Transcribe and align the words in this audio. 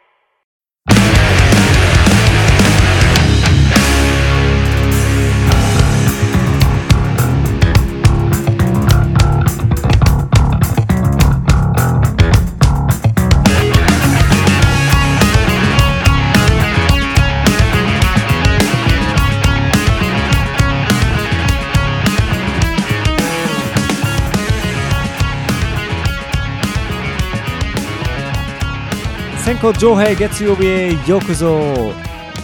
Senko 29.47 29.71
Johei 29.71 30.13
Getsuyobi 30.13 30.99
Yokuzo. 31.07 31.93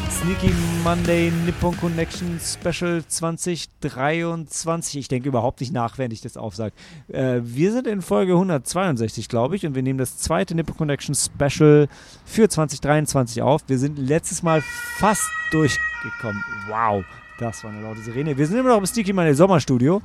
Sneaky 0.10 0.54
Monday 0.86 1.34
Nippon 1.46 1.76
Connection 1.76 2.40
Special 2.40 3.04
2023. 3.06 5.02
Ich 5.02 5.10
denke 5.10 5.28
überhaupt 5.28 5.60
nicht 5.60 5.74
nach, 5.74 5.98
wenn 5.98 6.12
ich 6.12 6.22
das 6.22 6.38
aufsage. 6.38 6.74
Äh, 7.10 7.42
wir 7.44 7.74
sind 7.74 7.88
in 7.88 8.02
Folge 8.02 8.32
162, 8.32 9.28
glaube 9.28 9.58
ich, 9.58 9.66
und 9.66 9.76
wir 9.76 9.84
nehmen 9.84 10.00
das 10.00 10.18
zweite 10.18 10.56
Nippon 10.56 10.78
Connection 10.78 11.14
Special 11.14 11.90
für 12.24 12.48
2023 12.48 13.42
auf. 13.42 13.64
Wir 13.68 13.80
sind 13.80 14.00
letztes 14.00 14.42
Mal 14.42 14.62
fast 14.96 15.30
durchgekommen. 15.52 16.42
Wow, 16.70 17.04
das 17.38 17.66
war 17.66 17.72
eine 17.72 17.82
laute 17.82 18.00
Sirene. 18.00 18.38
Wir 18.38 18.48
sind 18.48 18.58
immer 18.58 18.70
noch 18.70 18.78
im 18.78 18.86
Sneaky 18.86 19.12
Monday 19.12 19.34
Sommerstudio 19.34 20.02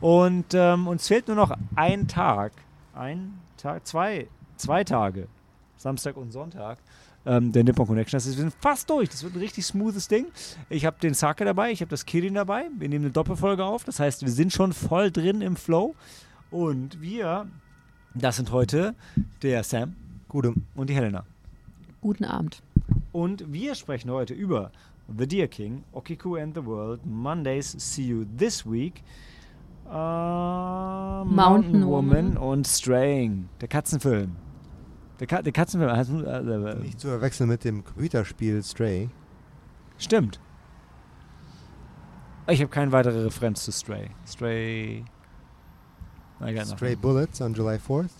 und 0.00 0.46
ähm, 0.52 0.88
uns 0.88 1.06
fehlt 1.06 1.28
nur 1.28 1.36
noch 1.36 1.56
ein 1.76 2.08
Tag. 2.08 2.50
Ein 2.92 3.38
Tag? 3.56 3.86
Zwei. 3.86 4.26
Zwei 4.56 4.82
Tage 4.82 5.28
Samstag 5.80 6.18
und 6.18 6.30
Sonntag. 6.30 6.78
Ähm, 7.24 7.52
der 7.52 7.64
Nippon 7.64 7.86
Connection. 7.86 8.16
Das 8.18 8.26
ist, 8.26 8.36
wir 8.36 8.42
sind 8.42 8.54
fast 8.60 8.88
durch. 8.90 9.08
Das 9.08 9.24
wird 9.24 9.34
ein 9.34 9.40
richtig 9.40 9.64
smoothes 9.64 10.08
Ding. 10.08 10.26
Ich 10.68 10.84
habe 10.84 10.98
den 11.02 11.14
Sake 11.14 11.44
dabei, 11.44 11.70
ich 11.72 11.80
habe 11.80 11.88
das 11.88 12.04
Kirin 12.04 12.34
dabei. 12.34 12.66
Wir 12.78 12.88
nehmen 12.88 13.06
eine 13.06 13.12
Doppelfolge 13.12 13.64
auf. 13.64 13.84
Das 13.84 13.98
heißt, 13.98 14.22
wir 14.22 14.30
sind 14.30 14.52
schon 14.52 14.74
voll 14.74 15.10
drin 15.10 15.40
im 15.40 15.56
Flow. 15.56 15.94
Und 16.50 17.00
wir, 17.00 17.46
das 18.14 18.36
sind 18.36 18.52
heute 18.52 18.94
der 19.42 19.64
Sam 19.64 19.96
Gute. 20.28 20.52
und 20.74 20.90
die 20.90 20.94
Helena. 20.94 21.24
Guten 22.02 22.24
Abend. 22.26 22.62
Und 23.12 23.50
wir 23.50 23.74
sprechen 23.74 24.10
heute 24.10 24.34
über 24.34 24.70
The 25.16 25.26
Deer 25.26 25.48
King, 25.48 25.82
Okiku 25.92 26.36
and 26.36 26.54
the 26.54 26.64
World, 26.64 27.04
Mondays 27.06 27.72
See 27.78 28.02
You 28.02 28.24
This 28.38 28.64
Week, 28.70 29.02
äh, 29.88 29.92
Mountain, 29.92 31.34
Mountain 31.34 31.86
Woman 31.86 32.34
Woman. 32.34 32.36
und 32.36 32.66
Straying, 32.66 33.48
der 33.60 33.68
Katzenfilm. 33.68 34.36
Der, 35.20 35.26
Ka 35.26 35.42
der 35.42 35.52
Katzenfilm 35.52 35.92
heißt, 35.92 36.10
äh, 36.10 36.38
äh, 36.38 36.74
Nicht 36.80 36.98
zu 37.00 37.08
verwechseln 37.08 37.48
mit 37.48 37.62
dem 37.64 37.84
Computerspiel 37.84 38.62
Stray. 38.62 39.10
Stimmt. 39.98 40.40
Ich 42.48 42.60
habe 42.60 42.70
keine 42.70 42.90
weitere 42.90 43.24
Referenz 43.24 43.64
zu 43.64 43.70
Stray. 43.70 44.10
Stray. 44.26 45.04
I 46.42 46.54
got 46.54 46.66
Stray. 46.66 46.96
Bullets 46.96 47.40
on 47.40 47.52
July 47.54 47.76
4th. 47.76 48.10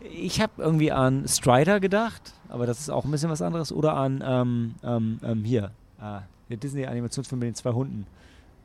Ich 0.00 0.40
habe 0.40 0.52
irgendwie 0.58 0.90
an 0.92 1.28
Strider 1.28 1.78
gedacht, 1.78 2.32
aber 2.48 2.66
das 2.66 2.80
ist 2.80 2.90
auch 2.90 3.04
ein 3.04 3.10
bisschen 3.10 3.30
was 3.30 3.42
anderes. 3.42 3.70
Oder 3.70 3.94
an 3.94 4.22
ähm, 4.24 4.74
ähm, 4.82 5.20
ähm, 5.22 5.44
hier, 5.44 5.72
ah, 5.98 6.22
der 6.48 6.56
Disney-Animationsfilm 6.56 7.38
mit 7.38 7.48
den 7.48 7.54
zwei 7.54 7.72
Hunden. 7.72 8.06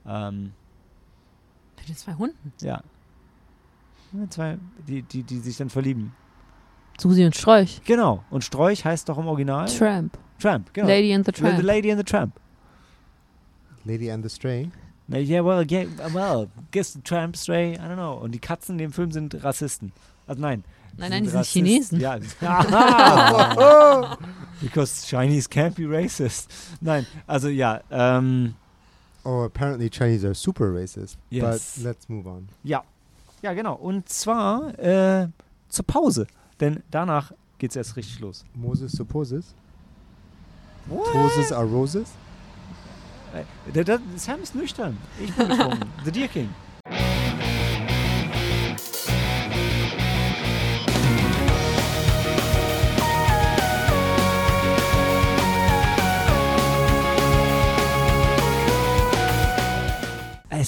Ähm, 0.06 0.54
Mit 1.78 1.90
den 1.90 1.96
zwei 1.96 2.14
Hunden. 2.14 2.54
ja. 2.62 2.82
Ja, 4.14 4.30
Zwei, 4.30 4.58
die, 4.88 5.04
die, 5.04 5.24
die 5.24 5.40
sich 5.40 5.56
dann 5.56 5.70
verlieben. 5.70 6.14
Susi 7.02 7.26
und 7.26 7.36
Strolch. 7.36 7.82
Genau. 7.86 8.24
Und 8.30 8.44
Strolch 8.44 8.86
heißt 8.86 9.10
doch 9.10 9.18
im 9.18 9.28
Original 9.28 9.68
Tramp. 9.68 10.18
Tramp. 10.40 10.74
Genau. 10.74 10.88
Lady 10.88 11.14
and 11.14 11.26
the 11.26 11.32
The- 11.34 11.42
Tramp. 11.42 11.58
The 11.58 11.66
Lady 11.66 11.92
and 11.92 12.00
the 12.00 12.04
Tramp. 12.06 12.34
Lady 13.86 14.10
and 14.12 14.24
the 14.24 14.30
Stray. 14.30 14.70
Na, 15.08 15.18
Yeah, 15.18 15.44
well, 15.44 15.64
yeah, 15.70 15.86
well, 16.14 16.48
guess 16.72 16.94
the 16.94 17.02
Tramp, 17.02 17.36
Stray, 17.36 17.74
I 17.74 17.78
don't 17.88 17.96
know. 17.98 18.14
Und 18.22 18.32
die 18.32 18.40
Katzen 18.40 18.74
in 18.76 18.78
dem 18.78 18.92
Film 18.94 19.12
sind 19.12 19.44
Rassisten. 19.44 19.92
Also 20.28 20.42
nein. 20.42 20.64
nein, 20.98 21.10
nein, 21.10 21.24
die 21.24 21.30
sind 21.30 21.46
Chinesen. 21.46 22.00
Ja. 22.00 22.18
Aha. 22.42 24.18
Because 24.62 25.06
Chinese 25.08 25.48
can't 25.50 25.76
be 25.76 25.84
racist. 25.88 26.48
Nein, 26.80 27.06
also 27.28 27.48
ja, 27.50 27.82
ähm, 27.90 28.54
Oh, 29.24 29.44
apparently 29.44 29.90
Chinese 29.90 30.26
are 30.26 30.34
super 30.34 30.72
racist. 30.74 31.18
Yes. 31.30 31.76
But 31.78 31.84
let's 31.86 32.10
move 32.10 32.28
on. 32.28 32.48
ja. 32.64 32.84
Ja, 33.44 33.54
genau. 33.54 33.74
Und 33.76 34.08
zwar 34.08 34.78
äh, 34.80 35.28
zur 35.68 35.86
Pause. 35.88 36.28
Denn 36.62 36.84
danach 36.92 37.34
geht's 37.58 37.76
erst 37.76 37.96
richtig 37.96 38.20
los. 38.20 38.46
Moses 38.54 38.92
supposes. 38.92 39.54
What? 40.86 41.06
Toses 41.12 41.52
are 41.52 41.66
roses. 41.66 42.10
Äh, 43.34 43.72
der, 43.72 43.84
der, 43.84 44.00
Sam 44.16 44.42
ist 44.42 44.56
nüchtern. 44.56 44.98
Ich 45.20 45.34
bin 45.36 45.48
betrunken. 45.48 45.90
The 46.06 46.12
Deer 46.12 46.28
King. 46.28 46.50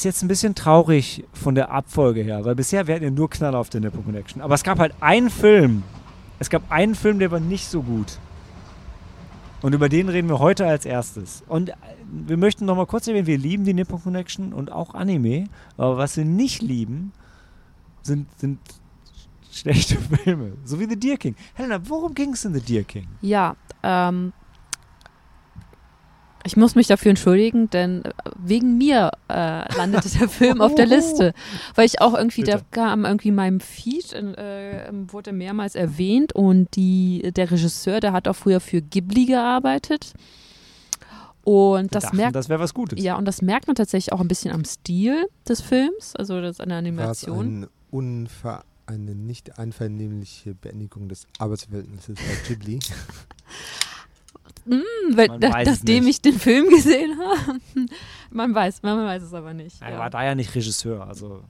Ist 0.03 0.15
jetzt 0.15 0.21
ein 0.21 0.27
bisschen 0.27 0.53
traurig 0.53 1.23
von 1.31 1.55
der 1.55 1.71
Abfolge 1.71 2.21
her, 2.23 2.43
weil 2.43 2.55
bisher 2.55 2.81
hatten 2.81 3.03
ja 3.03 3.09
nur 3.09 3.29
Knaller 3.29 3.57
auf 3.57 3.69
der 3.69 3.79
Nippon 3.79 4.03
Connection. 4.03 4.41
Aber 4.41 4.53
es 4.53 4.63
gab 4.63 4.77
halt 4.79 4.93
einen 4.99 5.29
Film. 5.29 5.83
Es 6.39 6.49
gab 6.49 6.69
einen 6.69 6.93
Film, 6.93 7.19
der 7.19 7.31
war 7.31 7.39
nicht 7.39 7.67
so 7.67 7.81
gut. 7.81 8.17
Und 9.61 9.73
über 9.73 9.87
den 9.87 10.09
reden 10.09 10.27
wir 10.27 10.39
heute 10.39 10.67
als 10.67 10.85
erstes. 10.85 11.41
Und 11.47 11.69
äh, 11.69 11.73
wir 12.11 12.35
möchten 12.35 12.65
noch 12.65 12.75
mal 12.75 12.85
kurz 12.85 13.07
erwähnen, 13.07 13.27
wir 13.27 13.37
lieben 13.37 13.63
die 13.63 13.73
Nippon 13.73 14.03
Connection 14.03 14.51
und 14.51 14.73
auch 14.73 14.93
Anime. 14.93 15.45
Aber 15.77 15.97
was 15.97 16.17
wir 16.17 16.25
nicht 16.25 16.61
lieben, 16.61 17.13
sind, 18.01 18.27
sind 18.37 18.59
schlechte 19.53 19.95
Filme. 20.23 20.51
So 20.65 20.81
wie 20.81 20.85
The 20.85 20.99
Deer 20.99 21.15
King. 21.15 21.37
Helena, 21.53 21.79
worum 21.87 22.13
ging 22.13 22.33
es 22.33 22.43
in 22.43 22.53
The 22.53 22.59
Deer 22.59 22.83
King? 22.83 23.07
Ja, 23.21 23.55
ähm, 23.83 24.33
ich 26.45 26.57
muss 26.57 26.75
mich 26.75 26.87
dafür 26.87 27.11
entschuldigen, 27.11 27.69
denn 27.69 28.03
äh, 28.05 28.11
wegen 28.37 28.77
mir 28.77 29.11
äh, 29.29 29.75
landete 29.77 30.09
der 30.09 30.27
Film 30.29 30.61
auf 30.61 30.75
der 30.75 30.85
Liste, 30.85 31.33
weil 31.75 31.85
ich 31.85 32.01
auch 32.01 32.13
irgendwie, 32.15 32.43
der 32.43 32.57
Bitte. 32.57 32.65
kam 32.71 33.05
irgendwie 33.05 33.29
in 33.29 33.35
meinem 33.35 33.59
Feed, 33.59 34.11
in, 34.13 34.33
äh, 34.35 34.89
wurde 35.07 35.31
mehrmals 35.31 35.75
erwähnt 35.75 36.33
und 36.33 36.75
die, 36.75 37.31
der 37.35 37.49
Regisseur, 37.51 37.99
der 37.99 38.13
hat 38.13 38.27
auch 38.27 38.35
früher 38.35 38.59
für 38.59 38.81
Ghibli 38.81 39.25
gearbeitet 39.25 40.13
und 41.45 41.83
Wir 41.83 41.87
das 41.89 42.03
dachten, 42.03 42.17
merkt 42.17 42.35
das 42.35 42.49
wäre 42.49 42.59
was 42.59 42.73
Gutes. 42.73 43.01
ja 43.03 43.15
und 43.17 43.25
das 43.25 43.41
merkt 43.41 43.67
man 43.67 43.75
tatsächlich 43.75 44.13
auch 44.13 44.21
ein 44.21 44.27
bisschen 44.27 44.51
am 44.53 44.63
Stil 44.65 45.27
des 45.47 45.61
Films, 45.61 46.15
also 46.15 46.41
das 46.41 46.59
War 46.59 46.67
es 46.67 46.73
Animation. 46.73 47.67
unver 47.91 48.63
eine 48.85 49.15
nicht 49.15 49.57
einvernehmliche 49.59 50.55
Beendigung 50.55 51.07
des 51.07 51.25
Arbeitsverhältnisses 51.39 52.15
bei 52.15 52.47
Ghibli. 52.47 52.79
Hm, 54.65 54.81
weil, 55.15 55.27
Man 55.27 55.39
da, 55.41 55.49
nachdem 55.63 56.05
nicht. 56.05 56.09
ich 56.17 56.21
den 56.21 56.39
Film 56.39 56.69
gesehen 56.69 57.17
habe. 57.19 57.59
man 58.31 58.53
weiß, 58.55 58.81
man 58.83 59.05
weiß 59.05 59.23
es 59.23 59.33
aber 59.33 59.53
nicht. 59.53 59.81
Er 59.81 59.91
ja. 59.91 59.99
war 59.99 60.09
da 60.09 60.23
ja 60.23 60.35
nicht 60.35 60.53
Regisseur. 60.55 61.05
Also 61.07 61.41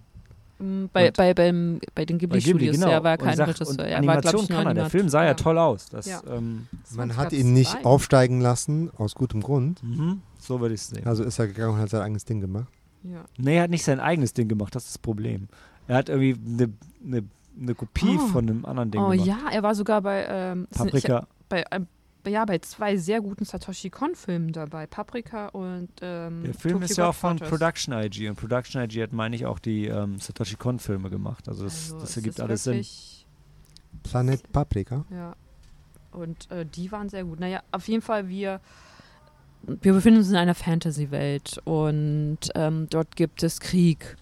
Mm, 0.59 0.85
Bei, 0.93 1.07
Und- 1.07 1.17
bei, 1.17 1.33
beim, 1.33 1.79
bei 1.95 2.05
den 2.05 2.17
bei 2.19 2.19
Ghibli, 2.19 2.39
Ghibli-Studios, 2.39 2.75
genau. 2.75 2.89
ja, 2.91 3.03
war 3.03 3.17
kein 3.17 3.37
Regisseur. 3.41 3.79
Er 3.85 3.91
war, 3.93 3.97
Animation 4.15 4.43
ich, 4.43 4.49
kann 4.49 4.67
er. 4.67 4.73
Der 4.75 4.89
Film 4.91 5.09
sah 5.09 5.25
ja, 5.25 5.33
toll 5.33 5.57
aus. 5.57 5.87
Das, 5.89 6.05
Ja. 6.05 6.21
ähm, 6.29 6.67
Man 6.95 7.17
hat 7.17 7.33
ihn 7.33 7.53
nicht 7.53 7.71
zwei. 7.71 7.83
aufsteigen 7.83 8.39
lassen, 8.39 8.91
aus 8.95 9.15
gutem 9.15 9.41
Grund. 9.41 9.81
mhm, 9.83 10.21
so 10.39 10.61
würde 10.61 10.75
ich 10.75 10.81
es 10.81 10.89
sehen. 10.89 11.07
Also 11.07 11.23
ist 11.23 11.39
er 11.39 11.47
gegangen 11.47 11.73
und 11.73 11.79
hat 11.81 11.89
sein 11.89 12.01
eigenes 12.01 12.23
Ding 12.25 12.39
gemacht. 12.39 12.67
Ja. 13.03 13.25
Nee, 13.37 13.57
er 13.57 13.63
hat 13.63 13.71
nicht 13.71 13.83
sein 13.83 13.99
eigenes 13.99 14.31
Ding 14.33 14.47
gemacht, 14.47 14.73
das 14.75 14.83
ist 14.85 14.91
das 14.93 14.97
Problem. 14.99 15.47
Er 15.87 15.97
hat 15.97 16.07
irgendwie 16.09 16.35
eine 16.63 16.73
ne, 17.01 17.23
ne 17.55 17.75
Kopie 17.75 18.17
Oh. 18.21 18.27
von 18.27 18.47
einem 18.47 18.63
anderen 18.63 18.91
Ding 18.91 19.01
Oh 19.01 19.09
gemacht. 19.09 19.27
ja, 19.27 19.37
er 19.51 19.63
war 19.63 19.73
sogar 19.73 20.01
bei, 20.03 20.23
ähm, 20.29 20.67
sind- 20.69 20.85
ich, 20.93 21.03
Paprika. 21.03 21.27
bei, 21.49 21.65
ähm, 21.71 21.87
ja, 22.25 22.45
bei 22.45 22.59
zwei 22.59 22.97
sehr 22.97 23.21
guten 23.21 23.45
Satoshi 23.45 23.89
Kon-Filmen 23.89 24.51
dabei. 24.51 24.87
Paprika 24.87 25.47
und 25.47 25.89
ähm, 26.01 26.43
Der 26.43 26.53
Film 26.53 26.73
Tokyo 26.75 26.85
ist 26.85 26.97
ja 26.97 27.09
auch 27.09 27.15
von. 27.15 27.37
Production 27.37 27.93
IG 27.93 28.29
und 28.29 28.35
Production 28.35 28.81
IG 28.81 29.03
hat, 29.03 29.13
meine 29.13 29.35
ich, 29.35 29.45
auch 29.45 29.59
die 29.59 29.87
ähm, 29.87 30.19
Satoshi 30.19 30.55
Kon-Filme 30.55 31.09
gemacht. 31.09 31.47
Also 31.47 31.63
das, 31.63 31.91
Also 31.91 31.99
das 31.99 32.17
ergibt 32.17 32.39
alles 32.39 32.63
Sinn. 32.63 32.85
Planet 34.03 34.51
Paprika. 34.51 35.05
Ja. 35.11 35.35
Und 36.11 36.49
äh, 36.51 36.65
die 36.65 36.91
waren 36.91 37.09
sehr 37.09 37.23
gut. 37.23 37.39
Naja, 37.39 37.61
auf 37.71 37.87
jeden 37.87 38.01
Fall, 38.01 38.29
wir, 38.29 38.61
wir 39.63 39.93
befinden 39.93 40.19
uns 40.19 40.29
in 40.29 40.35
einer 40.35 40.55
Fantasy-Welt 40.55 41.59
und 41.65 42.39
ähm, 42.55 42.87
dort 42.89 43.15
gibt 43.15 43.43
es 43.43 43.59
Krieg. 43.59 44.17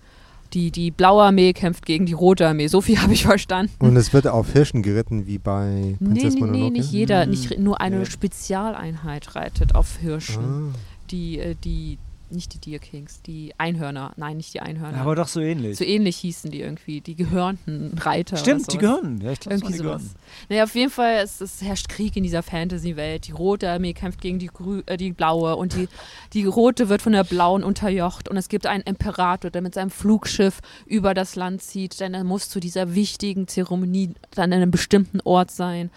Die, 0.53 0.69
die 0.71 0.91
blaue 0.91 1.23
Armee 1.23 1.53
kämpft 1.53 1.85
gegen 1.85 2.05
die 2.05 2.13
rote 2.13 2.47
Armee. 2.47 2.67
So 2.67 2.81
viel 2.81 2.97
habe 3.01 3.13
ich 3.13 3.23
verstanden. 3.23 3.73
Und 3.79 3.95
es 3.95 4.11
wird 4.13 4.27
auf 4.27 4.51
Hirschen 4.51 4.83
geritten, 4.83 5.25
wie 5.27 5.37
bei 5.37 5.95
Nee, 5.99 6.05
Prinzess 6.05 6.33
nee, 6.33 6.39
Mononoke. 6.41 6.63
nee, 6.63 6.69
nicht 6.79 6.91
jeder, 6.91 7.23
Hm. 7.23 7.29
nicht, 7.29 7.57
nur 7.59 7.79
eine 7.81 7.99
Nee. 7.99 8.05
Spezialeinheit 8.05 9.35
reitet 9.35 9.75
auf 9.75 9.97
Hirschen. 9.97 10.73
Ah. 10.73 10.77
Die, 11.11 11.39
äh, 11.39 11.55
die 11.63 11.97
nicht 12.31 12.53
die 12.53 12.59
Deer 12.59 12.79
Kings, 12.79 13.21
die 13.21 13.53
Einhörner. 13.57 14.13
Nein, 14.17 14.37
nicht 14.37 14.53
die 14.53 14.59
Einhörner. 14.59 14.99
Aber 14.99 15.15
doch 15.15 15.27
so 15.27 15.39
ähnlich. 15.39 15.77
so 15.77 15.83
ähnlich 15.83 16.17
hießen 16.17 16.51
die 16.51 16.61
irgendwie, 16.61 17.01
die 17.01 17.15
gehörnten 17.15 17.97
Reiter. 17.97 18.37
Stimmt, 18.37 18.71
die 18.71 18.77
gehören. 18.77 19.21
Ja, 19.21 19.31
ich 19.31 19.39
glaube, 19.39 19.55
Irgendwie 19.57 19.73
sowas. 19.73 20.03
Naja, 20.49 20.63
auf 20.63 20.75
jeden 20.75 20.91
Fall, 20.91 21.15
es, 21.23 21.41
es 21.41 21.61
herrscht 21.61 21.89
Krieg 21.89 22.15
in 22.15 22.23
dieser 22.23 22.43
Fantasy-Welt. 22.43 23.27
Die 23.27 23.31
rote 23.31 23.69
Armee 23.69 23.93
kämpft 23.93 24.21
gegen 24.21 24.39
die, 24.39 24.47
grü 24.47 24.83
äh, 24.85 24.97
die 24.97 25.11
blaue 25.11 25.55
und 25.55 25.73
die, 25.75 25.87
die 26.33 26.45
rote 26.45 26.89
wird 26.89 27.01
von 27.01 27.13
der 27.13 27.23
blauen 27.23 27.63
unterjocht. 27.63 28.29
Und 28.29 28.37
es 28.37 28.49
gibt 28.49 28.65
einen 28.65 28.83
Imperator, 28.83 29.51
der 29.51 29.61
mit 29.61 29.73
seinem 29.73 29.91
Flugschiff 29.91 30.59
über 30.85 31.13
das 31.13 31.35
Land 31.35 31.61
zieht, 31.61 31.99
denn 31.99 32.13
er 32.13 32.23
muss 32.23 32.49
zu 32.49 32.59
dieser 32.59 32.95
wichtigen 32.95 33.47
Zeremonie 33.47 34.13
an 34.35 34.53
einem 34.53 34.71
bestimmten 34.71 35.19
Ort 35.21 35.51
sein. 35.51 35.89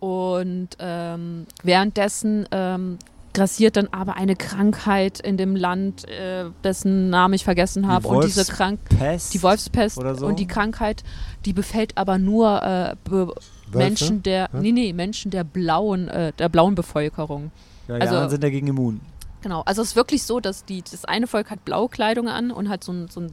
Und 0.00 0.68
ähm, 0.78 1.46
währenddessen 1.62 2.46
ähm, 2.52 2.98
grassiert 3.38 3.76
dann 3.76 3.88
aber 3.92 4.16
eine 4.16 4.34
Krankheit 4.34 5.20
in 5.20 5.36
dem 5.36 5.54
Land, 5.54 6.08
äh, 6.08 6.46
dessen 6.64 7.08
Namen 7.08 7.34
ich 7.34 7.44
vergessen 7.44 7.86
habe. 7.86 8.08
Und 8.08 8.24
diese 8.24 8.44
Krank 8.44 8.80
Pest. 8.88 9.32
die 9.32 9.42
Wolfspest 9.42 9.96
oder 9.98 10.16
so? 10.16 10.26
und 10.26 10.38
die 10.40 10.46
Krankheit, 10.46 11.04
die 11.44 11.52
befällt 11.52 11.96
aber 11.96 12.18
nur 12.18 12.62
äh, 12.62 12.96
be 13.04 13.32
Menschen 13.72 14.22
der, 14.22 14.48
Ja? 14.52 14.60
nee, 14.60 14.72
nee, 14.72 14.92
Menschen 14.92 15.30
der 15.30 15.44
blauen, 15.44 16.08
äh, 16.08 16.32
der 16.38 16.48
blauen 16.48 16.74
Bevölkerung. 16.74 17.52
Ja, 17.86 17.96
die 17.96 18.00
also- 18.02 18.14
anderen 18.14 18.30
sind 18.30 18.42
dagegen 18.42 18.66
immun. 18.66 19.00
Genau. 19.40 19.62
Also 19.66 19.82
es 19.82 19.90
ist 19.90 19.96
wirklich 19.96 20.24
so, 20.24 20.40
dass 20.40 20.64
die, 20.64 20.82
das 20.82 21.04
eine 21.04 21.28
Volk 21.28 21.50
hat 21.50 21.64
blaue 21.64 21.88
Kleidung 21.88 22.28
an 22.28 22.50
und 22.50 22.68
hat 22.68 22.82
so 22.82 22.92
ein, 22.92 23.08
so 23.08 23.20
ein 23.20 23.32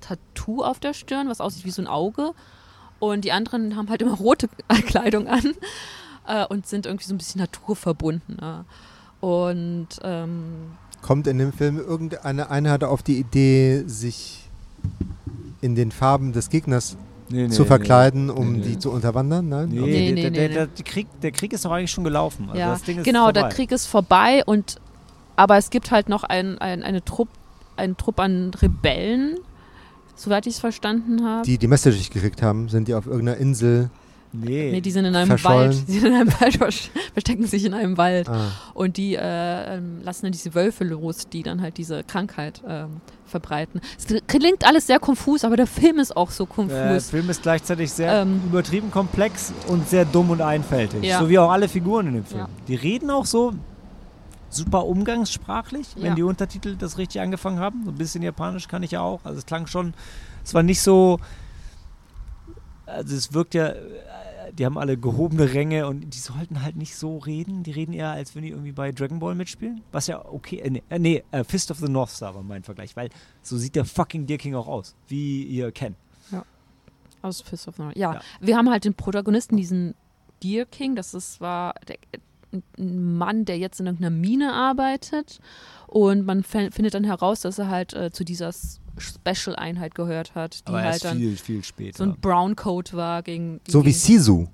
Tattoo 0.00 0.62
auf 0.62 0.80
der 0.80 0.94
Stirn, 0.94 1.28
was 1.28 1.40
aussieht 1.42 1.66
wie 1.66 1.70
so 1.70 1.82
ein 1.82 1.86
Auge. 1.88 2.32
Und 3.00 3.24
die 3.24 3.32
anderen 3.32 3.76
haben 3.76 3.90
halt 3.90 4.00
immer 4.00 4.14
rote 4.14 4.48
Kleidung 4.86 5.28
an 5.28 5.52
äh, 6.26 6.46
und 6.46 6.66
sind 6.66 6.86
irgendwie 6.86 7.04
so 7.04 7.12
ein 7.14 7.18
bisschen 7.18 7.40
naturverbundener. 7.40 8.64
Und 9.24 9.88
ähm, 10.02 10.42
Kommt 11.00 11.26
in 11.26 11.38
dem 11.38 11.52
Film 11.54 11.78
irgendeine 11.78 12.50
Einheit 12.50 12.84
auf 12.84 13.02
die 13.02 13.18
Idee, 13.18 13.84
sich 13.86 14.50
in 15.62 15.74
den 15.74 15.92
Farben 15.92 16.32
des 16.32 16.50
Gegners 16.50 16.98
Nee, 17.30 17.44
nee, 17.44 17.48
zu 17.48 17.64
verkleiden, 17.64 18.28
um 18.28 18.52
Nee, 18.52 18.58
nee. 18.58 18.64
die 18.72 18.78
zu 18.78 18.90
unterwandern? 18.90 19.48
Nein? 19.48 19.70
Nee, 19.70 19.80
Okay. 19.80 20.12
Nee, 20.12 20.22
der, 20.22 20.30
nee, 20.30 20.48
der, 20.48 20.66
der, 20.66 20.84
Krieg, 20.84 21.06
der 21.22 21.32
Krieg 21.32 21.54
ist 21.54 21.64
doch 21.64 21.70
eigentlich 21.70 21.90
schon 21.90 22.04
gelaufen. 22.04 22.48
Also 22.48 22.60
ja, 22.60 22.72
das 22.72 22.82
Ding 22.82 22.98
ist 22.98 23.04
genau, 23.04 23.24
vorbei. 23.24 23.40
der 23.40 23.48
Krieg 23.48 23.72
ist 23.72 23.86
vorbei 23.86 24.42
und 24.44 24.76
aber 25.36 25.56
es 25.56 25.70
gibt 25.70 25.90
halt 25.90 26.10
noch 26.10 26.22
ein, 26.24 26.58
ein, 26.58 26.82
eine 26.82 27.02
Trupp, 27.02 27.28
einen 27.76 27.96
Trupp 27.96 28.20
an 28.20 28.52
Rebellen, 28.60 29.38
soweit 30.16 30.46
ich 30.46 30.54
es 30.54 30.60
verstanden 30.60 31.24
habe. 31.24 31.46
Die 31.46 31.56
die 31.56 31.66
Message 31.66 32.10
gekriegt 32.10 32.42
haben, 32.42 32.68
sind 32.68 32.88
die 32.88 32.94
auf 32.94 33.06
irgendeiner 33.06 33.38
Insel. 33.38 33.88
Nee, 34.36 34.72
Nee, 34.72 34.80
die 34.80 34.90
sind 34.90 35.04
in 35.04 35.14
einem. 35.14 35.30
Wald. 35.44 35.76
Die 35.88 35.92
sind 36.00 36.06
in 36.08 36.14
einem 36.14 36.32
Wald, 36.40 36.54
verstecken 37.12 37.46
sich 37.46 37.64
in 37.64 37.72
einem 37.72 37.96
Wald. 37.96 38.28
Ah, 38.28 38.50
Und 38.74 38.96
die 38.96 39.14
äh, 39.14 39.76
ähm, 39.76 40.00
lassen 40.02 40.26
dann 40.26 40.32
diese 40.32 40.54
Wölfe 40.54 40.82
los, 40.84 41.28
die 41.28 41.42
dann 41.44 41.60
halt 41.62 41.78
diese 41.78 42.02
Krankheit 42.02 42.60
ähm, 42.66 43.00
verbreiten. 43.26 43.80
Es 43.96 44.06
klingt 44.26 44.66
alles 44.66 44.86
sehr 44.88 44.98
konfus, 44.98 45.44
aber 45.44 45.56
der 45.56 45.66
Film 45.68 45.98
ist 45.98 46.16
auch 46.16 46.30
so 46.30 46.46
der 46.46 46.54
konfus. 46.54 47.10
Film 47.10 47.30
ist 47.30 47.42
gleichzeitig 47.42 47.92
sehr 47.92 48.22
Ähm, 48.22 48.40
übertrieben 48.46 48.90
komplex 48.90 49.52
und 49.68 49.88
sehr 49.88 50.04
dumm 50.04 50.30
und 50.30 50.40
einfältig. 50.40 51.04
Ja. 51.04 51.20
So 51.20 51.28
wie 51.28 51.38
auch 51.38 51.50
alle 51.50 51.68
Figuren 51.68 52.08
in 52.08 52.14
dem 52.14 52.24
Film. 52.24 52.40
Ja. 52.40 52.48
Die 52.68 52.74
reden 52.74 53.10
auch 53.10 53.26
so 53.26 53.52
super 54.50 54.84
umgangssprachlich, 54.86 55.88
wenn 55.96 56.06
Ja. 56.06 56.14
die 56.14 56.22
Untertitel 56.22 56.76
das 56.76 56.98
richtig 56.98 57.20
angefangen 57.20 57.58
haben. 57.60 57.82
So 57.84 57.90
ein 57.90 57.96
bisschen 57.98 58.22
Japanisch 58.22 58.68
kann 58.68 58.82
ich 58.82 58.92
ja 58.92 59.00
auch. 59.00 59.20
Also 59.24 59.38
es 59.38 59.46
klang 59.46 59.66
schon, 59.66 59.94
es 60.44 60.54
war 60.54 60.62
nicht 60.62 60.80
so, 60.80 61.18
also 62.86 63.16
es 63.16 63.32
wirkt 63.32 63.54
ja, 63.54 63.68
äh, 63.68 63.76
die 64.58 64.64
haben 64.64 64.78
alle 64.78 64.96
gehobene 64.96 65.52
Ränge 65.52 65.86
und 65.86 66.10
die 66.14 66.18
sollten 66.18 66.62
halt 66.62 66.76
nicht 66.76 66.96
so 66.96 67.18
reden. 67.18 67.62
Die 67.62 67.72
reden 67.72 67.92
eher, 67.92 68.10
als 68.10 68.34
wenn 68.34 68.42
die 68.42 68.50
irgendwie 68.50 68.72
bei 68.72 68.92
Dragon 68.92 69.18
Ball 69.18 69.34
mitspielen. 69.34 69.82
Was 69.92 70.06
ja 70.06 70.24
okay, 70.24 70.58
äh, 70.60 70.70
nee, 70.70 70.82
äh, 70.88 70.98
nee 70.98 71.24
äh, 71.30 71.44
Fist 71.44 71.70
of 71.70 71.78
the 71.78 71.88
North 71.88 72.10
Star 72.10 72.34
war 72.34 72.42
mein 72.42 72.62
Vergleich, 72.62 72.96
weil 72.96 73.10
so 73.42 73.56
sieht 73.56 73.74
der 73.76 73.84
fucking 73.84 74.26
Deer 74.26 74.38
King 74.38 74.54
auch 74.54 74.68
aus, 74.68 74.94
wie 75.08 75.42
ihr 75.44 75.72
kennt. 75.72 75.96
Aus 77.22 77.40
Fist 77.40 77.68
of 77.68 77.76
the 77.76 77.82
North. 77.82 77.96
Ja, 77.96 78.14
Ja. 78.14 78.20
wir 78.40 78.56
haben 78.56 78.68
halt 78.70 78.84
den 78.84 78.92
Protagonisten, 78.94 79.56
diesen 79.56 79.94
Deer 80.42 80.66
King. 80.66 80.94
Das 80.94 81.14
ist 81.14 81.40
war 81.40 81.74
der, 81.88 81.96
ein 82.78 83.16
Mann, 83.16 83.46
der 83.46 83.56
jetzt 83.58 83.80
in 83.80 83.86
irgendeiner 83.86 84.14
Mine 84.14 84.52
arbeitet. 84.52 85.40
Und 85.86 86.26
man 86.26 86.42
findet 86.44 86.92
dann 86.94 87.04
heraus, 87.04 87.40
dass 87.40 87.58
er 87.58 87.68
halt 87.68 87.94
äh, 87.94 88.10
zu 88.10 88.24
dieser 88.24 88.52
Special-Einheit 88.98 89.94
gehört 89.94 90.34
hat, 90.34 90.60
die 90.66 90.68
Aber 90.68 90.82
halt 90.82 91.04
dann 91.04 91.18
viel, 91.18 91.36
viel 91.36 91.64
später. 91.64 91.98
so 91.98 92.04
ein 92.04 92.16
Browncoat 92.20 92.92
war 92.94 93.22
gegen. 93.22 93.60
so 93.66 93.80
wie 93.80 93.84
gegen, 93.86 93.98
Sisu. 93.98 94.46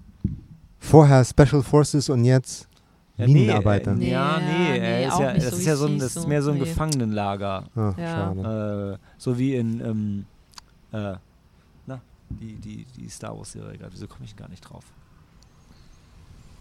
Vorher 0.79 1.25
Special 1.25 1.63
Forces 1.63 2.09
und 2.09 2.25
jetzt 2.25 2.67
Ja, 3.19 3.27
Minenarbeiter. 3.27 3.95
Nee, 3.95 4.09
äh, 4.09 4.13
ja, 4.13 4.39
Nee, 4.41 4.79
nee, 4.79 4.79
er 4.79 5.09
ist 5.09 5.19
ja, 5.19 5.33
das 5.35 5.45
so 5.45 5.57
ist 5.57 5.61
wie 5.61 5.65
ja 5.69 5.77
so 5.77 5.87
ein, 5.87 5.99
das 5.99 6.17
ist 6.17 6.27
mehr 6.29 6.43
so 6.43 6.51
ein 6.53 6.59
nee. 6.59 6.65
Gefangenenlager. 6.65 7.65
Ah, 7.77 7.95
Ja. 7.99 8.93
Äh, 8.93 8.99
so 9.19 9.39
wie 9.39 9.57
in, 9.57 9.81
ähm, 9.81 10.25
äh, 10.93 11.17
na, 11.87 12.01
die, 12.31 12.55
die, 12.55 12.87
die 12.97 13.09
Star 13.11 13.37
Wars-Serie 13.37 13.77
gerade. 13.77 13.93
Wieso 13.93 14.07
komme 14.07 14.25
ich 14.25 14.35
gar 14.37 14.49
nicht 14.49 14.63
drauf? 14.63 14.85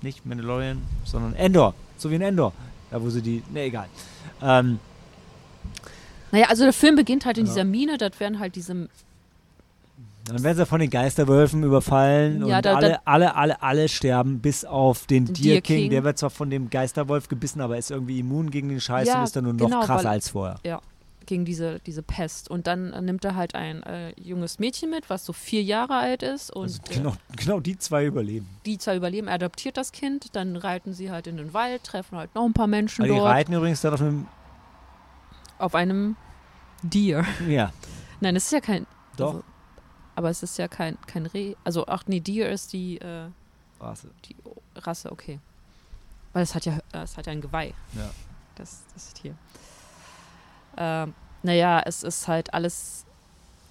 Nicht 0.02 0.26
Mandalorian, 0.26 0.82
sondern 1.06 1.34
Endor. 1.36 1.74
So 1.98 2.10
wie 2.10 2.16
in 2.16 2.22
Endor. 2.22 2.52
Da 2.92 3.02
wo 3.02 3.10
sie 3.10 3.22
die, 3.22 3.44
ne, 3.54 3.62
egal. 3.64 3.88
Ähm, 4.42 4.80
Naja, 6.32 6.48
also 6.50 6.64
der 6.64 6.74
Film 6.74 6.96
beginnt 6.96 7.26
halt 7.26 7.38
in 7.38 7.46
Ja. 7.46 7.52
dieser 7.52 7.64
Mine, 7.66 7.98
dort 7.98 8.20
werden 8.20 8.40
halt 8.40 8.56
diese 8.56 8.88
dann 10.26 10.44
werden 10.44 10.58
sie 10.58 10.66
von 10.68 10.80
den 10.80 10.92
Geisterwölfen 10.92 11.64
überfallen 11.64 12.46
Ja, 12.46 12.58
und 12.58 12.66
da- 12.66 12.74
da- 12.74 12.78
alle, 12.78 13.08
alle, 13.08 13.36
alle, 13.36 13.64
alle 13.64 13.90
sterben, 13.90 14.40
bis 14.40 14.64
auf 14.64 15.08
den 15.08 15.26
Den 15.26 15.34
Deer 15.34 15.62
King. 15.62 15.78
King. 15.84 15.90
Der 15.90 16.04
wird 16.04 16.20
zwar 16.20 16.30
von 16.30 16.52
dem 16.52 16.70
Geisterwolf 16.70 17.30
gebissen, 17.30 17.62
aber 17.62 17.80
ist 17.80 17.90
irgendwie 17.90 18.20
immun 18.20 18.52
gegen 18.52 18.70
den 18.70 18.80
Scheiß 18.80 19.08
Ja, 19.08 19.18
und 19.20 19.24
ist 19.24 19.36
dann 19.36 19.46
nur 19.46 19.54
noch 19.54 19.66
genau, 19.66 19.80
krasser 19.82 20.04
weil- 20.06 20.12
als 20.14 20.30
vorher. 20.30 20.60
gegen 21.26 21.46
diese, 21.46 21.80
diese 21.86 22.02
Pest. 22.02 22.50
Und 22.50 22.66
dann 22.66 22.90
nimmt 23.06 23.24
er 23.24 23.36
halt 23.36 23.54
ein 23.56 23.84
äh, 23.84 24.14
junges 24.20 24.58
Mädchen 24.58 24.90
mit, 24.90 25.10
was 25.12 25.26
so 25.26 25.32
vier 25.34 25.62
Jahre 25.62 25.96
alt 25.96 26.24
ist 26.24 26.50
und 26.52 26.64
Also 26.64 26.80
äh, 26.90 26.96
genau, 26.96 27.14
genau 27.36 27.60
die 27.60 27.78
zwei 27.78 28.06
überleben. 28.06 28.48
die 28.66 28.78
zwar 28.80 28.96
überleben, 28.96 29.28
er 29.28 29.36
adoptiert 29.36 29.78
das 29.78 29.92
Kind, 29.92 30.36
dann 30.36 30.56
reiten 30.56 30.94
sie 30.94 31.12
halt 31.12 31.28
in 31.28 31.38
den 31.38 31.54
Wald, 31.54 31.84
treffen 31.84 32.18
halt 32.18 32.34
noch 32.34 32.46
ein 32.46 32.54
paar 32.54 32.66
Menschen 32.68 33.04
Aber 33.04 33.14
die 33.14 33.20
dort 33.20 33.30
reiten 33.32 33.54
übrigens 33.54 33.82
dann 33.82 33.94
auf 33.94 34.02
einem, 34.02 34.26
auf 35.60 35.76
einem 35.76 36.16
Deer. 36.82 37.26
ja, 37.48 37.72
Nein, 38.22 38.36
es 38.36 38.46
ist 38.46 38.52
ja 38.52 38.62
kein. 38.62 38.86
doch, 39.18 39.28
Also, 39.36 39.44
aber 40.16 40.30
es 40.30 40.44
ist 40.44 40.58
ja 40.58 40.68
kein, 40.68 40.98
kein 41.08 41.26
Reh. 41.26 41.56
Also, 41.64 41.86
ach 41.88 42.04
nee, 42.08 42.20
Deer 42.20 42.50
ist 42.52 42.74
die, 42.74 42.98
äh, 43.00 43.30
Rasse. 43.80 44.10
die 44.26 44.36
Rasse, 44.76 45.12
okay. 45.12 45.40
Weil 46.34 46.44
es 46.44 46.54
hat 46.56 46.66
ja, 46.66 46.78
es 46.92 47.16
hat 47.18 47.26
ja 47.28 47.32
ein 47.32 47.42
Geweih. 47.42 47.74
Ja. 47.94 48.10
Das, 48.56 48.84
das 48.94 49.14
Tier. 49.14 49.36
Ähm, 50.78 51.14
naja, 51.44 51.82
es 51.86 52.04
ist 52.04 52.28
halt 52.28 52.54
alles 52.54 53.06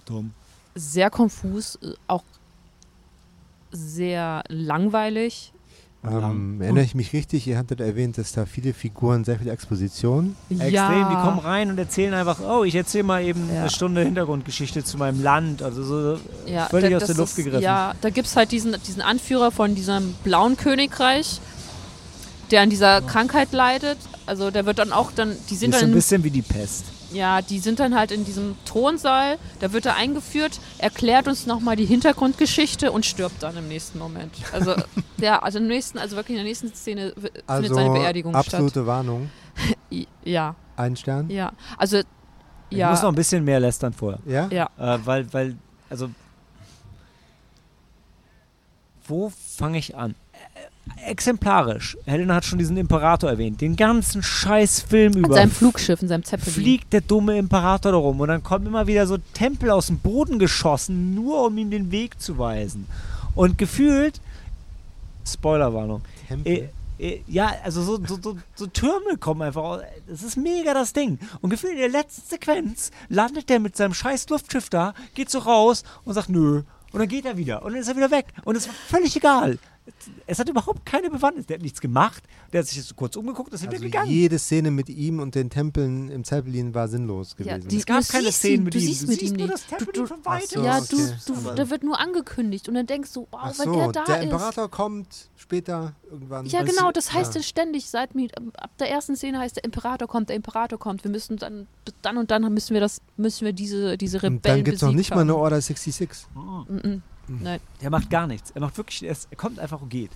Dumm. 0.05 0.33
sehr 0.75 1.09
konfus, 1.09 1.75
äh, 1.75 1.93
auch 2.07 2.23
sehr 3.71 4.43
langweilig. 4.47 5.53
Ähm, 6.01 6.61
erinnere 6.61 6.85
ich 6.85 6.95
mich 6.95 7.11
richtig, 7.11 7.45
ihr 7.45 7.57
hattet 7.57 7.81
erwähnt, 7.81 8.17
dass 8.17 8.31
da 8.31 8.45
viele 8.45 8.73
Figuren, 8.73 9.25
sehr 9.25 9.37
viel 9.37 9.49
Exposition. 9.49 10.35
Extrem, 10.49 10.71
ja, 10.73 11.09
die 11.09 11.15
kommen 11.27 11.39
rein 11.39 11.69
und 11.69 11.77
erzählen 11.77 12.13
einfach, 12.13 12.39
oh, 12.39 12.63
ich 12.63 12.73
erzähle 12.75 13.03
mal 13.03 13.21
eben 13.21 13.49
Ja. 13.53 13.61
eine 13.61 13.69
Stunde 13.69 14.03
Hintergrundgeschichte 14.03 14.83
zu 14.85 14.97
meinem 14.97 15.21
Land. 15.21 15.61
Also 15.61 15.83
so 15.83 16.19
ja, 16.45 16.67
völlig 16.67 16.91
da- 16.91 16.97
aus 16.97 17.05
der 17.05 17.15
Luft 17.17 17.31
ist, 17.31 17.43
gegriffen. 17.43 17.61
Ja, 17.63 17.93
da 17.99 18.09
gibt 18.11 18.27
es 18.27 18.35
halt 18.37 18.51
diesen, 18.53 18.75
diesen 18.87 19.01
Anführer 19.01 19.51
von 19.51 19.75
diesem 19.75 20.13
blauen 20.23 20.55
Königreich, 20.55 21.41
der 22.51 22.61
an 22.61 22.69
dieser 22.69 23.01
Krankheit 23.01 23.51
leidet. 23.51 23.97
Also 24.25 24.51
der 24.51 24.65
wird 24.65 24.79
dann 24.79 24.93
auch 24.93 25.11
dann, 25.11 25.35
die 25.49 25.55
sind 25.55 25.71
ist 25.71 25.75
so 25.75 25.81
dann 25.81 25.89
ein 25.89 25.93
in 25.93 25.95
bisschen 25.95 26.23
wie 26.23 26.31
die 26.31 26.41
Pest. 26.41 26.85
Ja, 27.11 27.41
die 27.41 27.59
sind 27.59 27.79
dann 27.79 27.95
halt 27.95 28.11
in 28.11 28.23
diesem 28.25 28.55
Thronsaal, 28.65 29.37
da 29.59 29.73
wird 29.73 29.85
er 29.87 29.95
eingeführt, 29.95 30.59
erklärt 30.77 31.27
uns 31.27 31.45
nochmal 31.47 31.75
die 31.75 31.85
Hintergrundgeschichte 31.85 32.91
und 32.91 33.05
stirbt 33.05 33.41
dann 33.41 33.57
im 33.57 33.67
nächsten 33.67 33.97
Moment. 33.97 34.33
Also, 34.53 34.75
ja, 35.17 35.39
also 35.39 35.57
im 35.57 35.67
nächsten, 35.67 35.97
also 35.97 36.15
wirklich 36.15 36.37
in 36.37 36.43
der 36.43 36.49
nächsten 36.49 36.73
Szene 36.73 37.13
findet 37.13 37.43
Also 37.47 37.73
seine 37.73 37.89
Beerdigung 37.89 38.35
absolute 38.35 38.85
Warnung. 38.85 39.29
statt. 39.55 39.77
I- 39.91 40.07
Ja, 40.23 40.55
Ein 40.75 40.95
Stern. 40.95 41.29
ja. 41.29 41.51
Also, 41.77 41.97
Ich 41.97 42.77
muss 42.77 43.01
noch 43.01 43.03
ja, 43.03 43.07
ein 43.09 43.15
bisschen 43.15 43.43
mehr 43.43 43.59
lästern 43.59 43.91
vorher. 43.93 44.19
Ja? 44.25 44.47
ja. 44.51 44.69
Äh, 44.77 44.99
weil, 45.05 45.33
weil, 45.33 45.55
also, 45.89 46.09
wo 49.07 49.31
fange 49.57 49.79
ich 49.79 49.95
an? 49.97 50.15
Exemplarisch. 51.05 51.97
Helena 52.05 52.35
hat 52.35 52.45
schon 52.45 52.59
diesen 52.59 52.77
Imperator 52.77 53.29
erwähnt. 53.29 53.61
Den 53.61 53.75
ganzen 53.75 54.21
scheiß 54.21 54.81
Film 54.81 55.13
An 55.13 55.19
über. 55.19 55.33
seinem 55.35 55.51
Flugschiff, 55.51 56.01
in 56.01 56.07
seinem 56.07 56.23
Zeppelin. 56.23 56.53
fliegt 56.53 56.93
der 56.93 57.01
dumme 57.01 57.37
Imperator 57.37 57.91
da 57.91 57.97
rum 57.97 58.19
und 58.19 58.27
dann 58.27 58.43
kommen 58.43 58.65
immer 58.67 58.87
wieder 58.87 59.07
so 59.07 59.17
Tempel 59.33 59.71
aus 59.71 59.87
dem 59.87 59.99
Boden 59.99 60.39
geschossen, 60.39 61.15
nur 61.15 61.47
um 61.47 61.57
ihm 61.57 61.71
den 61.71 61.91
Weg 61.91 62.21
zu 62.21 62.37
weisen. 62.37 62.87
Und 63.35 63.57
gefühlt, 63.57 64.19
Spoilerwarnung, 65.25 66.01
Tempel. 66.27 66.51
äh, 66.53 66.69
äh, 66.99 67.21
ja, 67.27 67.53
also 67.63 67.81
so, 67.81 68.05
so, 68.05 68.19
so, 68.21 68.37
so 68.55 68.67
Türme 68.67 69.17
kommen 69.19 69.41
einfach 69.41 69.63
aus. 69.63 69.81
Das 70.07 70.21
ist 70.21 70.35
mega 70.35 70.73
das 70.73 70.93
Ding. 70.93 71.17
Und 71.41 71.49
gefühlt 71.49 71.73
in 71.73 71.79
der 71.79 71.89
letzten 71.89 72.27
Sequenz 72.27 72.91
landet 73.07 73.49
der 73.49 73.59
mit 73.59 73.77
seinem 73.77 73.93
scheiß 73.93 74.27
Luftschiff 74.29 74.69
da, 74.69 74.93
geht 75.15 75.29
so 75.29 75.39
raus 75.39 75.83
und 76.03 76.13
sagt 76.13 76.29
nö. 76.29 76.63
Und 76.91 76.99
dann 76.99 77.07
geht 77.07 77.25
er 77.25 77.37
wieder. 77.37 77.63
Und 77.63 77.71
dann 77.73 77.81
ist 77.81 77.87
er 77.87 77.95
wieder 77.95 78.11
weg. 78.11 78.25
Und 78.43 78.55
es 78.57 78.67
war 78.67 78.73
völlig 78.73 79.15
egal. 79.15 79.59
Es 80.27 80.39
hat 80.39 80.49
überhaupt 80.49 80.85
keine 80.85 81.09
Bewandtnis. 81.09 81.45
Der 81.47 81.55
hat 81.57 81.61
nichts 81.63 81.81
gemacht. 81.81 82.23
Der 82.53 82.61
hat 82.61 82.67
sich 82.67 82.77
jetzt 82.77 82.89
so 82.89 82.95
kurz 82.95 83.15
umgeguckt 83.15 83.49
und 83.49 83.55
ist 83.55 83.61
Also 83.61 83.71
wieder 83.71 83.81
gegangen. 83.85 84.09
jede 84.09 84.39
Szene 84.39 84.71
mit 84.71 84.89
ihm 84.89 85.19
und 85.19 85.35
den 85.35 85.49
Tempeln 85.49 86.09
im 86.09 86.23
Zeppelin 86.23 86.73
war 86.73 86.87
sinnlos 86.87 87.35
Ja, 87.39 87.53
gewesen. 87.57 87.69
die- 87.69 87.77
Es 87.77 87.85
gab 87.85 88.07
keine 88.07 88.31
Szenen 88.31 88.55
ihn, 88.57 88.63
mit 88.63 88.73
du 88.73 88.77
ihm. 88.79 88.85
siehst 88.85 89.03
Du 89.03 89.07
mit 89.07 89.19
siehst 89.19 89.33
ihm 89.33 89.37
nur 89.39 89.47
nicht. 89.47 89.71
das 89.71 89.79
Du- 89.85 89.91
du- 89.91 90.05
von 90.07 90.25
weitem. 90.25 90.47
so, 90.61 90.63
ja, 90.63 90.77
okay. 90.79 91.13
du, 91.25 91.33
da 91.55 91.69
wird 91.69 91.83
nur 91.83 91.99
angekündigt 91.99 92.67
und 92.69 92.75
dann 92.75 92.87
denkst 92.87 93.13
du, 93.13 93.21
wow, 93.31 93.39
Ach 93.43 93.59
wenn 93.59 93.65
so, 93.65 93.75
der 93.75 93.91
da 93.91 94.05
der 94.05 94.17
ist. 94.19 94.23
Imperator 94.25 94.69
kommt 94.69 95.29
später 95.35 95.93
irgendwann. 96.11 96.45
Ja, 96.45 96.63
genau, 96.63 96.91
das 96.91 97.13
heißt 97.13 97.35
ja. 97.35 97.41
ja 97.41 97.45
ständig, 97.47 97.89
seit 97.89 98.11
ab 98.57 98.69
der 98.79 98.89
ersten 98.89 99.15
Szene 99.15 99.39
heißt 99.39 99.55
der 99.57 99.63
Imperator 99.63 100.07
kommt, 100.07 100.29
der 100.29 100.35
Imperator 100.35 100.79
kommt. 100.79 101.03
Wir 101.03 101.11
müssen 101.11 101.37
dann, 101.37 101.67
dann 102.01 102.17
und 102.17 102.31
dann 102.31 102.51
müssen 102.53 102.73
wir 102.73 102.81
das, 102.81 103.01
müssen 103.17 103.45
wir 103.45 103.53
diese, 103.53 103.97
diese 103.97 104.17
Rebellen 104.23 104.37
Und 104.37 104.45
dann 104.45 104.63
gibt 104.63 104.77
es 104.77 104.81
noch 104.81 104.91
nicht 104.93 105.11
mal 105.11 105.21
eine 105.21 105.33
haben. 105.33 105.39
Order 105.39 105.61
66. 105.61 106.09
Mhm. 106.35 106.65
Mhm. 106.83 107.01
Nein. 107.41 107.59
Er 107.81 107.89
macht 107.89 108.09
gar 108.09 108.27
nichts. 108.27 108.51
Er 108.51 108.61
macht 108.61 108.77
wirklich, 108.77 109.03
er, 109.03 109.15
er 109.29 109.37
kommt 109.37 109.59
einfach 109.59 109.81
und 109.81 109.89
geht. 109.89 110.11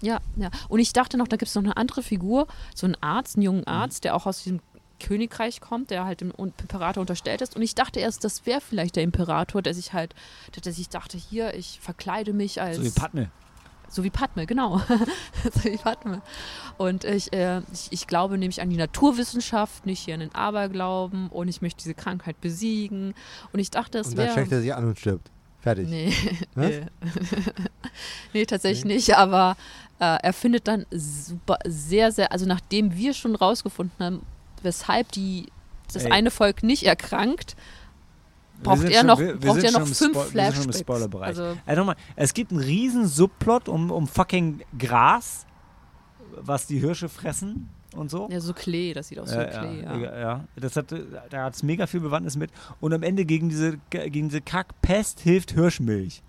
Ja, 0.00 0.18
ja. 0.36 0.50
Und 0.68 0.80
ich 0.80 0.92
dachte 0.92 1.16
noch, 1.18 1.28
da 1.28 1.36
gibt 1.36 1.48
es 1.48 1.54
noch 1.54 1.62
eine 1.62 1.76
andere 1.76 2.02
Figur, 2.02 2.46
so 2.74 2.86
einen 2.86 2.96
Arzt, 3.00 3.36
einen 3.36 3.42
Mhm. 3.42 3.44
jungen 3.44 3.66
Arzt, 3.66 4.04
der 4.04 4.14
auch 4.16 4.26
aus 4.26 4.42
diesem 4.42 4.60
Königreich 5.00 5.60
kommt, 5.60 5.90
der 5.90 6.04
halt 6.04 6.20
dem 6.20 6.32
Imperator 6.36 7.00
unterstellt 7.02 7.42
ist. 7.42 7.54
Und 7.56 7.62
ich 7.62 7.74
dachte 7.74 8.00
erst, 8.00 8.24
das 8.24 8.46
wäre 8.46 8.60
vielleicht 8.60 8.96
der 8.96 9.02
Imperator, 9.02 9.60
der 9.60 9.74
sich 9.74 9.92
halt, 9.92 10.14
der 10.64 10.72
sich 10.72 10.88
dachte, 10.88 11.18
hier, 11.18 11.54
ich 11.54 11.78
verkleide 11.80 12.32
mich 12.32 12.60
als. 12.62 12.76
So 12.78 12.84
wie 12.84 12.90
Padme. 12.90 13.30
So 13.90 14.02
wie 14.02 14.10
Padme, 14.10 14.46
genau. 14.46 14.78
so 15.44 15.64
wie 15.64 15.76
Padme. 15.76 16.22
Und 16.78 17.04
ich, 17.04 17.32
äh, 17.32 17.60
ich, 17.72 17.88
ich 17.90 18.06
glaube 18.06 18.38
nämlich 18.38 18.62
an 18.62 18.70
die 18.70 18.76
Naturwissenschaft, 18.76 19.84
nicht 19.86 20.00
hier 20.00 20.14
an 20.14 20.20
den 20.20 20.34
Aberglauben 20.34 21.28
und 21.28 21.48
ich 21.48 21.60
möchte 21.62 21.82
diese 21.82 21.94
Krankheit 21.94 22.40
besiegen. 22.40 23.14
Und 23.52 23.58
ich 23.60 23.70
dachte, 23.70 23.98
es 23.98 24.08
Und 24.08 24.16
dann 24.16 24.24
wäre. 24.26 24.32
steckt 24.32 24.52
er 24.52 24.60
sich 24.62 24.74
an 24.74 24.84
und 24.86 24.98
stirbt. 24.98 25.30
Fertig. 25.64 25.88
Nee, 25.88 26.12
nee. 26.54 26.82
nee, 28.34 28.44
tatsächlich 28.46 28.84
nicht, 28.84 29.16
aber 29.16 29.56
äh, 29.98 30.18
er 30.22 30.32
findet 30.34 30.68
dann 30.68 30.84
super, 30.90 31.58
sehr, 31.66 32.12
sehr, 32.12 32.30
also 32.32 32.44
nachdem 32.46 32.94
wir 32.94 33.14
schon 33.14 33.34
rausgefunden 33.34 34.04
haben, 34.04 34.22
weshalb 34.62 35.10
die, 35.12 35.46
das 35.92 36.04
Ey. 36.04 36.12
eine 36.12 36.30
Volk 36.30 36.62
nicht 36.62 36.82
erkrankt, 36.84 37.56
braucht 38.62 38.84
er 38.84 39.04
noch, 39.04 39.18
wir- 39.18 39.40
wir 39.42 39.52
braucht 39.52 39.62
er 39.64 39.72
noch 39.72 39.86
fünf 39.86 40.18
Flashbacks. 40.26 40.84
Also, 41.20 41.56
Also 41.66 41.80
nochmal, 41.80 41.96
es 42.16 42.34
gibt 42.34 42.50
einen 42.50 42.60
riesen 42.60 43.06
Subplot 43.06 43.68
um, 43.68 43.90
um 43.90 44.06
fucking 44.06 44.62
Gras, 44.78 45.46
was 46.36 46.66
die 46.66 46.78
Hirsche 46.78 47.08
fressen 47.08 47.70
und 47.96 48.10
so. 48.10 48.28
ja, 48.30 48.40
so 48.40 48.52
Klee, 48.52 48.92
das 48.94 49.08
sieht 49.08 49.18
aus 49.18 49.30
wie 49.30 49.36
Äh, 49.36 49.46
Klee, 49.50 49.82
ja. 49.82 49.96
ja, 49.96 50.18
ja. 50.20 50.44
Das 50.56 50.76
hat, 50.76 50.86
da 51.30 51.44
hat 51.44 51.54
es 51.54 51.62
mega 51.62 51.86
viel 51.86 52.00
Bewandtnis 52.00 52.36
mit. 52.36 52.50
Und 52.80 52.92
am 52.92 53.02
Ende 53.02 53.24
gegen 53.24 53.48
diese, 53.48 53.78
gegen 53.90 54.28
diese 54.28 54.40
Kackpest 54.40 55.20
hilft 55.20 55.52
Hirschmilch. 55.52 56.22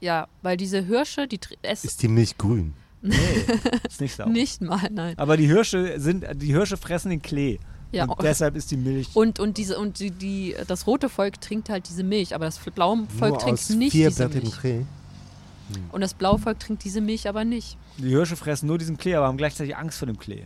Ja, 0.00 0.28
weil 0.42 0.56
diese 0.56 0.80
Hirsche, 0.84 1.26
die 1.26 1.38
tr- 1.38 1.56
es 1.62 1.84
Ist 1.84 2.02
die 2.02 2.08
Milch 2.08 2.38
grün? 2.38 2.74
Nee, 3.02 3.14
ist 3.88 4.00
nicht 4.00 4.16
sauer. 4.16 4.28
nicht 4.28 4.60
mal, 4.60 4.88
nein. 4.92 5.14
Aber 5.18 5.36
die 5.36 5.46
Hirsche 5.46 5.98
sind, 6.00 6.24
die 6.36 6.48
Hirsche 6.52 6.76
fressen 6.76 7.10
den 7.10 7.22
Klee. 7.22 7.58
Ja, 7.90 8.04
und 8.04 8.22
deshalb 8.22 8.54
ist 8.54 8.70
die 8.70 8.76
Milch. 8.76 9.08
und, 9.14 9.40
und 9.40 9.56
diese 9.56 9.78
und 9.78 9.98
die, 9.98 10.10
die 10.10 10.54
das 10.66 10.86
rote 10.86 11.08
Volk 11.08 11.40
trinkt 11.40 11.70
halt 11.70 11.88
diese 11.88 12.02
Milch, 12.04 12.34
aber 12.34 12.44
das 12.44 12.58
blaue 12.58 13.06
Volk 13.18 13.30
Nur 13.30 13.38
trinkt 13.38 13.60
aus 13.60 13.70
nicht 13.70 13.92
diese 13.94 14.10
vierblättigem 14.10 14.48
Milch. 14.50 14.60
Klee. 14.60 14.84
Und 15.92 16.00
das 16.02 16.12
blaue 16.14 16.38
Volk 16.38 16.58
trinkt 16.60 16.84
diese 16.84 17.00
Milch 17.00 17.28
aber 17.28 17.44
nicht. 17.44 17.76
Die 17.98 18.08
Hirsche 18.10 18.36
fressen 18.36 18.66
nur 18.66 18.78
diesen 18.78 18.98
Klee, 18.98 19.14
aber 19.14 19.26
haben 19.26 19.36
gleichzeitig 19.38 19.76
Angst 19.76 19.98
vor 19.98 20.06
dem 20.06 20.18
Klee. 20.18 20.44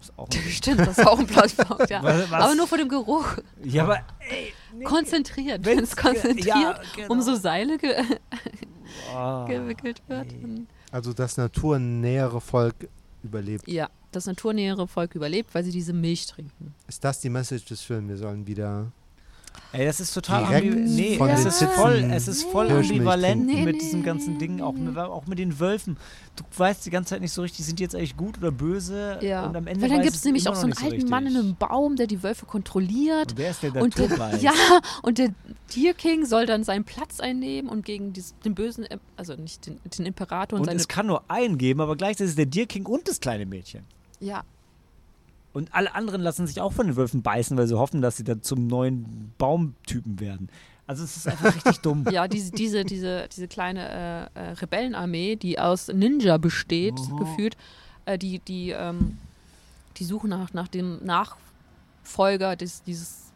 Ist 0.00 0.12
auch 0.18 0.28
ein 0.28 0.32
Stimmt, 0.50 0.80
das 0.80 0.98
ist 0.98 1.06
auch 1.06 1.18
ein 1.18 1.26
Volk, 1.28 1.90
ja. 1.90 2.02
Was- 2.02 2.30
was- 2.30 2.42
Aber 2.42 2.54
nur 2.54 2.66
vor 2.66 2.78
dem 2.78 2.88
Geruch. 2.88 3.26
Ja, 3.62 3.84
aber 3.84 3.96
ey, 4.30 4.52
nee. 4.74 4.84
Konzentriert. 4.84 5.64
Wenn- 5.64 5.80
es 5.80 5.96
konzentriert 5.96 6.46
ja, 6.46 6.80
genau. 6.96 7.12
um 7.12 7.20
so 7.22 7.34
Seile 7.36 7.76
ge 7.78 7.94
Ah, 9.14 9.44
gewickelt 9.46 10.02
wird. 10.08 10.32
nee. 10.42 10.62
Also 10.90 11.12
das 11.12 11.36
naturnähere 11.36 12.40
Volk 12.40 12.74
überlebt. 13.22 13.68
Ja, 13.68 13.88
das 14.10 14.26
naturnähere 14.26 14.88
Volk 14.88 15.14
überlebt, 15.14 15.54
weil 15.54 15.62
sie 15.64 15.70
diese 15.70 15.92
Milch 15.92 16.26
trinken. 16.26 16.74
Ist 16.88 17.04
das 17.04 17.20
die 17.20 17.28
Message 17.30 17.66
des 17.66 17.80
Films? 17.82 18.08
Wir 18.08 18.16
sollen 18.16 18.46
wieder. 18.46 18.90
Ey, 19.72 19.86
das 19.86 20.00
ist 20.00 20.12
total 20.12 20.44
ambivalent. 20.44 20.90
Nee, 20.90 21.16
von 21.16 21.28
es 21.30 21.42
den 21.42 21.48
ist 21.48 21.62
voll, 21.74 21.92
es 22.12 22.26
ist 22.26 22.42
voll 22.44 22.66
Hirschmilch 22.68 22.90
ambivalent 22.98 23.46
trinken. 23.46 23.64
mit 23.64 23.74
Nee, 23.76 23.80
diesem 23.80 24.00
nee, 24.00 24.04
ganzen 24.06 24.38
Ding, 24.38 24.60
auch 24.60 24.72
mit, 24.72 24.96
auch 24.98 25.26
mit 25.26 25.38
den 25.38 25.60
Wölfen. 25.60 25.96
Du 26.34 26.42
weißt 26.58 26.84
die 26.86 26.90
ganze 26.90 27.10
Zeit 27.10 27.20
nicht 27.20 27.32
so 27.32 27.42
richtig, 27.42 27.64
sind 27.64 27.78
die 27.78 27.84
jetzt 27.84 27.94
eigentlich 27.94 28.16
gut 28.16 28.38
oder 28.38 28.50
böse? 28.50 29.18
Ja. 29.22 29.46
Und 29.46 29.56
am 29.56 29.68
Ende 29.68 29.82
weil 29.82 29.90
dann 29.90 30.02
gibt 30.02 30.16
es 30.16 30.24
nämlich 30.24 30.48
auch 30.48 30.56
so 30.56 30.62
einen 30.64 30.72
alten. 30.76 31.08
Mann 31.08 31.26
in 31.26 31.36
einem 31.36 31.54
Baum, 31.56 31.94
der 31.94 32.08
die 32.08 32.20
Wölfe 32.22 32.46
kontrolliert. 32.46 33.30
Und 33.30 33.38
der 33.38 33.50
ist 33.50 33.62
der, 33.62 33.70
der 33.70 33.82
Und 33.82 33.96
der, 33.96 34.08
ja, 34.40 34.52
und 35.02 35.18
der 35.18 35.28
Deer 35.76 35.94
King 35.94 36.24
soll 36.26 36.46
dann 36.46 36.64
seinen 36.64 36.82
Platz 36.84 37.20
einnehmen 37.20 37.70
und 37.70 37.84
gegen 37.84 38.12
dies, 38.12 38.34
den 38.44 38.56
bösen, 38.56 38.84
Im- 38.84 38.98
also 39.16 39.34
nicht 39.36 39.66
den, 39.66 39.78
den 39.96 40.04
Imperator 40.06 40.56
und, 40.56 40.62
Und 40.62 40.66
seine. 40.66 40.80
es 40.80 40.88
kann 40.88 41.06
nur 41.06 41.22
einen 41.28 41.58
geben, 41.58 41.80
aber 41.80 41.94
gleichzeitig 41.94 42.30
ist 42.30 42.38
der 42.38 42.46
Deer 42.46 42.66
King 42.66 42.86
und 42.86 43.06
das 43.06 43.20
kleine 43.20 43.46
Mädchen. 43.46 43.84
Ja, 44.18 44.42
Und 45.52 45.74
alle 45.74 45.94
anderen 45.94 46.20
lassen 46.20 46.46
sich 46.46 46.60
auch 46.60 46.72
von 46.72 46.86
den 46.86 46.96
Wölfen 46.96 47.22
beißen, 47.22 47.56
weil 47.56 47.66
sie 47.66 47.76
hoffen, 47.76 48.00
dass 48.02 48.16
sie 48.16 48.24
dann 48.24 48.42
zum 48.42 48.66
neuen 48.68 49.32
Baumtypen 49.38 50.20
werden. 50.20 50.48
Also 50.86 51.02
es 51.04 51.16
ist 51.16 51.26
einfach 51.28 51.54
richtig 51.54 51.78
dumm. 51.78 52.04
ja 52.10 52.28
diese, 52.28 52.52
diese, 52.52 52.84
diese, 52.84 53.28
diese 53.28 53.48
kleine 53.48 54.30
äh, 54.34 54.38
äh, 54.40 54.50
Rebellenarmee, 54.52 55.36
die 55.36 55.58
aus 55.58 55.88
Ninja 55.88 56.36
besteht, 56.38 56.94
Mhm. 56.98 57.16
gefühlt, 57.16 57.56
äh, 58.06 58.16
die, 58.18 58.38
die, 58.40 58.70
ähm, 58.70 59.18
die 59.96 60.04
suchen 60.04 60.30
nach, 60.30 60.52
nach 60.52 60.68
dem 60.68 61.04
Nachfolger 61.04 62.56
des, 62.56 62.82
dieses 62.82 63.32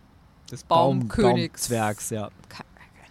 Des 0.50 0.62
Baumkönigs. 0.64 1.62
Baumzwergs, 1.68 2.10
ja. 2.10 2.28
Ke- 2.48 2.64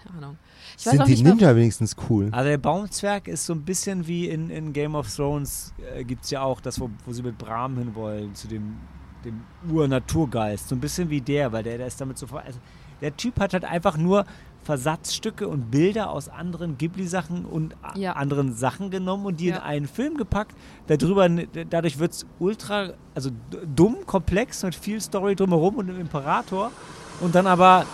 Keine 0.03 0.17
Ahnung. 0.17 0.37
Ich 0.77 0.85
weiß 0.85 0.91
Sind 0.91 1.01
auch 1.01 1.05
die 1.05 1.11
nicht, 1.11 1.23
Ninja 1.23 1.55
wenigstens 1.55 1.95
cool? 2.09 2.29
Also 2.31 2.49
der 2.49 2.57
Baumzwerg 2.57 3.27
ist 3.27 3.45
so 3.45 3.53
ein 3.53 3.61
bisschen 3.63 4.07
wie 4.07 4.27
in, 4.29 4.49
in 4.49 4.73
Game 4.73 4.95
of 4.95 5.13
Thrones 5.13 5.73
äh, 5.95 6.03
gibt 6.03 6.23
es 6.25 6.31
ja 6.31 6.41
auch 6.41 6.59
das, 6.61 6.79
wo, 6.79 6.89
wo 7.05 7.13
sie 7.13 7.21
mit 7.23 7.37
Bram 7.37 7.77
hinwollen, 7.77 8.33
zu 8.35 8.47
dem, 8.47 8.77
dem 9.23 9.41
Ur-Naturgeist. 9.71 10.69
So 10.69 10.75
ein 10.75 10.79
bisschen 10.81 11.09
wie 11.09 11.21
der, 11.21 11.51
weil 11.51 11.63
der, 11.63 11.77
der 11.77 11.87
ist 11.87 11.99
damit 12.01 12.17
so 12.17 12.27
ver 12.27 12.43
also 12.45 12.59
Der 13.01 13.15
Typ 13.15 13.39
hat 13.39 13.53
halt 13.53 13.65
einfach 13.65 13.97
nur 13.97 14.25
Versatzstücke 14.63 15.45
und 15.47 15.71
Bilder 15.71 16.09
aus 16.09 16.29
anderen 16.29 16.77
Ghibli-Sachen 16.77 17.43
und 17.45 17.75
Ja. 17.95 18.13
anderen 18.13 18.53
Sachen 18.53 18.89
genommen 18.91 19.25
und 19.25 19.39
die 19.41 19.49
in 19.49 19.55
Ja. 19.55 19.63
einen 19.63 19.87
Film 19.87 20.15
gepackt. 20.15 20.55
Darüber, 20.87 21.27
dadurch 21.69 21.99
wird 21.99 22.13
es 22.13 22.25
ultra, 22.39 22.93
also 23.13 23.29
dumm, 23.75 23.97
komplex 24.05 24.63
mit 24.63 24.73
viel 24.73 25.01
Story 25.01 25.35
drumherum 25.35 25.75
und 25.75 25.89
einem 25.89 25.99
Imperator. 25.99 26.71
Und 27.19 27.35
dann 27.35 27.45
aber 27.45 27.85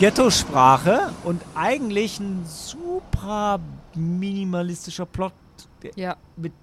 Ghetto-Sprache 0.00 1.12
und 1.24 1.42
eigentlich 1.54 2.18
ein 2.20 2.42
super 2.46 3.60
minimalistischer 3.94 5.04
Plot. 5.04 5.34
Ja, 5.94 6.16
Mit 6.36 6.54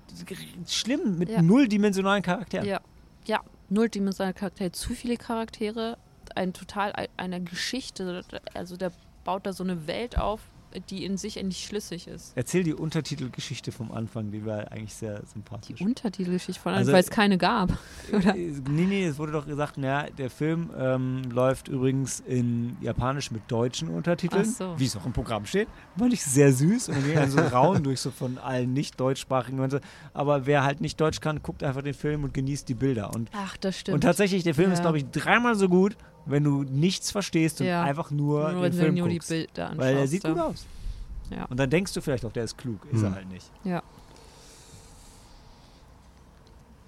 schlimm, 0.65 1.19
mit 1.19 1.29
Ja. 1.29 1.43
nulldimensionalen 1.43 2.23
Charakteren. 2.23 2.65
ja, 2.67 2.81
ja. 3.25 3.41
Nulldimensionale 3.69 4.33
Charaktere, 4.33 4.71
zu 4.71 4.95
viele 4.95 5.17
Charaktere, 5.17 5.99
ein 6.35 6.51
total 6.51 6.93
ein- 6.93 7.09
eine 7.15 7.39
Geschichte. 7.39 8.23
Also 8.55 8.75
der 8.75 8.91
baut 9.23 9.45
da 9.45 9.53
so 9.53 9.63
eine 9.63 9.85
Welt 9.85 10.17
auf, 10.17 10.41
die 10.89 11.05
in 11.05 11.17
sich 11.17 11.41
nicht 11.41 11.65
schlüssig 11.65 12.07
ist. 12.07 12.33
Erzähl 12.35 12.63
die 12.63 12.73
Untertitelgeschichte 12.73 13.71
vom 13.71 13.91
Anfang, 13.91 14.31
die 14.31 14.45
war 14.45 14.71
eigentlich 14.71 14.93
sehr 14.93 15.21
sympathisch. 15.25 15.77
Die 15.79 15.83
Untertitelgeschichte 15.85 16.61
von 16.61 16.73
Also- 16.73 16.91
weil 16.91 16.99
es 17.01 17.09
keine 17.09 17.37
gab. 17.37 17.77
Oder? 18.13 18.35
Äh, 18.35 18.53
Nee, 18.69 18.85
nee, 18.85 19.05
es 19.05 19.17
wurde 19.17 19.31
doch 19.31 19.45
gesagt, 19.47 19.77
naja, 19.77 20.09
der 20.17 20.29
Film 20.29 20.69
ähm, 20.77 21.23
läuft 21.31 21.67
übrigens 21.67 22.19
in 22.19 22.77
Japanisch 22.81 23.31
mit 23.31 23.43
deutschen 23.49 23.87
Untertiteln, 23.89 24.45
so. 24.45 24.77
wie 24.77 24.85
es 24.85 24.95
auch 24.95 25.05
im 25.05 25.13
Programm 25.13 25.45
steht. 25.45 25.67
Fand 25.97 26.13
ich 26.13 26.23
sehr 26.23 26.51
süß 26.51 26.89
und 26.89 27.03
ging 27.05 27.15
dann 27.15 27.31
so 27.31 27.39
Raun 27.53 27.83
durch 27.83 27.99
so 28.01 28.11
von 28.11 28.37
allen 28.37 28.73
nicht 28.73 28.99
deutschsprachigen 28.99 29.59
und 29.59 29.71
so. 29.71 29.79
Aber 30.13 30.45
wer 30.45 30.63
halt 30.63 30.81
nicht 30.81 30.99
Deutsch 30.99 31.19
kann, 31.21 31.41
guckt 31.41 31.63
einfach 31.63 31.81
den 31.81 31.93
Film 31.93 32.23
und 32.23 32.33
genießt 32.33 32.67
die 32.69 32.73
Bilder. 32.75 33.13
Und, 33.15 33.29
Ach, 33.33 33.57
das 33.57 33.77
stimmt. 33.79 33.95
und 33.95 34.01
tatsächlich, 34.01 34.43
der 34.43 34.53
Film 34.55 34.71
ist, 34.71 34.79
Ja. 34.79 34.83
glaube 34.83 34.97
ich, 34.97 35.05
dreimal 35.11 35.55
so 35.55 35.69
gut, 35.69 35.95
wenn 36.27 36.43
du 36.43 36.63
nichts 36.63 37.11
verstehst 37.11 37.61
und 37.61 37.67
Ja. 37.67 37.83
einfach 37.83 38.11
nur, 38.11 38.51
nur 38.51 38.63
den 38.63 38.73
Film 38.73 38.95
nur 38.95 39.07
die 39.09 39.15
guckst. 39.15 39.29
Bilder 39.29 39.65
anschaust. 39.69 39.79
Weil 39.79 39.97
er 39.97 40.07
sieht 40.07 40.23
ja. 40.23 40.29
gut 40.31 40.39
aus. 40.41 40.65
Ja. 41.29 41.45
Und 41.45 41.57
dann 41.59 41.69
denkst 41.69 41.93
du 41.93 42.01
vielleicht 42.01 42.23
auch, 42.25 42.31
der 42.31 42.43
ist 42.45 42.57
klug. 42.57 42.79
Ist 42.91 43.01
er 43.01 43.09
Hm. 43.09 43.15
halt 43.15 43.29
nicht. 43.29 43.51
Ja. 43.63 43.81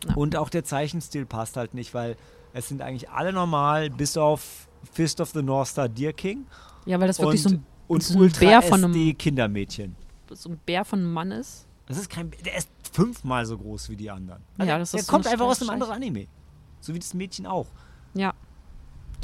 Ja. 0.07 0.15
Und 0.15 0.35
auch 0.35 0.49
der 0.49 0.63
Zeichenstil 0.63 1.25
passt 1.25 1.57
halt 1.57 1.73
nicht, 1.73 1.93
weil 1.93 2.15
es 2.53 2.67
sind 2.69 2.81
eigentlich 2.81 3.09
alle 3.09 3.33
normal, 3.33 3.89
bis 3.89 4.15
auf 4.17 4.67
Fist 4.93 5.19
of 5.19 5.29
the 5.31 5.41
North 5.43 5.67
Star 5.67 5.89
Deer 5.89 6.13
King 6.13 6.45
ja, 6.85 6.99
weil 6.99 7.07
das 7.07 7.19
wirklich 7.19 7.43
so 7.43 7.49
ein, 7.49 7.65
und 7.89 8.01
so 8.01 8.13
ein 8.17 8.21
Ultra 8.21 8.39
Bär 8.45 8.61
von 8.61 8.83
einem- 8.83 9.17
Kindermädchen. 9.17 9.95
so 10.31 10.49
ein 10.49 10.57
Bär 10.65 10.85
von 10.85 10.99
einem 10.99 11.11
Mann 11.11 11.31
ist. 11.31 11.67
Das 11.87 11.97
ist 11.97 12.09
kein, 12.09 12.31
der 12.45 12.55
ist 12.57 12.69
fünfmal 12.93 13.45
so 13.45 13.57
groß 13.57 13.89
wie 13.89 13.95
die 13.97 14.09
anderen. 14.09 14.41
Also 14.57 14.69
Ja, 14.69 14.77
das 14.79 14.91
der 14.91 15.01
ist 15.01 15.07
so 15.07 15.11
kommt 15.11 15.27
einfach 15.27 15.45
aus 15.45 15.61
einem 15.61 15.71
anderen 15.71 15.91
Anime. 15.93 16.27
So 16.79 16.93
wie 16.93 16.99
das 16.99 17.13
Mädchen 17.13 17.45
auch. 17.45 17.67
Ja. 18.13 18.33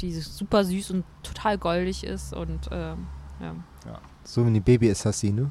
Die 0.00 0.12
super 0.12 0.64
süß 0.64 0.90
und 0.90 1.04
total 1.22 1.56
goldig 1.58 2.04
ist 2.04 2.32
und 2.34 2.68
ähm, 2.70 3.06
ja. 3.40 3.54
So 4.24 4.46
wie 4.46 4.52
die 4.52 4.60
Baby-Assassine. 4.60 5.50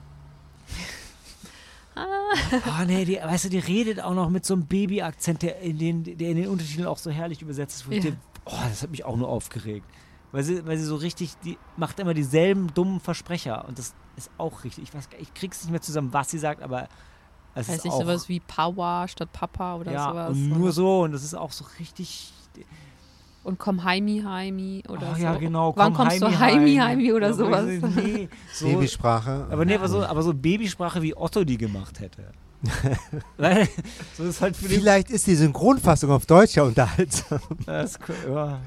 Oh 1.96 2.84
nee, 2.88 3.06
die, 3.06 3.16
weißt 3.16 3.46
du, 3.46 3.50
die 3.50 3.60
redet 3.60 4.02
auch 4.02 4.14
noch 4.14 4.30
mit 4.30 4.46
so 4.46 4.54
einem 4.54 4.66
Baby-Akzent, 4.66 5.42
der 5.44 5.60
in 5.62 5.78
den, 5.78 6.04
der 6.04 6.30
in 6.32 6.36
den 6.38 6.48
Untertiteln 6.50 6.88
auch 6.88 6.98
so 6.98 7.10
herrlich 7.10 7.42
übersetzt 7.42 7.78
ist. 7.78 7.88
Wo 7.88 7.92
ich 7.92 7.98
Ja. 8.04 8.12
denk, 8.12 8.18
oh, 8.46 8.58
das 8.68 8.82
hat 8.84 8.92
mich 8.92 9.06
auch 9.06 9.16
nur 9.16 9.30
aufgeregt. 9.30 9.86
Weil 10.34 10.44
sie, 10.44 10.66
weil 10.66 10.78
sie 10.78 10.84
so 10.84 10.98
richtig, 10.98 11.36
die 11.46 11.58
macht 11.78 11.98
immer 12.00 12.14
dieselben 12.14 12.74
dummen 12.74 13.00
Versprecher. 13.00 13.66
Und 13.68 13.80
das 13.80 13.94
ist 14.18 14.30
auch 14.38 14.66
richtig. 14.66 14.84
Ich 14.84 14.94
weiß 14.94 15.10
gar- 15.10 15.20
ich 15.22 15.34
krieg's 15.34 15.64
nicht 15.64 15.72
mehr 15.72 15.82
zusammen, 15.82 16.12
was 16.12 16.30
sie 16.30 16.38
sagt, 16.40 16.62
aber 16.62 16.90
es 17.54 17.70
Weiß 17.70 17.78
ist 17.78 17.84
nicht, 17.86 17.94
auch, 17.94 18.02
sowas 18.02 18.28
wie 18.28 18.42
Power 18.42 19.08
statt 19.08 19.32
Papa 19.32 19.76
oder 19.78 19.94
ja, 19.94 20.10
sowas. 20.10 20.30
und 20.32 20.50
nur 20.50 20.72
so. 20.74 21.04
Und 21.04 21.14
das 21.14 21.24
ist 21.24 21.34
auch 21.36 21.54
so 21.54 21.64
richtig. 21.80 22.34
Und 23.46 23.60
komm 23.60 23.84
Heimi, 23.84 24.24
Heimi 24.26 24.84
oder 24.90 25.10
Ach 25.12 25.18
so. 25.18 25.22
ja, 25.24 25.36
genau. 25.36 25.72
Wann 25.76 25.94
komm, 25.94 26.08
kommst 26.08 26.20
du 26.20 26.26
Heimi, 26.40 26.74
Heimi, 26.74 26.76
Heimi 26.78 27.14
oder 27.14 27.28
Ja, 27.28 27.34
sowas? 27.34 27.66
so, 27.80 27.88
Nee, 27.88 28.28
so, 28.52 28.66
Babysprache. 28.66 29.46
aber 29.52 29.66
nee, 29.66 29.76
aber 29.76 29.88
so, 29.88 30.04
aber 30.04 30.24
so 30.24 30.34
Babysprache, 30.34 31.02
wie 31.04 31.16
Otto 31.16 31.44
die 31.44 31.58
gemacht 31.58 32.00
hätte. 32.00 32.32
So 34.18 34.24
ist 34.24 34.42
halt 34.42 34.58
Vielleicht 34.58 35.12
ist 35.12 35.28
die 35.28 35.36
Synchronfassung 35.36 36.10
auf 36.10 36.26
Deutsch 36.26 36.56
ja 36.56 36.64
unterhaltsam. 36.64 37.40
Das, 37.68 38.00
ja, 38.28 38.60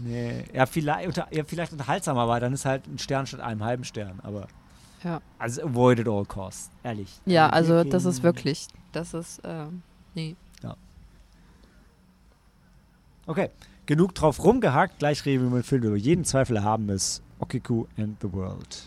nee. 0.00 0.44
Ja, 0.52 0.66
vielleicht, 0.66 1.06
unter, 1.06 1.28
ja, 1.32 1.44
vielleicht 1.44 1.70
unterhaltsam, 1.70 2.18
aber 2.18 2.40
dann 2.40 2.52
ist 2.52 2.64
halt 2.64 2.88
ein 2.88 2.98
Stern 2.98 3.24
statt 3.26 3.38
einem 3.40 3.62
halben 3.62 3.84
Stern. 3.84 4.18
Aber 4.24 4.48
Ja. 5.04 5.20
also 5.38 5.62
avoid 5.62 6.00
at 6.00 6.08
all 6.08 6.24
costs, 6.24 6.70
ehrlich. 6.82 7.20
Ja, 7.26 7.50
also 7.50 7.84
das 7.84 8.04
ist 8.04 8.24
wirklich, 8.24 8.66
das 8.90 9.14
ist, 9.14 9.40
ähm, 9.44 9.82
nee. 10.14 10.34
Okay, 13.26 13.50
genug 13.88 14.14
drauf 14.14 14.44
rumgehackt. 14.44 14.98
Gleich 14.98 15.24
reden 15.24 15.44
wir 15.44 15.48
über 15.48 15.60
den 15.60 15.64
Film, 15.64 15.82
über 15.82 15.96
jeden 15.96 16.24
Zweifel 16.24 16.62
haben 16.62 16.90
ist 16.90 17.22
Okiku 17.40 17.86
and 17.96 18.16
the 18.20 18.30
World. 18.30 18.86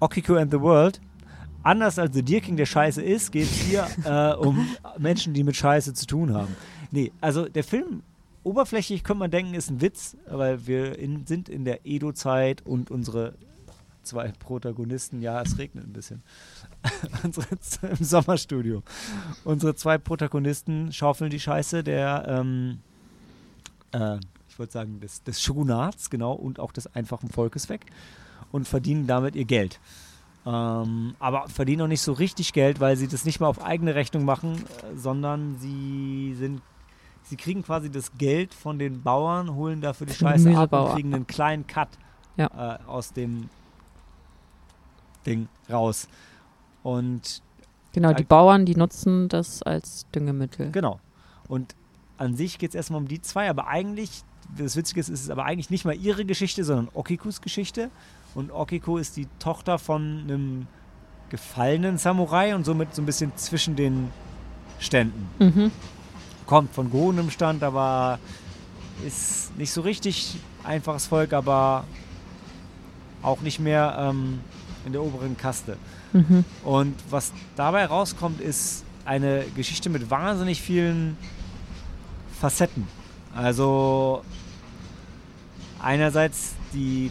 Okiku 0.00 0.36
and 0.36 0.50
the 0.50 0.60
World. 0.60 1.00
Anders 1.62 1.98
als 1.98 2.14
The 2.14 2.22
Deer 2.22 2.40
King 2.40 2.56
der 2.56 2.66
Scheiße 2.66 3.02
ist, 3.02 3.30
geht 3.30 3.44
es 3.44 3.54
hier 3.60 3.86
äh, 4.04 4.34
um 4.34 4.66
Menschen, 4.98 5.34
die 5.34 5.44
mit 5.44 5.54
Scheiße 5.54 5.92
zu 5.92 6.06
tun 6.06 6.32
haben. 6.34 6.56
Nee, 6.90 7.12
also 7.20 7.48
der 7.48 7.62
Film, 7.62 8.02
oberflächlich 8.44 9.04
könnte 9.04 9.20
man 9.20 9.30
denken, 9.30 9.54
ist 9.54 9.70
ein 9.70 9.80
Witz, 9.80 10.16
weil 10.26 10.66
wir 10.66 10.98
in, 10.98 11.26
sind 11.26 11.48
in 11.48 11.64
der 11.64 11.86
Edo-Zeit 11.86 12.64
und 12.66 12.90
unsere 12.90 13.34
zwei 14.02 14.32
Protagonisten, 14.32 15.22
ja, 15.22 15.40
es 15.42 15.58
regnet 15.58 15.86
ein 15.86 15.92
bisschen, 15.92 16.22
unsere, 17.22 17.46
im 17.88 18.04
Sommerstudio. 18.04 18.82
Unsere 19.44 19.74
zwei 19.74 19.98
Protagonisten 19.98 20.92
schaufeln 20.92 21.30
die 21.30 21.40
Scheiße 21.40 21.84
der, 21.84 22.24
ähm, 22.28 22.80
äh, 23.92 24.18
ich 24.48 24.58
wollte 24.58 24.72
sagen, 24.72 25.00
des, 25.00 25.22
des 25.22 25.40
Shogunats, 25.40 26.10
genau, 26.10 26.32
und 26.32 26.58
auch 26.58 26.72
des 26.72 26.92
einfachen 26.94 27.28
Volkes 27.28 27.68
weg 27.68 27.86
und 28.50 28.68
verdienen 28.68 29.06
damit 29.06 29.36
ihr 29.36 29.44
Geld. 29.44 29.80
Ähm, 30.44 31.14
aber 31.20 31.48
verdienen 31.48 31.78
noch 31.78 31.88
nicht 31.88 32.02
so 32.02 32.12
richtig 32.12 32.52
Geld, 32.52 32.80
weil 32.80 32.96
sie 32.96 33.06
das 33.06 33.24
nicht 33.24 33.38
mal 33.38 33.46
auf 33.46 33.62
eigene 33.62 33.94
Rechnung 33.94 34.24
machen, 34.24 34.54
äh, 34.54 34.96
sondern 34.96 35.56
sie 35.58 36.34
sind, 36.36 36.60
sie 37.24 37.36
kriegen 37.36 37.62
quasi 37.62 37.90
das 37.90 38.12
Geld 38.18 38.52
von 38.54 38.78
den 38.78 39.02
Bauern, 39.02 39.54
holen 39.54 39.80
dafür 39.80 40.06
die 40.06 40.14
Scheiße 40.14 40.56
ab 40.56 40.72
und 40.72 40.94
kriegen 40.94 41.14
einen 41.14 41.26
kleinen 41.26 41.66
Cut 41.66 41.88
Ja. 42.36 42.78
äh, 42.80 42.88
aus 42.88 43.12
dem 43.12 43.48
Ding 45.26 45.48
raus. 45.70 46.08
Und 46.82 47.42
Genau, 47.94 48.12
die 48.14 48.22
Ja. 48.22 48.26
Bauern, 48.28 48.64
die 48.64 48.74
nutzen 48.74 49.28
das 49.28 49.62
als 49.62 50.06
Düngemittel. 50.14 50.70
Genau. 50.70 50.98
Und 51.48 51.74
an 52.16 52.34
sich 52.36 52.58
geht 52.58 52.70
es 52.70 52.74
erstmal 52.74 53.00
um 53.02 53.06
die 53.08 53.20
zwei, 53.20 53.50
aber 53.50 53.66
eigentlich, 53.68 54.22
das 54.56 54.76
Witzige 54.76 55.00
ist, 55.00 55.10
ist 55.10 55.24
es 55.24 55.30
aber 55.30 55.44
eigentlich 55.44 55.68
nicht 55.68 55.84
mal 55.84 55.94
ihre 55.94 56.24
Geschichte, 56.24 56.64
sondern 56.64 56.88
Okikus 56.94 57.40
Geschichte. 57.42 57.90
Und 58.34 58.50
Okiko 58.50 58.96
ist 58.96 59.18
die 59.18 59.26
Tochter 59.38 59.78
von 59.78 60.20
einem 60.22 60.66
gefallenen 61.28 61.98
Samurai 61.98 62.54
und 62.54 62.64
somit 62.64 62.94
so 62.94 63.02
ein 63.02 63.06
bisschen 63.06 63.30
zwischen 63.36 63.76
den 63.76 64.08
Ständen. 64.78 65.28
Mhm. 65.38 65.70
Kommt 66.46 66.74
von 66.74 66.90
gehobenem 66.90 67.30
Stand, 67.30 67.62
aber 67.62 68.18
ist 69.06 69.56
nicht 69.56 69.72
so 69.72 69.80
richtig 69.80 70.36
einfaches 70.64 71.06
Volk, 71.06 71.32
aber 71.32 71.84
auch 73.22 73.40
nicht 73.40 73.60
mehr 73.60 73.96
ähm, 73.98 74.40
in 74.84 74.92
der 74.92 75.02
oberen 75.02 75.36
Kaste. 75.36 75.76
Mhm. 76.12 76.44
Und 76.64 76.94
was 77.10 77.32
dabei 77.56 77.86
rauskommt, 77.86 78.40
ist 78.40 78.84
eine 79.04 79.44
Geschichte 79.56 79.90
mit 79.90 80.10
wahnsinnig 80.10 80.60
vielen 80.60 81.16
Facetten. 82.40 82.86
Also 83.34 84.22
einerseits 85.80 86.54
die 86.72 87.10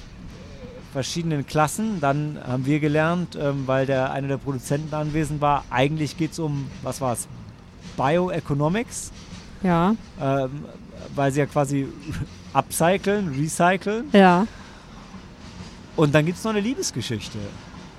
verschiedenen 0.92 1.46
Klassen, 1.46 2.02
dann 2.02 2.38
haben 2.46 2.66
wir 2.66 2.80
gelernt, 2.80 3.38
ähm, 3.40 3.64
weil 3.66 3.86
der 3.86 4.12
einer 4.12 4.28
der 4.28 4.38
Produzenten 4.38 4.94
anwesend 4.94 5.40
war, 5.42 5.64
eigentlich 5.70 6.18
geht 6.18 6.34
es 6.34 6.40
um, 6.40 6.70
was 6.84 7.00
war 7.00 7.14
es, 7.14 7.28
Bioeconomics, 7.98 9.12
Ja, 9.64 9.96
ähm, 10.20 10.66
weil 11.16 11.32
sie 11.32 11.40
ja 11.40 11.46
quasi 11.46 11.88
upcyclen, 12.54 13.30
recyceln. 13.38 14.06
ja. 14.14 14.46
Und 15.98 16.16
dann 16.16 16.26
gibt 16.26 16.38
es 16.38 16.44
noch 16.44 16.52
eine 16.52 16.62
Liebesgeschichte. 16.62 17.38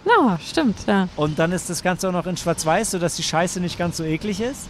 Ja, 0.07 0.39
stimmt, 0.43 0.77
ja. 0.87 1.09
Und 1.15 1.39
dann 1.39 1.53
ist 1.53 1.69
das 1.71 1.83
Ganze 1.83 2.09
auch 2.09 2.13
noch 2.13 2.27
in 2.27 2.37
Schwarz-Weiß, 2.37 2.91
sodass 2.93 3.17
die 3.17 3.23
Scheiße 3.23 3.61
nicht 3.61 3.79
ganz 3.79 3.99
so 3.99 4.03
eklig 4.05 4.41
ist. 4.41 4.67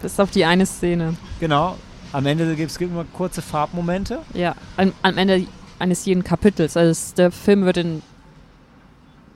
Bis 0.00 0.18
auf 0.20 0.30
die 0.30 0.44
eine 0.44 0.64
Szene. 0.64 1.16
Genau. 1.40 1.76
Am 2.12 2.24
Ende 2.24 2.54
gibt 2.54 2.70
es 2.70 2.76
immer 2.78 3.04
kurze 3.12 3.42
Farbmomente. 3.42 4.20
Ja, 4.32 4.54
am, 4.76 4.92
am 5.02 5.18
Ende 5.18 5.46
eines 5.78 6.04
jeden 6.04 6.22
Kapitels. 6.24 6.76
Also 6.76 7.14
der 7.16 7.30
Film 7.32 7.64
wird 7.64 7.78
in, 7.78 8.00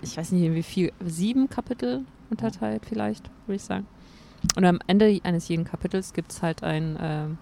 ich 0.03 0.17
weiß 0.17 0.31
nicht 0.33 0.45
in 0.45 0.55
wie 0.55 0.63
viel, 0.63 0.93
sieben 1.05 1.51
Kapitel 1.51 2.03
unterteilt 2.31 2.83
vielleicht, 2.89 3.29
würde 3.47 3.57
ich 3.57 3.63
sagen. 3.65 3.87
Und 4.55 4.65
am 4.65 4.79
Ende 4.87 5.21
eines 5.25 5.49
jeden 5.49 5.65
Kapitels 5.65 6.13
gibt 6.13 6.33
es 6.33 6.43
halt 6.43 6.63
ein, 6.63 6.97
ähm, 7.01 7.39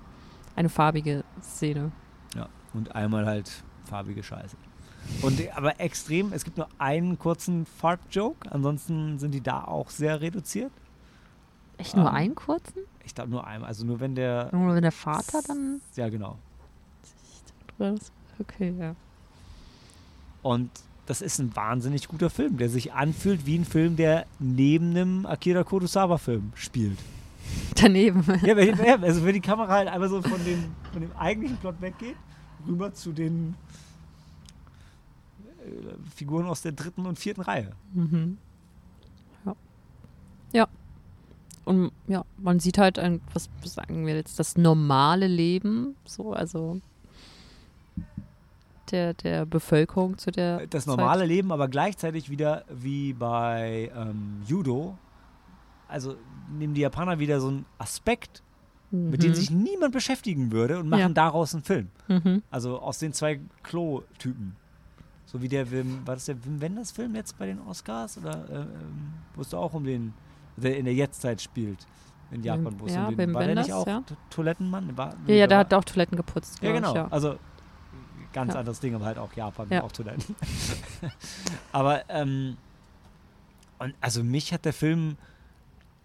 eine 0.57 0.69
farbige 0.69 1.25
Szene. 1.43 1.93
Ja. 2.35 2.49
Und 2.73 2.95
einmal 2.95 3.27
halt 3.27 3.51
farbige 3.85 4.23
Scheiße. 4.23 4.57
Und 5.23 5.41
aber 5.55 5.81
extrem, 5.81 6.33
es 6.33 6.45
gibt 6.45 6.57
nur 6.57 6.69
einen 6.79 7.19
kurzen 7.19 7.67
Farbjoke, 7.67 8.51
ansonsten 8.51 9.19
sind 9.19 9.33
die 9.33 9.43
da 9.43 9.65
auch 9.65 9.91
sehr 9.91 10.21
reduziert. 10.21 10.73
Echt 11.77 11.95
nur 11.97 12.09
Ähm, 12.09 12.15
einen 12.15 12.35
kurzen? 12.35 12.81
Ich 13.05 13.15
glaube 13.15 13.31
nur 13.31 13.47
einmal, 13.47 13.69
also 13.69 13.85
nur 13.85 14.01
wenn 14.01 14.15
der. 14.15 14.49
Nur 14.53 14.75
wenn 14.75 14.83
der 14.83 14.93
Vater 14.93 15.41
dann 15.47 15.81
Ja, 15.97 16.09
genau. 16.09 16.39
Okay, 18.39 18.75
ja. 18.79 18.95
Und 20.43 20.71
das 21.07 21.21
ist 21.21 21.39
ein 21.39 21.55
wahnsinnig 21.55 22.09
guter 22.09 22.31
Film, 22.31 22.57
der 22.57 22.69
sich 22.69 22.93
anfühlt 22.93 23.47
wie 23.47 23.59
ein 23.59 23.65
Film, 23.65 23.97
der 23.97 24.27
neben 24.39 24.91
einem 24.91 25.27
Akira 25.27 25.63
Kurosawa-Film 25.63 26.53
spielt. 26.55 26.99
Daneben. 27.77 28.25
Ja, 28.43 28.57
also 29.01 29.25
wenn 29.25 29.35
die 29.35 29.41
Kamera 29.41 29.73
halt 29.73 29.89
einfach 29.89 30.09
so 30.09 30.23
von 30.23 30.43
dem, 30.45 30.65
von 30.93 31.03
dem 31.03 31.13
eigentlichen 31.17 31.59
Plot 31.59 31.81
weggeht, 31.81 32.17
rüber 32.67 32.95
zu 32.95 33.13
den 33.13 33.55
äh, 35.65 35.95
Figuren 36.15 36.47
aus 36.47 36.63
der 36.63 36.73
dritten 36.73 37.05
und 37.05 37.19
vierten 37.19 37.43
Reihe. 37.43 37.73
Mhm. 37.93 38.39
Ja. 39.45 39.57
Ja. 40.53 40.69
Und 41.67 41.93
ja, 42.07 42.25
man 42.39 42.61
sieht 42.61 42.79
halt 42.79 42.99
ein, 42.99 43.21
was 43.33 43.49
sagen 43.63 44.07
wir 44.07 44.15
jetzt, 44.15 44.39
das 44.39 44.57
normale 44.57 45.27
Leben, 45.27 45.97
so, 46.05 46.33
also 46.33 46.81
der, 48.91 49.15
der 49.15 49.47
Bevölkerung 49.47 50.19
zu 50.19 50.31
der 50.31 50.67
Das 50.67 50.85
Zeit. 50.85 50.97
normale 50.97 51.25
Leben, 51.27 51.53
aber 51.53 51.69
gleichzeitig 51.69 52.31
wieder 52.31 52.65
wie 52.69 53.13
bei 53.13 53.91
ähm, 53.97 54.43
Judo. 54.47 54.97
Also 55.89 56.17
nehmen 56.51 56.75
die 56.75 56.81
Japaner 56.81 57.19
wieder 57.19 57.41
so 57.41 57.49
einen 57.49 57.67
Aspekt, 57.79 58.43
mit 58.91 59.23
dem 59.23 59.31
Mhm. 59.31 59.35
sich 59.35 59.51
niemand 59.51 59.93
beschäftigen 59.93 60.53
würde 60.53 60.79
und 60.79 60.89
machen 60.89 61.01
Ja. 61.01 61.09
daraus 61.09 61.53
einen 61.55 61.65
Film. 61.65 61.89
Mhm. 62.09 62.43
Also 62.51 62.79
aus 62.81 62.99
den 62.99 63.13
zwei 63.13 63.41
Klo-Typen. 63.65 64.57
So 65.27 65.43
wie 65.43 65.49
der 65.49 65.71
Wim, 65.73 66.07
war 66.07 66.15
das 66.15 66.27
der 66.27 66.45
Wim 66.45 66.61
Wenders 66.61 66.93
Film 66.93 67.15
jetzt 67.17 67.37
bei 67.39 67.47
den 67.47 67.61
Oscars? 67.61 68.19
Oder 68.19 68.49
äh, 68.49 68.55
ähm, 68.63 69.15
wo 69.35 69.41
es 69.41 69.49
da 69.49 69.59
auch 69.59 69.75
um 69.75 69.85
den, 69.85 70.13
der 70.57 70.77
in 70.79 70.85
der 70.85 70.95
Jetztzeit 70.95 71.41
spielt 71.43 71.87
in 72.31 72.43
Japan, 72.43 72.75
wo 72.79 72.87
es 72.87 72.95
ja, 72.95 73.07
um 73.09 73.17
den, 73.17 73.19
Wim 73.29 73.35
war 73.35 73.43
der 73.45 73.55
nicht 73.57 73.69
Wenders, 73.69 73.83
auch 73.83 73.87
ja. 73.87 74.01
To- 74.01 74.17
Toilettenmann? 74.31 74.97
War, 74.97 75.15
Ja, 75.27 75.35
ja, 75.35 75.47
der 75.47 75.57
war- 75.59 75.65
hat 75.65 75.75
auch 75.75 75.85
Toiletten 75.85 76.17
geputzt. 76.17 76.63
Ja, 76.63 76.73
genau. 76.73 76.91
Ich, 76.91 76.95
ja. 76.95 77.09
Also 77.11 77.37
ganz 78.35 78.53
Ja. 78.53 78.61
anderes 78.61 78.81
Ding, 78.81 78.95
aber 78.95 79.07
halt 79.07 79.17
auch 79.17 79.33
Japan, 79.33 79.69
Ja. 79.71 79.83
auch 79.83 79.93
Toiletten. 79.93 80.37
aber 81.73 82.03
ähm, 82.11 82.59
und 83.79 83.95
also 84.03 84.23
mich 84.23 84.53
hat 84.53 84.67
der 84.67 84.75
Film 84.75 85.17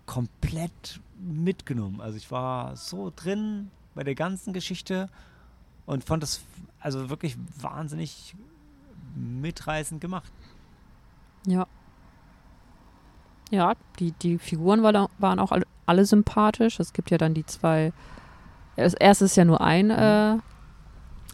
komplett 0.05 1.01
mitgenommen. 1.19 1.99
Also 2.01 2.15
ich 2.17 2.31
war 2.31 2.75
so 2.77 3.11
drin 3.15 3.69
bei 3.95 4.03
der 4.03 4.15
ganzen 4.15 4.53
Geschichte 4.53 5.09
und 5.85 6.03
fand 6.05 6.23
das 6.23 6.41
also 6.79 7.09
wirklich 7.09 7.35
wahnsinnig 7.59 8.33
mitreißend 9.15 9.99
gemacht. 9.99 10.31
Ja. 11.45 11.67
Ja, 13.51 13.73
die, 13.99 14.11
die 14.11 14.37
Figuren 14.37 14.83
war, 14.83 15.09
waren 15.17 15.39
auch 15.39 15.51
alle, 15.51 15.65
alle 15.85 16.05
sympathisch. 16.05 16.79
Es 16.79 16.93
gibt 16.93 17.09
ja 17.11 17.17
dann 17.17 17.33
die 17.33 17.45
zwei. 17.45 17.91
Das 18.75 18.93
erste 18.93 19.25
ist 19.25 19.35
ja 19.35 19.43
nur 19.45 19.59
ein, 19.61 19.89
äh, 19.89 20.37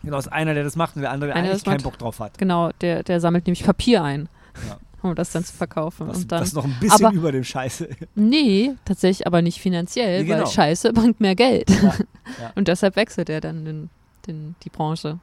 Genau, 0.05 0.17
ist 0.17 0.31
einer, 0.31 0.53
der 0.53 0.63
das 0.63 0.75
macht 0.75 0.95
und 0.95 1.01
der 1.01 1.11
andere, 1.11 1.29
der 1.31 1.35
eigentlich 1.37 1.51
das 1.53 1.63
keinen 1.63 1.73
macht. 1.75 1.83
Bock 1.83 1.97
drauf 1.97 2.19
hat. 2.19 2.37
Genau, 2.37 2.71
der, 2.81 3.03
der 3.03 3.19
sammelt 3.19 3.45
nämlich 3.47 3.63
Papier 3.65 4.03
ein, 4.03 4.29
Ja. 4.69 4.77
um 5.01 5.15
das 5.15 5.31
dann 5.31 5.43
zu 5.43 5.53
verkaufen. 5.53 6.07
Was, 6.07 6.17
und 6.19 6.31
dann, 6.31 6.41
was 6.41 6.53
noch 6.53 6.63
ein 6.65 6.75
bisschen 6.79 7.05
aber- 7.05 7.15
über 7.15 7.31
dem 7.31 7.43
Scheiße. 7.43 7.89
nee, 8.15 8.73
tatsächlich 8.85 9.27
aber 9.27 9.41
nicht 9.41 9.59
finanziell, 9.59 10.21
Nee, 10.21 10.27
genau. 10.27 10.45
weil 10.45 10.47
Scheiße 10.47 10.93
bringt 10.93 11.19
mehr 11.19 11.35
Geld. 11.35 11.69
Ja, 11.69 11.93
ja. 12.41 12.51
Und 12.55 12.67
deshalb 12.67 12.95
wechselt 12.95 13.29
er 13.29 13.41
dann 13.41 13.65
den, 13.65 13.89
den, 14.27 14.55
die 14.63 14.69
Branche. 14.69 15.19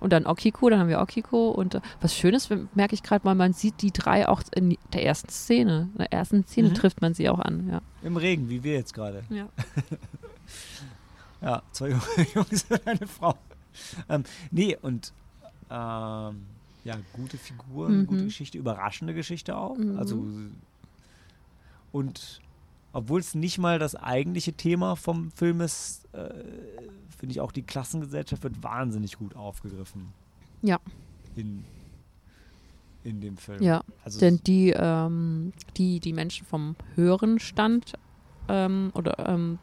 Und 0.00 0.12
dann 0.12 0.26
Okiko, 0.26 0.68
dann 0.68 0.80
haben 0.80 0.88
wir 0.88 1.00
Okiko. 1.00 1.50
Und 1.50 1.76
äh, 1.76 1.80
was 2.02 2.14
Schönes 2.14 2.50
merke 2.74 2.94
ich 2.94 3.02
gerade 3.02 3.24
mal, 3.24 3.34
man 3.34 3.54
sieht 3.54 3.80
die 3.80 3.90
drei 3.90 4.28
auch 4.28 4.42
in 4.54 4.76
der 4.92 5.04
ersten 5.06 5.30
Szene. 5.30 5.88
In 5.92 5.98
der 5.98 6.12
ersten 6.12 6.44
Szene 6.46 6.68
Mhm. 6.70 6.74
trifft 6.74 7.00
man 7.00 7.14
sie 7.14 7.28
auch 7.30 7.38
an, 7.38 7.68
ja. 7.70 7.80
Im 8.02 8.16
Regen, 8.18 8.50
wie 8.50 8.62
wir 8.62 8.74
jetzt 8.74 8.92
gerade. 8.92 9.22
Ja. 9.30 9.46
Ja, 11.40 11.62
zwei 11.72 11.90
Jungs 12.34 12.64
und 12.70 12.86
eine 12.86 13.06
Frau. 13.06 13.34
Ähm, 14.08 14.24
nee, 14.50 14.76
und 14.80 15.12
ähm, 15.70 16.42
ja, 16.84 16.96
gute 17.12 17.38
Figuren, 17.38 18.00
Mhm. 18.02 18.06
gute 18.06 18.24
Geschichte, 18.24 18.58
überraschende 18.58 19.14
Geschichte 19.14 19.56
auch. 19.56 19.76
Mhm. 19.76 19.98
Also 19.98 20.26
und 21.92 22.40
obwohl 22.92 23.20
es 23.20 23.34
nicht 23.34 23.58
mal 23.58 23.78
das 23.78 23.96
eigentliche 23.96 24.52
Thema 24.52 24.94
vom 24.96 25.30
Film 25.32 25.60
ist, 25.60 26.04
äh, 26.12 26.28
finde 27.16 27.32
ich 27.32 27.40
auch 27.40 27.50
die 27.52 27.62
Klassengesellschaft 27.62 28.42
wird 28.44 28.62
wahnsinnig 28.62 29.16
gut 29.18 29.34
aufgegriffen. 29.34 30.12
Ja. 30.62 30.78
In, 31.34 31.64
in 33.02 33.20
dem 33.20 33.36
Film. 33.36 33.62
Ja, 33.62 33.82
Also 34.04 34.20
denn 34.20 34.40
die, 34.46 34.70
ähm, 34.76 35.52
die, 35.76 35.98
die 36.00 36.12
Menschen 36.12 36.46
vom 36.46 36.76
höheren 36.94 37.38
Stand 37.40 37.94
ähm, 38.48 38.90
oder 38.94 39.28
ähm, 39.28 39.58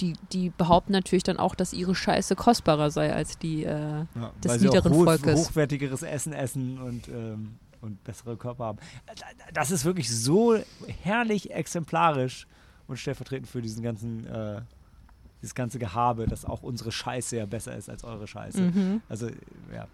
die, 0.00 0.14
die 0.32 0.50
behaupten 0.50 0.92
natürlich 0.92 1.22
dann 1.24 1.38
auch, 1.38 1.54
dass 1.54 1.72
ihre 1.72 1.94
Scheiße 1.94 2.36
kostbarer 2.36 2.90
sei 2.90 3.12
als 3.14 3.38
die, 3.38 3.64
äh, 3.64 3.70
Ja, 3.70 4.06
des 4.42 4.52
weil 4.52 4.58
sie 4.58 4.68
auch 4.68 4.72
niederen 4.74 4.92
hoch, 4.92 5.04
Volkes. 5.04 5.48
hochwertigeres 5.48 6.02
Essen 6.02 6.32
essen 6.32 6.78
und, 6.80 7.08
ähm, 7.08 7.56
und 7.80 8.02
bessere 8.04 8.36
Körper 8.36 8.64
haben. 8.64 8.78
Das 9.54 9.70
ist 9.70 9.84
wirklich 9.84 10.14
so 10.14 10.56
herrlich 11.02 11.52
exemplarisch 11.52 12.46
und 12.86 12.96
stellvertretend 12.98 13.48
für 13.48 13.62
diesen 13.62 13.82
ganzen, 13.82 14.26
äh, 14.26 14.60
dieses 15.42 15.54
ganze 15.54 15.78
Gehabe, 15.78 16.26
dass 16.26 16.44
auch 16.44 16.62
unsere 16.62 16.92
Scheiße 16.92 17.36
ja 17.36 17.46
besser 17.46 17.76
ist 17.76 17.88
als 17.90 18.04
eure 18.04 18.26
Scheiße. 18.26 18.60
mhm. 18.60 19.02
Also, 19.08 19.28
ja. 19.72 19.86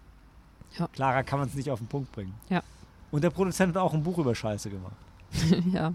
Ja. 0.77 0.87
Klarer 0.87 1.23
kann 1.23 1.37
man 1.39 1.47
es 1.47 1.53
nicht 1.53 1.69
auf 1.69 1.79
den 1.79 1.87
Punkt 1.87 2.11
bringen. 2.11 2.33
Ja. 2.49 2.63
Und 3.11 3.23
der 3.23 3.29
Produzent 3.29 3.75
hat 3.75 3.81
auch 3.81 3.93
ein 3.93 4.01
Buch 4.01 4.17
über 4.17 4.33
Scheiße 4.33 4.69
gemacht. 4.71 4.95
ja. 5.71 5.93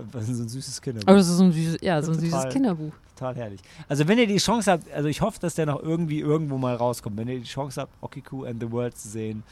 Ist 0.00 0.26
so 0.26 0.42
ein 0.42 0.48
süßes 0.48 0.80
Kinderbuch. 0.80 1.08
Aber 1.08 1.16
das 1.18 1.28
ist 1.28 1.36
so 1.36 1.44
ein 1.44 1.52
süßes, 1.52 1.78
ja, 1.80 2.02
so 2.02 2.12
ein 2.12 2.18
Total. 2.18 2.30
süßes 2.30 2.52
Kinderbuch. 2.52 2.92
Total 3.16 3.36
herrlich. 3.36 3.60
Also 3.88 4.08
wenn 4.08 4.18
ihr 4.18 4.26
die 4.26 4.38
Chance 4.38 4.72
habt, 4.72 4.90
also 4.92 5.08
ich 5.08 5.20
hoffe, 5.20 5.38
dass 5.40 5.54
der 5.54 5.66
noch 5.66 5.82
irgendwie 5.82 6.20
irgendwo 6.20 6.58
mal 6.58 6.74
rauskommt, 6.74 7.16
wenn 7.16 7.28
ihr 7.28 7.38
die 7.38 7.44
Chance 7.44 7.80
habt, 7.80 7.92
Okiku 8.00 8.44
and 8.44 8.60
the 8.60 8.70
World 8.70 8.96
zu 8.96 9.08
sehen. 9.08 9.42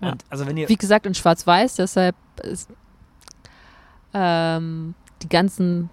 Ja. 0.00 0.12
Und 0.12 0.24
also 0.28 0.46
wenn 0.46 0.56
ihr 0.56 0.68
Wie 0.68 0.76
gesagt, 0.76 1.06
in 1.06 1.14
Schwarz-Weiß, 1.14 1.76
deshalb 1.76 2.16
ist 2.42 2.68
ähm, 4.14 4.94
die 5.22 5.28
ganzen 5.28 5.90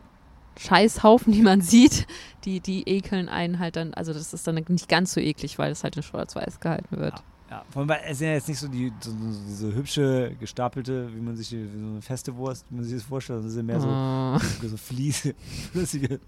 Scheißhaufen, 0.58 1.32
die 1.34 1.42
man 1.42 1.62
sieht, 1.62 2.08
die, 2.46 2.60
die 2.60 2.88
ekeln 2.88 3.30
einen 3.30 3.60
halt 3.60 3.76
dann, 3.76 3.94
also 3.94 4.14
das 4.14 4.34
ist 4.34 4.48
dann 4.48 4.56
nicht 4.56 4.90
ganz 4.90 5.14
so 5.14 5.20
eklig, 5.20 5.58
weil 5.60 5.72
es 5.72 5.84
halt 5.84 5.98
in 5.98 6.04
Schwarz-Weiß 6.04 6.60
gehalten 6.60 6.98
wird. 6.98 7.14
Ja, 7.14 7.24
vor 7.70 7.82
allem, 7.82 7.90
weil 7.90 8.02
es 8.10 8.18
sind 8.20 8.28
ja 8.28 8.34
jetzt 8.34 8.48
nicht 8.50 8.60
so, 8.60 8.68
die, 8.68 8.92
so, 9.00 9.12
so 9.12 9.16
diese 9.48 9.74
hübsche, 9.74 10.36
gestapelte, 10.40 11.10
wie 11.16 11.22
man 11.22 11.36
sich 11.38 11.50
die, 11.50 11.58
wie 11.74 11.80
so 11.80 11.86
eine 11.88 12.02
feste 12.02 12.36
Wurst, 12.36 12.66
wie 12.70 12.76
man 12.76 12.84
sich 12.84 12.94
das 12.96 13.04
vorstellt, 13.04 13.46
das 13.46 13.54
sind 13.54 13.66
mehr 13.66 13.80
so, 13.80 13.88
Oh. 13.90 14.68
so 14.68 14.76
Fliese, 14.78 15.34
flüssige. 15.72 16.20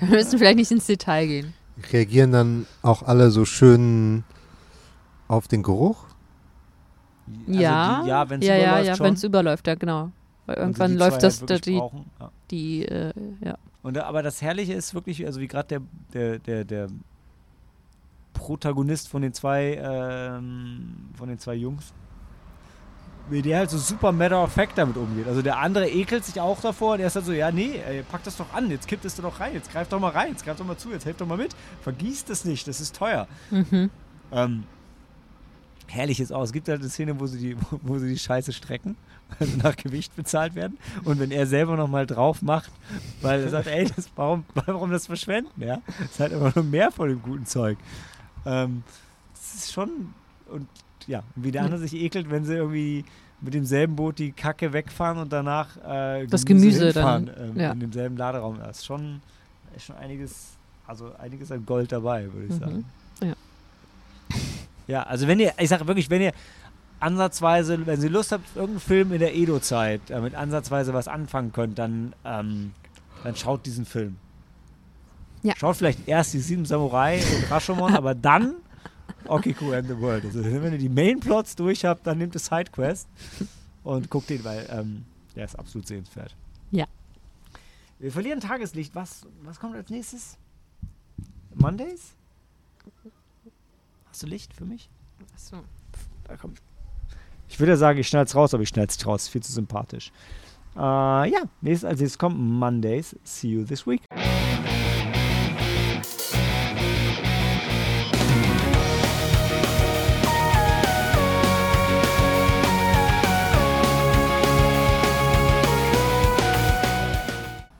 Wir 0.00 0.08
müssen 0.08 0.38
vielleicht 0.38 0.56
nicht 0.56 0.70
ins 0.70 0.86
Detail 0.86 1.26
gehen. 1.26 1.54
Reagieren 1.92 2.32
dann 2.32 2.66
auch 2.82 3.02
alle 3.02 3.30
so 3.30 3.44
schön 3.44 4.24
auf 5.28 5.48
den 5.48 5.62
Geruch? 5.62 6.04
Also 7.48 7.60
ja, 7.60 8.02
die, 8.02 8.08
ja, 8.08 8.30
wenn 8.30 8.40
es 8.40 8.46
ja, 8.46 8.54
ja, 8.56 8.62
überläuft 8.64 8.86
ja, 8.86 8.96
schon. 8.96 9.06
wenn 9.06 9.14
es 9.14 9.24
überläuft, 9.24 9.66
ja, 9.66 9.74
genau. 9.74 10.10
Weil 10.46 10.56
Und 10.56 10.62
irgendwann 10.62 10.90
die 10.92 10.96
zwei 10.98 11.04
läuft 11.08 11.22
das, 11.22 11.40
halt 11.42 11.66
die, 11.66 11.78
brauchen, 11.78 12.04
ja. 12.20 12.30
die, 12.50 12.84
äh, 12.86 13.12
ja. 13.44 13.56
Und, 13.82 13.94
da- 13.96 14.04
aber 14.04 14.22
das 14.22 14.40
Herrliche 14.42 14.74
ist 14.74 14.94
wirklich, 14.94 15.24
also 15.26 15.40
wie 15.40 15.48
gerade 15.48 15.68
der, 15.68 15.80
der, 16.12 16.38
der, 16.38 16.64
der 16.64 16.86
Protagonist 18.34 19.08
von 19.08 19.22
den 19.22 19.32
zwei, 19.32 19.80
ähm, 19.82 21.08
von 21.16 21.28
den 21.28 21.38
zwei 21.38 21.54
Jungs, 21.54 21.94
wie 23.30 23.40
der 23.40 23.58
halt 23.58 23.70
so 23.70 23.78
super 23.78 24.12
matter 24.12 24.42
of 24.42 24.52
fact 24.52 24.76
damit 24.76 24.96
umgeht. 24.96 25.26
Also 25.26 25.40
der 25.40 25.58
andere 25.58 25.88
ekelt 25.88 26.24
sich 26.24 26.40
auch 26.40 26.60
davor, 26.60 26.98
der 26.98 27.06
ist 27.06 27.16
halt 27.16 27.24
so, 27.24 27.32
ja 27.32 27.50
nee, 27.50 27.80
ey, 27.86 28.02
pack 28.02 28.22
das 28.24 28.36
doch 28.36 28.52
an, 28.52 28.70
jetzt 28.70 28.86
kippt 28.86 29.04
es 29.04 29.14
doch 29.16 29.40
rein, 29.40 29.54
jetzt 29.54 29.72
greif 29.72 29.88
doch 29.88 30.00
mal 30.00 30.10
rein, 30.10 30.32
jetzt 30.32 30.44
greif 30.44 30.56
doch 30.56 30.66
mal 30.66 30.76
zu, 30.76 30.90
jetzt 30.90 31.06
helft 31.06 31.20
doch 31.20 31.26
mal 31.26 31.38
mit, 31.38 31.56
vergießt 31.82 32.28
es 32.28 32.44
nicht, 32.44 32.68
das 32.68 32.80
ist 32.80 32.94
teuer. 32.94 33.26
Mhm. 33.50 33.90
Ähm, 34.30 34.64
herrlich 35.86 36.20
ist 36.20 36.32
auch, 36.32 36.42
es 36.42 36.52
gibt 36.52 36.68
halt 36.68 36.80
eine 36.80 36.90
Szene, 36.90 37.18
wo 37.18 37.26
sie 37.26 37.38
die, 37.38 37.56
wo, 37.82 37.98
sie 37.98 38.08
die 38.08 38.18
Scheiße 38.18 38.52
strecken, 38.52 38.96
also 39.38 39.56
nach 39.62 39.76
Gewicht 39.76 40.14
bezahlt 40.16 40.54
werden. 40.54 40.78
Und 41.04 41.18
wenn 41.18 41.30
er 41.30 41.46
selber 41.46 41.76
nochmal 41.76 42.06
drauf 42.06 42.42
macht, 42.42 42.70
weil 43.22 43.42
er 43.42 43.48
sagt, 43.48 43.66
ey, 43.68 43.90
das, 43.96 44.10
warum, 44.16 44.44
warum 44.54 44.90
das 44.90 45.06
verschwenden, 45.06 45.62
ja? 45.62 45.80
Das 45.86 46.10
ist 46.10 46.20
halt 46.20 46.32
einfach 46.34 46.54
nur 46.54 46.64
mehr 46.64 46.90
von 46.90 47.08
dem 47.08 47.22
guten 47.22 47.46
Zeug. 47.46 47.78
Ähm, 48.46 48.82
das 49.34 49.54
ist 49.54 49.72
schon, 49.72 50.12
und 50.50 50.66
ja, 51.06 51.22
wie 51.36 51.50
der 51.52 51.62
andere 51.62 51.80
sich 51.80 51.94
ekelt, 51.94 52.30
wenn 52.30 52.44
sie 52.44 52.54
irgendwie 52.54 53.04
mit 53.40 53.52
demselben 53.54 53.94
Boot 53.96 54.18
die 54.18 54.32
Kacke 54.32 54.72
wegfahren 54.72 55.18
und 55.18 55.32
danach 55.32 55.76
äh, 55.86 56.26
Das 56.26 56.46
Gemüse 56.46 56.92
dann, 56.92 57.30
ähm, 57.38 57.60
ja. 57.60 57.72
in 57.72 57.80
demselben 57.80 58.16
Laderaum. 58.16 58.58
Da 58.58 58.66
ist 58.70 58.86
schon, 58.86 59.20
ist 59.76 59.84
schon 59.86 59.96
einiges, 59.96 60.52
also 60.86 61.12
einiges 61.18 61.52
an 61.52 61.66
Gold 61.66 61.92
dabei, 61.92 62.24
würde 62.32 62.46
ich 62.46 62.54
Mhm. 62.54 62.58
sagen. 62.60 62.84
Ja. 63.22 63.32
Ja, 64.86 65.02
also 65.04 65.26
wenn 65.26 65.40
ihr, 65.40 65.52
ich 65.58 65.68
sage 65.68 65.86
wirklich, 65.86 66.10
wenn 66.10 66.20
ihr 66.22 66.32
ansatzweise, 67.00 67.86
wenn 67.86 68.00
Sie 68.00 68.08
Lust 68.08 68.32
habt, 68.32 68.44
irgendeinen 68.54 68.80
Film 68.80 69.12
in 69.12 69.18
der 69.18 69.34
Edo-Zeit 69.34 70.00
damit 70.08 70.34
ansatzweise 70.34 70.92
was 70.94 71.08
anfangen 71.08 71.52
könnt, 71.52 71.78
dann, 71.78 72.14
ähm, 72.24 72.72
dann 73.22 73.36
schaut 73.36 73.66
diesen 73.66 73.84
Film. 73.84 74.16
Ja. 75.44 75.54
Schaut 75.56 75.76
vielleicht 75.76 76.08
erst 76.08 76.32
die 76.34 76.40
Sieben 76.40 76.64
Samurai 76.64 77.22
und 77.36 77.50
Rashomon, 77.50 77.94
aber 77.96 78.14
dann 78.14 78.56
Okiku 79.28 79.72
and 79.72 79.86
the 79.86 79.98
World. 79.98 80.24
Also 80.24 80.42
wenn 80.42 80.72
ihr 80.72 80.78
die 80.78 80.88
Mainplots 80.88 81.54
durch 81.54 81.84
habt, 81.84 82.06
dann 82.06 82.18
nehmt 82.18 82.34
es 82.34 82.46
Sidequest 82.46 83.08
und 83.82 84.10
guckt 84.10 84.30
den, 84.30 84.42
weil 84.42 84.66
ähm, 84.70 85.04
der 85.36 85.44
ist 85.44 85.58
absolut 85.58 85.86
sehenswert. 85.86 86.34
Ja. 86.70 86.86
Wir 87.98 88.10
verlieren 88.10 88.40
Tageslicht. 88.40 88.94
Was, 88.94 89.26
was 89.42 89.60
kommt 89.60 89.76
als 89.76 89.90
nächstes? 89.90 90.38
Mondays? 91.54 92.14
Hast 94.08 94.22
du 94.22 94.26
Licht 94.26 94.52
für 94.54 94.64
mich? 94.64 94.88
Achso. 95.34 95.58
Da 96.24 96.36
kommt. 96.36 96.60
Ich 97.48 97.58
würde 97.60 97.72
ja 97.72 97.76
sagen, 97.76 97.98
ich 97.98 98.08
schneid's 98.08 98.34
raus, 98.34 98.54
aber 98.54 98.62
ich 98.62 98.70
schneid's 98.70 98.96
nicht 98.96 99.06
raus. 99.06 99.28
Viel 99.28 99.42
zu 99.42 99.52
sympathisch. 99.52 100.10
Äh, 100.76 100.80
ja, 100.80 101.42
nächstes, 101.60 101.84
als 101.88 102.00
nächstes 102.00 102.18
kommt 102.18 102.38
Mondays. 102.38 103.14
See 103.24 103.48
you 103.48 103.64
this 103.64 103.86
week. 103.86 104.02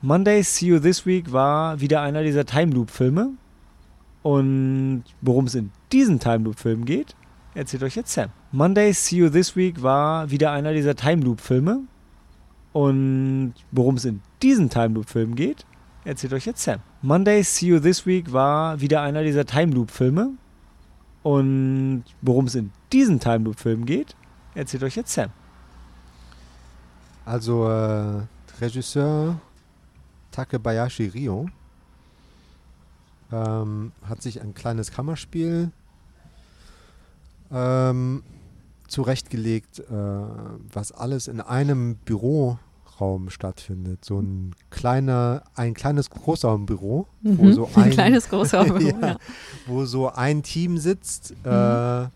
Mondays 0.05 0.55
See 0.55 0.67
You 0.67 0.81
This 0.81 1.07
Week 1.07 1.33
war 1.33 1.81
wieder 1.81 2.03
einer 2.03 2.23
dieser 2.23 2.45
Time 2.45 2.75
Loop 2.75 2.91
Filme. 2.91 3.31
Und 4.23 5.05
worum 5.23 5.47
es 5.47 5.55
in 5.55 5.71
diesen 5.93 6.21
Time 6.21 6.45
Loop 6.45 6.59
Filmen 6.59 6.85
geht, 6.85 7.17
erzählt 7.55 7.83
euch 7.85 7.97
jetzt 7.97 8.13
Sam. 8.13 8.29
Mondays 8.53 9.07
See 9.07 9.17
You 9.17 9.31
This 9.31 9.57
Week 9.57 9.83
war 9.83 10.31
wieder 10.31 10.53
einer 10.53 10.75
dieser 10.75 10.95
Time 10.95 11.23
Loop 11.23 11.41
Filme. 11.41 11.85
Und 12.75 13.55
worum 13.71 13.95
es 13.95 14.05
in 14.05 14.21
diesen 14.43 14.69
Time 14.69 14.89
Loop 14.89 15.09
Filmen 15.09 15.37
geht, 15.37 15.65
erzählt 16.05 16.35
euch 16.35 16.45
jetzt 16.45 16.63
Sam. 16.63 16.81
Mondays 17.01 17.57
See 17.57 17.69
You 17.69 17.81
This 17.81 18.05
Week 18.05 18.31
war 18.31 18.83
wieder 18.83 19.01
einer 19.01 19.23
dieser 19.23 19.47
Time 19.47 19.73
Loop 19.73 19.91
Filme. 19.91 20.33
Und 21.23 22.05
worum 22.21 22.45
es 22.45 22.55
in 22.55 22.73
diesen 22.93 23.21
Time 23.21 23.45
Loop 23.45 23.59
Filmen 23.59 23.87
geht, 23.87 24.15
erzählt 24.55 24.83
euch 24.83 24.97
jetzt 24.97 25.15
Sam. 25.15 25.31
Also 27.25 27.67
äh, 27.71 28.21
Regisseur 28.61 29.41
Takebayashi 30.35 31.07
Ryo 31.15 31.47
ähm, 33.33 33.93
hat 34.09 34.21
sich 34.23 34.41
ein 34.43 34.53
kleines 34.55 34.91
Kammerspiel 34.91 35.71
ähm, 37.53 38.23
zurechtgelegt, 38.89 39.79
äh, 39.81 39.85
was 40.73 40.93
alles 40.93 41.29
in 41.29 41.41
einem 41.41 41.97
Büroraum 42.05 43.29
stattfindet. 43.31 44.05
So 44.05 44.21
ein 44.21 44.55
kleiner, 44.71 45.43
ein 45.55 45.75
kleines 45.75 46.11
Großraumbüro, 46.11 47.07
wo 47.23 47.45
Mhm. 47.45 47.53
so 47.53 47.71
ein 47.77 47.83
ein, 47.85 47.91
kleines 47.91 48.29
großer 48.29 48.67
Ja. 48.81 48.99
ja. 49.01 49.17
wo 49.67 49.85
so 49.85 50.11
ein 50.11 50.43
Team 50.43 50.79
sitzt. 50.79 51.31
Mhm. 51.45 51.51
Äh, 51.51 52.09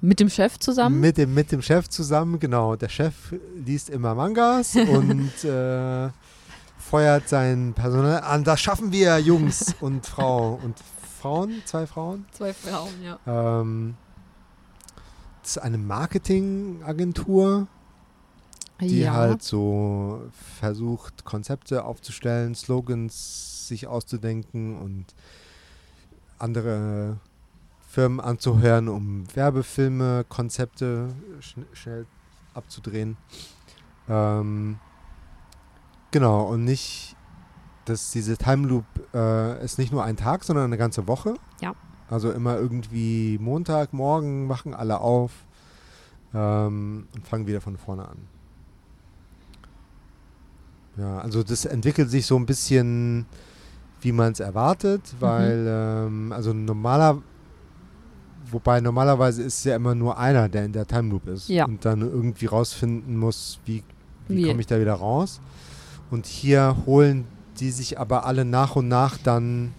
Mit 0.00 0.20
dem 0.20 0.28
Chef 0.30 0.58
zusammen? 0.58 1.00
Mit 1.00 1.16
dem, 1.18 1.32
mit 1.34 1.52
dem 1.52 1.62
Chef 1.62 1.88
zusammen, 1.88 2.38
genau. 2.40 2.76
Der 2.76 2.88
Chef 2.88 3.34
liest 3.64 3.90
immer 3.90 4.14
Mangas 4.14 4.74
und 4.96 5.44
äh, 5.44 6.08
feuert 6.90 7.28
sein 7.28 7.72
Personal 7.74 8.20
an. 8.20 8.44
Das 8.44 8.60
schaffen 8.60 8.92
wir, 8.92 9.18
Jungs 9.18 9.74
und 9.80 10.06
Frau 10.06 10.58
und 10.62 10.78
Frauen, 11.20 11.62
zwei 11.64 11.86
Frauen. 11.86 12.26
Zwei 12.32 12.52
Frauen, 12.52 12.92
ja. 13.02 13.18
Ähm, 13.26 13.96
das 15.42 15.56
ist 15.56 15.58
eine 15.58 15.78
Marketingagentur, 15.78 17.66
die 18.80 19.00
ja. 19.00 19.12
halt 19.14 19.42
so 19.42 20.22
versucht, 20.58 21.24
Konzepte 21.24 21.84
aufzustellen, 21.84 22.54
Slogans 22.54 23.66
sich 23.68 23.86
auszudenken 23.86 24.78
und 24.78 25.06
andere 26.38 27.18
Firmen 27.88 28.20
anzuhören, 28.20 28.88
um 28.88 29.24
Werbefilme, 29.34 30.24
Konzepte 30.28 31.14
schn 31.40 31.64
schnell 31.72 32.06
abzudrehen. 32.54 33.16
Ähm, 34.08 34.78
genau, 36.18 36.44
und 36.44 36.64
nicht, 36.64 37.14
dass 37.84 38.10
diese 38.10 38.36
Time 38.38 38.66
Loop 38.66 38.84
äh, 39.14 39.62
ist 39.64 39.78
nicht 39.78 39.92
nur 39.92 40.02
ein 40.02 40.16
Tag, 40.16 40.44
sondern 40.44 40.64
eine 40.64 40.78
ganze 40.78 41.06
Woche. 41.06 41.34
Ja. 41.60 41.74
Also 42.08 42.30
immer 42.32 42.56
irgendwie 42.56 43.38
Montag, 43.40 43.92
morgen 43.92 44.48
wachen 44.48 44.72
alle 44.74 45.00
auf 45.00 45.32
ähm, 46.32 47.06
und 47.14 47.26
fangen 47.26 47.46
wieder 47.46 47.60
von 47.60 47.76
vorne 47.76 48.08
an. 48.08 48.16
Ja, 50.96 51.18
also 51.18 51.42
das 51.42 51.64
entwickelt 51.66 52.10
sich 52.10 52.24
so 52.24 52.36
ein 52.36 52.46
bisschen, 52.46 53.26
wie 54.00 54.12
man 54.12 54.32
es 54.32 54.40
erwartet, 54.40 55.02
weil, 55.20 55.66
ähm, 55.68 56.32
also 56.32 56.54
normaler, 56.54 57.18
wobei 58.50 58.80
normalerweise 58.80 59.42
ist 59.42 59.58
es 59.58 59.64
ja 59.64 59.76
immer 59.76 59.94
nur 59.94 60.16
einer, 60.18 60.48
der 60.48 60.64
in 60.64 60.72
der 60.72 60.86
Time 60.86 61.10
Loop 61.10 61.26
ist 61.28 61.48
Ja. 61.48 61.66
und 61.66 61.84
dann 61.84 62.00
irgendwie 62.00 62.46
rausfinden 62.46 63.18
muss, 63.18 63.60
wie, 63.66 63.82
wie 64.28 64.36
Wie? 64.38 64.48
komme 64.48 64.60
ich 64.60 64.66
da 64.66 64.80
wieder 64.80 64.94
raus. 64.94 65.40
Und 66.10 66.26
hier 66.26 66.76
holen 66.86 67.26
die 67.58 67.70
sich 67.70 67.98
aber 67.98 68.26
alle 68.26 68.44
nach 68.44 68.76
und 68.76 68.88
nach 68.88 69.18
dann 69.18 69.72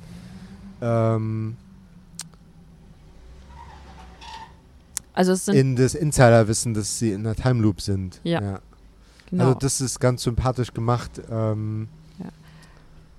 ähm, 0.82 1.56
Also 5.14 5.32
es 5.32 5.46
sind, 5.46 5.56
in 5.56 5.76
das 5.76 5.96
Insiderwissen, 5.96 6.74
dass 6.76 7.00
sie 7.00 7.12
in 7.12 7.24
der 7.24 7.36
Time 7.36 7.62
Loop 7.62 7.82
sind. 7.82 8.20
Ja. 8.24 8.60
genau, 9.30 9.46
Also 9.46 9.60
das 9.60 9.82
ist 9.82 10.00
ganz 10.00 10.24
sympathisch 10.24 10.74
gemacht. 10.74 11.22
Ähm, 11.32 11.88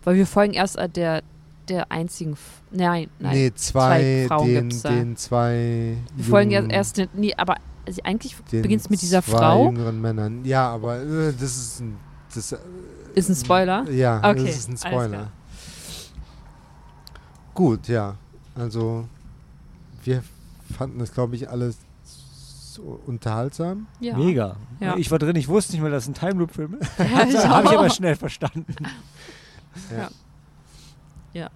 weil 0.05 0.15
wir 0.15 0.27
folgen 0.27 0.55
erst 0.55 0.77
äh, 0.77 0.89
der, 0.89 1.23
der 1.69 1.91
einzigen, 1.91 2.35
F 2.35 2.63
nein, 2.71 3.11
nein, 3.19 3.35
nee, 3.35 3.53
zwei, 3.55 4.27
zwei 4.27 4.27
Frauen 4.29 4.47
den, 4.47 4.69
gibt's 4.69 4.83
da. 4.83 4.91
den 4.91 5.17
zwei 5.17 5.97
wir 6.15 6.25
folgen 6.25 6.51
ja 6.51 6.63
erst, 6.63 6.99
den, 6.99 7.09
nee, 7.15 7.35
aber 7.37 7.57
also 7.85 8.01
eigentlich 8.05 8.37
beginnt 8.37 8.83
es 8.83 8.91
mit 8.91 9.03
dieser 9.03 9.23
zwei 9.23 9.37
Frau, 9.37 9.67
jüngeren 9.67 10.01
Männern. 10.01 10.45
Ja, 10.45 10.71
aber 10.71 11.03
äh, 11.03 11.33
das 11.33 11.57
ist 11.57 11.81
ein, 11.81 11.97
das, 12.35 12.53
äh, 12.53 12.59
ist 13.19 13.29
ein 13.29 13.35
Spoiler, 13.37 13.89
Ja, 13.91 14.19
Okay, 14.19 14.47
das 14.47 14.57
ist 14.57 14.69
ein 14.69 14.77
Spoiler. 14.77 15.31
Gut, 17.55 17.89
ja. 17.89 18.17
Also 18.55 19.09
wir 20.05 20.23
fanden 20.77 20.99
das, 21.01 21.13
glaube 21.13 21.35
ich, 21.37 21.49
alles 21.51 21.79
so 22.05 23.01
unterhaltsam. 23.07 23.87
ja. 24.01 24.17
Mega. 24.17 24.57
Ja. 24.81 24.97
Ich 24.97 25.11
war 25.11 25.19
drin, 25.19 25.35
ich 25.37 25.49
wusste 25.49 25.73
nicht 25.73 25.83
mehr, 25.83 25.91
dass 25.91 26.05
es 26.05 26.09
ein 26.11 26.15
Time 26.15 26.35
Loop 26.35 26.53
Film 26.53 26.75
ist. 26.75 26.91
Ja, 26.99 27.25
ich 27.27 27.37
Habe 27.49 27.67
ich 27.67 27.77
aber 27.79 27.91
schnell 27.91 28.15
verstanden. 28.17 28.67
Ja. 29.91 30.09
Ja. 31.33 31.51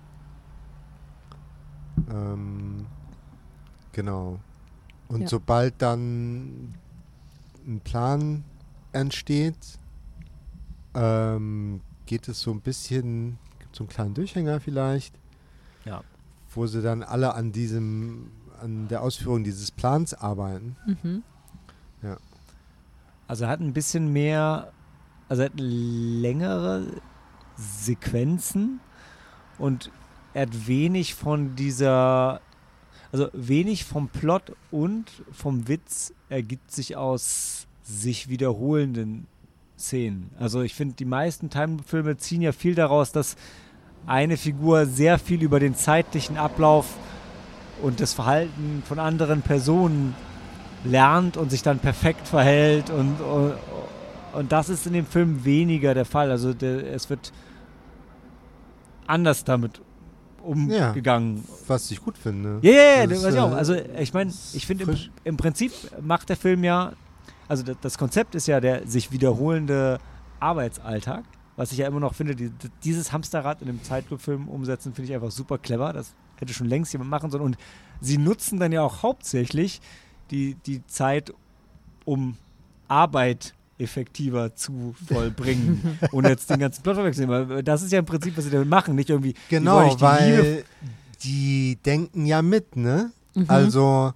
Ähm, 2.10 2.86
genau. 3.92 4.40
Und 5.08 5.22
Ja. 5.22 5.28
sobald 5.28 5.74
dann 5.80 6.74
ein 7.66 7.80
Plan 7.84 8.44
entsteht, 8.92 9.56
ähm, 10.94 11.80
geht 12.06 12.28
es 12.28 12.40
so 12.40 12.50
ein 12.50 12.60
bisschen, 12.60 13.38
gibt 13.60 13.74
so 13.76 13.84
einen 13.84 13.88
kleinen 13.90 14.14
Durchhänger 14.14 14.60
vielleicht, 14.60 15.14
Ja. 15.84 16.02
wo 16.54 16.66
sie 16.66 16.82
dann 16.82 17.02
alle 17.02 17.34
an 17.34 17.52
diesem, 17.52 18.30
an 18.60 18.88
der 18.88 19.02
Ausführung 19.02 19.44
dieses 19.44 19.70
Plans 19.70 20.14
arbeiten. 20.14 20.76
Mhm. 20.86 21.22
Also 23.28 23.44
er 23.44 23.50
hat 23.50 23.60
ein 23.60 23.72
bisschen 23.72 24.12
mehr, 24.12 24.72
also 25.28 25.42
er 25.42 25.46
hat 25.46 25.58
längere 25.58 26.86
Sequenzen 27.56 28.80
und 29.58 29.90
er 30.34 30.42
hat 30.42 30.66
wenig 30.66 31.14
von 31.14 31.56
dieser, 31.56 32.40
also 33.10 33.28
wenig 33.32 33.84
vom 33.84 34.08
Plot 34.08 34.54
und 34.70 35.06
vom 35.32 35.68
Witz 35.68 36.12
ergibt 36.28 36.72
sich 36.72 36.96
aus 36.96 37.66
sich 37.82 38.28
wiederholenden 38.28 39.26
Szenen. 39.82 40.30
Also 40.38 40.62
ich 40.62 40.74
finde, 40.74 40.94
die 40.94 41.04
meisten 41.04 41.50
Time-Filme 41.50 42.16
ziehen 42.16 42.40
ja 42.42 42.52
viel 42.52 42.74
daraus, 42.74 43.12
dass 43.12 43.36
eine 44.06 44.36
Figur 44.36 44.86
sehr 44.86 45.18
viel 45.18 45.42
über 45.42 45.60
den 45.60 45.74
zeitlichen 45.74 46.36
Ablauf 46.36 46.86
und 47.82 48.00
das 48.00 48.12
Verhalten 48.14 48.82
von 48.86 48.98
anderen 48.98 49.42
Personen 49.42 50.14
lernt 50.84 51.36
und 51.36 51.50
sich 51.50 51.62
dann 51.62 51.78
perfekt 51.78 52.26
verhält 52.26 52.90
und, 52.90 53.20
und, 53.20 53.54
und 54.32 54.50
das 54.52 54.68
ist 54.68 54.86
in 54.86 54.92
dem 54.94 55.06
Film 55.06 55.44
weniger 55.44 55.94
der 55.94 56.04
Fall. 56.04 56.30
Also 56.30 56.54
der, 56.54 56.92
es 56.92 57.10
wird 57.10 57.32
anders 59.06 59.44
damit 59.44 59.80
umgegangen. 60.42 61.44
Was 61.66 61.90
ich 61.90 62.02
gut 62.02 62.18
finde. 62.18 62.58
Ja, 62.62 62.72
ja, 62.72 63.04
ja, 63.04 63.10
weiß 63.10 63.34
ich 63.34 63.40
auch. 63.40 63.52
äh, 63.52 63.54
Also 63.54 63.74
ich 63.74 64.12
meine, 64.12 64.32
ich 64.54 64.66
finde 64.66 64.84
im, 64.84 64.96
im 65.24 65.36
Prinzip 65.36 65.72
macht 66.00 66.28
der 66.28 66.36
Film 66.36 66.64
ja, 66.64 66.92
also 67.48 67.62
das, 67.62 67.98
Konzept 67.98 68.34
ist 68.34 68.46
ja 68.46 68.60
der 68.60 68.86
sich 68.86 69.12
wiederholende 69.12 69.98
Arbeitsalltag, 70.40 71.24
was 71.56 71.72
ich 71.72 71.78
ja 71.78 71.86
immer 71.86 72.00
noch 72.00 72.14
finde, 72.14 72.34
die, 72.34 72.50
dieses 72.84 73.12
Hamsterrad 73.12 73.62
in 73.62 73.68
einem 73.68 73.82
Zeitlupe-Film 73.82 74.48
umsetzen, 74.48 74.94
finde 74.94 75.10
ich 75.10 75.14
einfach 75.14 75.30
super 75.30 75.58
clever. 75.58 75.92
Das 75.92 76.14
hätte 76.36 76.54
schon 76.54 76.66
längst 76.66 76.92
jemand 76.92 77.10
machen 77.10 77.30
sollen. 77.30 77.44
Und 77.44 77.56
sie 78.00 78.18
nutzen 78.18 78.58
dann 78.58 78.72
ja 78.72 78.82
auch 78.82 79.02
hauptsächlich 79.02 79.80
die, 80.30 80.56
die 80.66 80.86
Zeit, 80.86 81.32
um 82.04 82.36
Arbeit 82.88 83.54
effektiver 83.78 84.54
zu 84.54 84.94
vollbringen 85.06 85.98
und 86.12 86.26
jetzt 86.26 86.50
den 86.50 86.60
ganzen 86.60 86.82
Plot 86.82 86.96
wechseln. 86.98 87.28
Weil 87.28 87.62
das 87.62 87.82
ist 87.82 87.92
ja 87.92 87.98
im 87.98 88.06
Prinzip, 88.06 88.36
was 88.36 88.44
sie 88.44 88.50
damit 88.50 88.68
machen, 88.68 88.94
nicht 88.94 89.10
irgendwie 89.10 89.34
Genau, 89.48 89.82
die 89.82 89.90
Liebe 89.90 90.00
weil 90.00 90.64
die 91.22 91.78
denken 91.84 92.26
ja 92.26 92.42
mit, 92.42 92.76
ne? 92.76 93.12
Mhm. 93.34 93.44
Also 93.48 94.12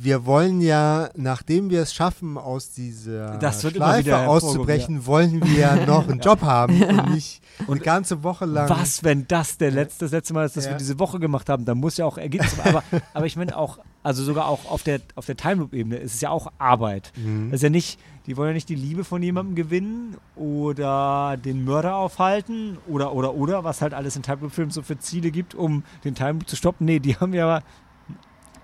wir 0.00 0.24
wollen 0.24 0.60
ja, 0.60 1.10
nachdem 1.16 1.70
wir 1.70 1.82
es 1.82 1.92
schaffen, 1.92 2.38
aus 2.38 2.70
dieser 2.70 3.36
Schleife 3.52 4.28
auszubrechen, 4.28 5.06
wollen 5.06 5.44
wir 5.44 5.58
ja 5.58 5.74
noch 5.86 6.08
einen 6.08 6.20
Job 6.20 6.42
haben 6.42 6.80
und 6.80 7.10
nicht 7.10 7.42
Und 7.66 7.78
eine 7.78 7.80
ganze 7.80 8.22
Woche 8.22 8.44
lang. 8.44 8.68
Was, 8.70 9.02
wenn 9.02 9.26
das 9.26 9.58
der 9.58 9.72
letzte, 9.72 10.04
das 10.04 10.12
letzte 10.12 10.34
Mal 10.34 10.46
ist, 10.46 10.56
dass 10.56 10.66
Ja. 10.66 10.70
wir 10.70 10.78
diese 10.78 11.00
Woche 11.00 11.18
gemacht 11.18 11.48
haben, 11.48 11.64
dann 11.64 11.78
muss 11.78 11.96
ja 11.96 12.04
auch 12.04 12.16
Ergebnis. 12.16 12.54
aber, 12.62 12.84
aber 13.12 13.26
ich 13.26 13.36
meine 13.36 13.56
auch, 13.56 13.80
also 14.04 14.22
sogar 14.22 14.46
auch 14.46 14.70
auf 14.70 14.84
der, 14.84 15.00
auf 15.16 15.26
der 15.26 15.36
Time 15.36 15.56
Loop-Ebene 15.56 15.96
ist 15.96 16.14
es 16.14 16.20
ja 16.20 16.30
auch 16.30 16.52
Arbeit. 16.58 17.12
Mhm. 17.16 17.50
Das 17.50 17.58
ist 17.58 17.62
ja 17.64 17.70
nicht, 17.70 17.98
die 18.26 18.36
wollen 18.36 18.50
ja 18.50 18.54
nicht 18.54 18.68
die 18.68 18.76
Liebe 18.76 19.02
von 19.02 19.20
jemandem 19.20 19.56
gewinnen 19.56 20.16
oder 20.36 21.36
den 21.44 21.64
Mörder 21.64 21.96
aufhalten 21.96 22.78
oder, 22.86 23.14
oder, 23.14 23.34
oder, 23.34 23.64
was 23.64 23.82
halt 23.82 23.94
alles 23.94 24.14
in 24.14 24.22
Time 24.22 24.38
Loop-Filmen 24.42 24.70
so 24.70 24.82
für 24.82 24.96
Ziele 24.98 25.32
gibt, 25.32 25.56
um 25.56 25.82
den 26.04 26.14
Time 26.14 26.34
Loop 26.34 26.48
zu 26.48 26.54
stoppen. 26.54 26.84
Nee, 26.84 27.00
die 27.00 27.16
haben 27.16 27.34
ja 27.34 27.62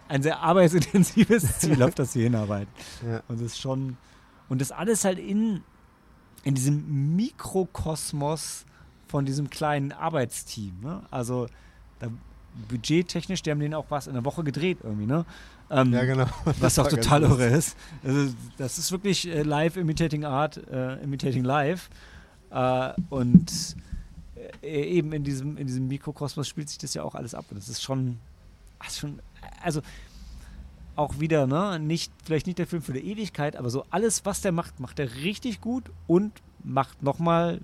ein 0.08 0.22
sehr 0.22 0.40
arbeitsintensives 0.40 1.58
Ziel, 1.58 1.82
auf 1.82 1.94
das 1.94 2.12
sie 2.12 2.22
hinarbeiten. 2.22 2.72
Ja. 3.06 3.22
Und 3.28 3.40
das 3.40 3.52
ist 3.52 3.60
schon, 3.60 3.96
und 4.48 4.60
das 4.60 4.72
alles 4.72 5.04
halt 5.04 5.18
in, 5.18 5.62
in 6.42 6.54
diesem 6.54 7.16
Mikrokosmos 7.16 8.64
von 9.08 9.24
diesem 9.24 9.50
kleinen 9.50 9.92
Arbeitsteam. 9.92 10.80
Ne? 10.82 11.02
Also 11.10 11.46
da, 11.98 12.08
budgettechnisch, 12.68 13.42
die 13.42 13.50
haben 13.50 13.60
den 13.60 13.74
auch 13.74 13.86
was 13.88 14.06
in 14.06 14.14
der 14.14 14.24
Woche 14.24 14.44
gedreht 14.44 14.78
irgendwie, 14.82 15.06
ne? 15.06 15.24
Ähm, 15.70 15.92
ja, 15.92 16.04
genau. 16.04 16.26
was 16.60 16.78
auch 16.78 16.88
total 16.88 17.22
irre 17.22 17.46
ist. 17.46 17.76
Also, 18.04 18.32
das 18.58 18.78
ist 18.78 18.92
wirklich 18.92 19.26
äh, 19.26 19.42
live 19.42 19.76
imitating 19.76 20.24
art, 20.24 20.60
äh, 20.68 21.02
imitating 21.02 21.42
live. 21.42 21.88
Äh, 22.50 22.92
und 23.10 23.76
äh, 24.62 24.82
eben 24.82 25.12
in 25.12 25.24
diesem, 25.24 25.56
in 25.56 25.66
diesem 25.66 25.88
Mikrokosmos 25.88 26.46
spielt 26.46 26.68
sich 26.68 26.78
das 26.78 26.94
ja 26.94 27.02
auch 27.02 27.14
alles 27.14 27.34
ab. 27.34 27.46
Und 27.50 27.58
das 27.58 27.68
ist 27.68 27.82
schon, 27.82 28.18
das 28.78 28.92
ist 28.92 28.98
schon, 28.98 29.20
also 29.62 29.80
auch 30.96 31.18
wieder, 31.18 31.46
ne, 31.46 31.78
nicht, 31.78 32.12
vielleicht 32.24 32.46
nicht 32.46 32.58
der 32.58 32.66
Film 32.66 32.82
für 32.82 32.92
die 32.92 33.10
Ewigkeit, 33.10 33.56
aber 33.56 33.70
so 33.70 33.84
alles, 33.90 34.24
was 34.24 34.40
der 34.40 34.52
macht, 34.52 34.80
macht 34.80 34.98
er 34.98 35.12
richtig 35.16 35.60
gut 35.60 35.90
und 36.06 36.32
macht 36.62 37.02
nochmal 37.02 37.60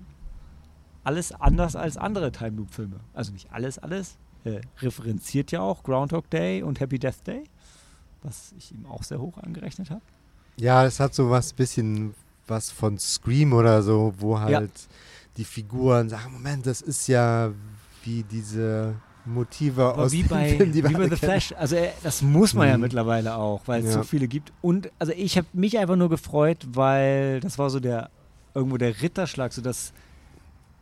alles 1.03 1.31
anders 1.31 1.75
als 1.75 1.97
andere 1.97 2.31
Time 2.31 2.57
Loop 2.57 2.73
Filme. 2.73 2.99
Also 3.13 3.31
nicht 3.31 3.51
alles, 3.51 3.79
alles. 3.79 4.17
Äh, 4.43 4.61
referenziert 4.79 5.51
ja 5.51 5.61
auch 5.61 5.83
Groundhog 5.83 6.29
Day 6.29 6.63
und 6.63 6.79
Happy 6.79 6.97
Death 6.97 7.25
Day, 7.27 7.43
was 8.23 8.53
ich 8.57 8.71
ihm 8.71 8.85
auch 8.87 9.03
sehr 9.03 9.19
hoch 9.19 9.37
angerechnet 9.37 9.91
habe. 9.91 10.01
Ja, 10.57 10.83
es 10.85 10.99
hat 10.99 11.13
so 11.13 11.29
was 11.29 11.53
bisschen 11.53 12.15
was 12.47 12.71
von 12.71 12.97
Scream 12.97 13.53
oder 13.53 13.83
so, 13.83 14.13
wo 14.17 14.39
halt 14.39 14.71
die 15.37 15.45
Figuren 15.45 16.09
sagen, 16.09 16.33
Moment, 16.33 16.65
das 16.65 16.81
ist 16.81 17.07
ja 17.07 17.51
wie 18.03 18.23
diese 18.23 18.95
Motive 19.25 19.83
Aber 19.93 20.03
aus 20.03 20.11
wie 20.11 20.23
bei, 20.23 20.57
wir 20.59 20.73
wie 20.89 20.93
bei 20.93 21.09
The. 21.09 21.15
Flash, 21.15 21.53
also 21.57 21.75
äh, 21.75 21.89
das 22.03 22.21
muss 22.21 22.53
man 22.53 22.67
ja 22.67 22.75
Mhm. 22.75 22.81
mittlerweile 22.81 23.35
auch, 23.35 23.61
weil 23.67 23.81
es 23.81 23.87
Ja. 23.87 23.93
so 23.93 24.03
viele 24.03 24.27
gibt. 24.27 24.51
Und 24.61 24.91
also 24.99 25.13
ich 25.15 25.37
habe 25.37 25.47
mich 25.53 25.77
einfach 25.77 25.95
nur 25.95 26.09
gefreut, 26.09 26.65
weil 26.73 27.39
das 27.41 27.57
war 27.57 27.69
so 27.69 27.79
der 27.79 28.09
irgendwo 28.53 28.77
der 28.77 29.01
Ritterschlag, 29.01 29.53
so 29.53 29.61
dass 29.61 29.93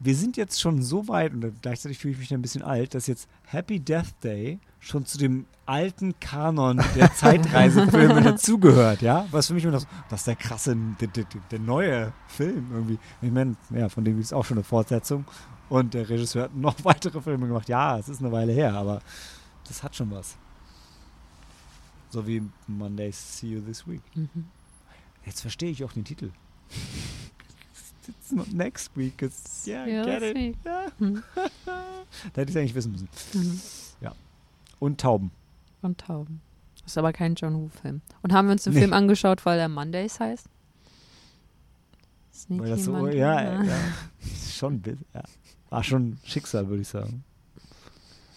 wir 0.01 0.15
sind 0.15 0.37
jetzt 0.37 0.61
schon 0.61 0.81
so 0.81 1.09
weit 1.09 1.33
und 1.33 1.61
gleichzeitig 1.61 1.97
fühle 1.97 2.13
ich 2.13 2.19
mich 2.19 2.33
ein 2.33 2.41
bisschen 2.41 2.61
alt, 2.61 2.93
dass 2.95 3.07
jetzt 3.07 3.27
Happy 3.45 3.81
Death 3.81 4.13
Day 4.23 4.59
schon 4.79 5.05
zu 5.05 5.17
dem 5.17 5.45
alten 5.65 6.17
Kanon 6.21 6.81
der 6.95 7.13
Zeitreisefilme 7.15 8.21
dazugehört, 8.21 9.01
ja? 9.01 9.25
Was 9.31 9.47
für 9.47 9.53
mich 9.55 9.63
immer 9.65 9.73
noch, 9.73 9.81
so, 9.81 9.87
das 10.09 10.21
ist 10.21 10.27
der 10.27 10.37
krasse, 10.37 10.77
der, 11.01 11.09
der, 11.09 11.25
der 11.51 11.59
neue 11.59 12.13
Film 12.27 12.67
irgendwie. 12.71 12.97
Ich 13.21 13.29
meine, 13.29 13.57
ja, 13.75 13.89
von 13.89 14.05
dem 14.05 14.13
gibt 14.15 14.25
es 14.25 14.31
auch 14.31 14.45
schon 14.45 14.57
eine 14.57 14.63
Fortsetzung. 14.63 15.25
Und 15.69 15.93
der 15.93 16.09
Regisseur 16.09 16.43
hat 16.45 16.55
noch 16.55 16.75
weitere 16.83 17.21
Filme 17.21 17.47
gemacht. 17.47 17.69
Ja, 17.69 17.97
es 17.99 18.09
ist 18.09 18.19
eine 18.21 18.31
Weile 18.31 18.51
her, 18.53 18.73
aber 18.73 19.01
das 19.67 19.83
hat 19.83 19.95
schon 19.95 20.09
was. 20.11 20.35
So 22.09 22.25
wie 22.25 22.41
Mondays 22.67 23.37
See 23.39 23.47
You 23.53 23.61
This 23.61 23.87
Week. 23.87 24.01
Mhm. 24.15 24.45
Jetzt 25.25 25.41
verstehe 25.41 25.69
ich 25.69 25.83
auch 25.83 25.93
den 25.93 26.03
Titel. 26.05 26.31
It's 28.07 28.31
not 28.31 28.51
next 28.51 28.95
week, 28.97 29.21
it's 29.21 29.67
yeah, 29.67 29.85
Yeah, 29.85 30.05
get 30.05 30.23
it. 30.23 30.35
week. 30.35 30.57
Ja. 30.65 30.87
Mhm. 30.97 31.23
Da 32.33 32.41
hätte 32.41 32.51
ich 32.51 32.57
eigentlich 32.57 32.73
wissen 32.73 32.91
müssen. 32.93 33.07
Mhm. 33.33 33.61
Und 34.79 34.99
Tauben. 34.99 35.29
Und 35.83 35.99
Tauben. 35.99 36.41
Das 36.81 36.93
ist 36.93 36.97
aber 36.97 37.13
kein 37.13 37.35
John 37.35 37.53
Woo-Film. 37.53 38.01
Und 38.23 38.33
haben 38.33 38.47
wir 38.47 38.53
uns 38.53 38.63
den 38.63 38.73
Nee. 38.73 38.79
Film 38.79 38.93
angeschaut, 38.93 39.45
weil 39.45 39.59
er 39.59 39.69
Mondays 39.69 40.19
heißt? 40.19 40.47
Sneaky 42.33 42.63
Weil 42.63 42.69
das 42.71 42.83
so, 42.85 42.91
Monday. 42.93 43.17
ja, 43.19 43.61
ja, 43.63 43.77
schon, 44.51 44.79
bi- 44.81 44.97
ja. 45.13 45.21
War 45.69 45.83
schon 45.83 46.17
Schicksal, 46.23 46.67
würde 46.67 46.81
ich 46.81 46.87
sagen. 46.87 47.23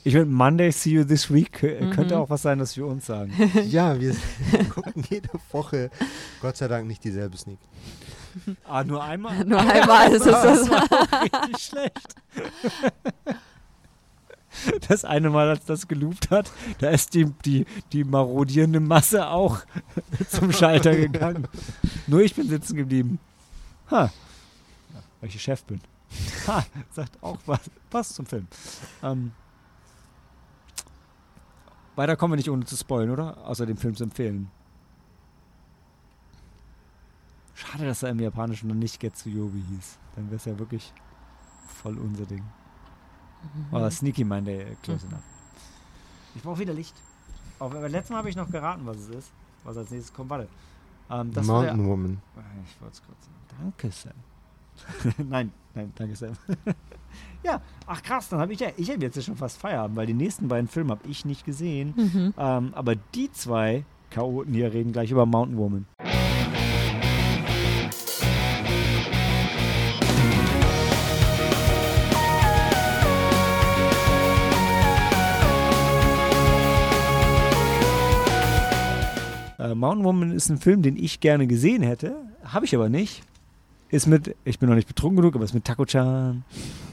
Ich 0.04 0.14
meine, 0.14 0.26
Monday, 0.26 0.70
see 0.72 0.90
you 0.90 1.04
this 1.04 1.32
week 1.32 1.58
kö- 1.62 1.80
Mhm. 1.80 1.90
könnte 1.92 2.18
auch 2.18 2.28
was 2.28 2.42
sein, 2.42 2.58
das 2.58 2.76
wir 2.76 2.86
uns 2.86 3.06
sagen. 3.06 3.32
Ja, 3.68 3.98
wir 4.00 4.16
gucken 4.74 5.04
jede 5.08 5.28
Woche 5.52 5.90
Gott 6.40 6.56
sei 6.56 6.66
Dank 6.68 6.86
nicht 6.88 7.04
dieselbe 7.04 7.36
Sneak. 7.36 7.58
ah, 8.64 8.82
nur 8.82 9.02
einmal? 9.02 9.44
Nur 9.44 9.60
einmal 9.60 10.10
ist 10.12 10.26
es 10.26 10.32
das. 10.32 10.68
war 10.70 11.22
richtig 11.22 11.58
schlecht. 11.62 12.14
Das 14.88 15.04
eine 15.04 15.30
Mal, 15.30 15.48
als 15.48 15.64
das 15.64 15.88
geloopt 15.88 16.30
hat, 16.30 16.50
da 16.78 16.90
ist 16.90 17.14
die, 17.14 17.24
die, 17.44 17.64
die 17.92 18.04
marodierende 18.04 18.80
Masse 18.80 19.28
auch 19.28 19.60
zum 20.28 20.52
Schalter 20.52 20.94
gegangen. 20.94 21.48
Nur 22.06 22.20
ich 22.22 22.34
bin 22.34 22.48
sitzen 22.48 22.76
geblieben. 22.76 23.18
Ha. 23.90 24.10
Weil 25.20 25.28
ich 25.30 25.40
Chef 25.40 25.64
bin. 25.64 25.80
Ha, 26.46 26.64
sagt 26.90 27.22
auch 27.22 27.38
was. 27.46 27.70
Passt 27.90 28.14
zum 28.14 28.26
Film. 28.26 28.48
Ähm, 29.02 29.32
weiter 31.94 32.16
kommen 32.16 32.32
wir 32.32 32.36
nicht 32.36 32.50
ohne 32.50 32.64
zu 32.64 32.76
spoilen, 32.76 33.10
oder? 33.10 33.46
Außer 33.46 33.66
dem 33.66 33.76
Film 33.76 33.94
zu 33.94 34.04
empfehlen. 34.04 34.50
Schade, 37.54 37.84
dass 37.84 38.02
er 38.02 38.10
im 38.10 38.20
Japanischen 38.20 38.68
noch 38.68 38.74
nicht 38.74 38.98
Getsuyobi 38.98 39.62
hieß. 39.68 39.98
Dann 40.16 40.26
wäre 40.26 40.36
es 40.36 40.44
ja 40.44 40.58
wirklich 40.58 40.92
voll 41.68 41.98
unser 41.98 42.26
Ding. 42.26 42.44
Aber 43.70 43.90
Sneaky 43.90 44.24
Monday, 44.24 44.62
äh, 44.62 44.76
close 44.82 45.06
enough. 45.06 45.22
Ich 46.34 46.42
brauche 46.42 46.58
wieder 46.58 46.72
Licht. 46.72 46.94
Auch, 47.58 47.70
aber 47.70 47.88
letztes 47.88 48.10
Mal 48.10 48.18
habe 48.18 48.30
ich 48.30 48.36
noch 48.36 48.50
geraten, 48.50 48.86
was 48.86 48.96
es 48.98 49.08
ist. 49.08 49.32
Was 49.64 49.76
als 49.76 49.90
nächstes 49.90 50.12
kommt. 50.12 50.30
Warte. 50.30 50.48
Ähm, 51.10 51.32
das 51.32 51.46
war 51.46 51.62
der, 51.62 51.74
Mountain 51.74 51.90
Woman. 51.90 52.22
Ah, 52.36 52.40
ich 52.64 52.80
wollte 52.80 52.94
es 52.94 53.02
kurz 53.04 53.24
sagen. 53.24 53.36
Danke, 53.60 53.90
Sam. 53.90 54.12
nein, 55.18 55.52
nein, 55.74 55.92
danke, 55.94 56.16
Sam. 56.16 56.32
ja, 57.44 57.60
ach 57.86 58.02
krass, 58.02 58.28
dann 58.28 58.40
habe 58.40 58.52
ich 58.52 58.60
ja, 58.60 58.68
ich 58.76 58.90
habe 58.90 59.00
jetzt 59.00 59.16
ja 59.16 59.22
schon 59.22 59.36
fast 59.36 59.58
Feierabend, 59.58 59.96
weil 59.96 60.06
die 60.06 60.14
nächsten 60.14 60.48
beiden 60.48 60.68
Filme 60.68 60.90
habe 60.90 61.08
ich 61.08 61.24
nicht 61.24 61.44
gesehen. 61.44 61.94
Mhm. 61.96 62.34
Ähm, 62.36 62.72
aber 62.74 62.96
die 62.96 63.30
zwei 63.32 63.84
Chaoten 64.10 64.54
hier 64.54 64.72
reden 64.72 64.92
gleich 64.92 65.10
über 65.10 65.26
Mountain 65.26 65.58
Woman. 65.58 65.86
Äh, 79.58 79.74
Mountain 79.74 80.04
Woman 80.04 80.32
ist 80.32 80.48
ein 80.50 80.58
Film, 80.58 80.82
den 80.82 80.96
ich 80.96 81.20
gerne 81.20 81.46
gesehen 81.46 81.82
hätte, 81.82 82.16
habe 82.44 82.64
ich 82.64 82.74
aber 82.74 82.88
nicht. 82.88 83.22
Ist 83.92 84.06
mit, 84.08 84.34
ich 84.44 84.58
bin 84.58 84.68
noch 84.68 84.74
nicht 84.74 84.88
betrunken 84.88 85.16
genug, 85.18 85.34
aber 85.36 85.44
ist 85.44 85.52
mit 85.54 85.64
Tako-chan, 85.64 86.42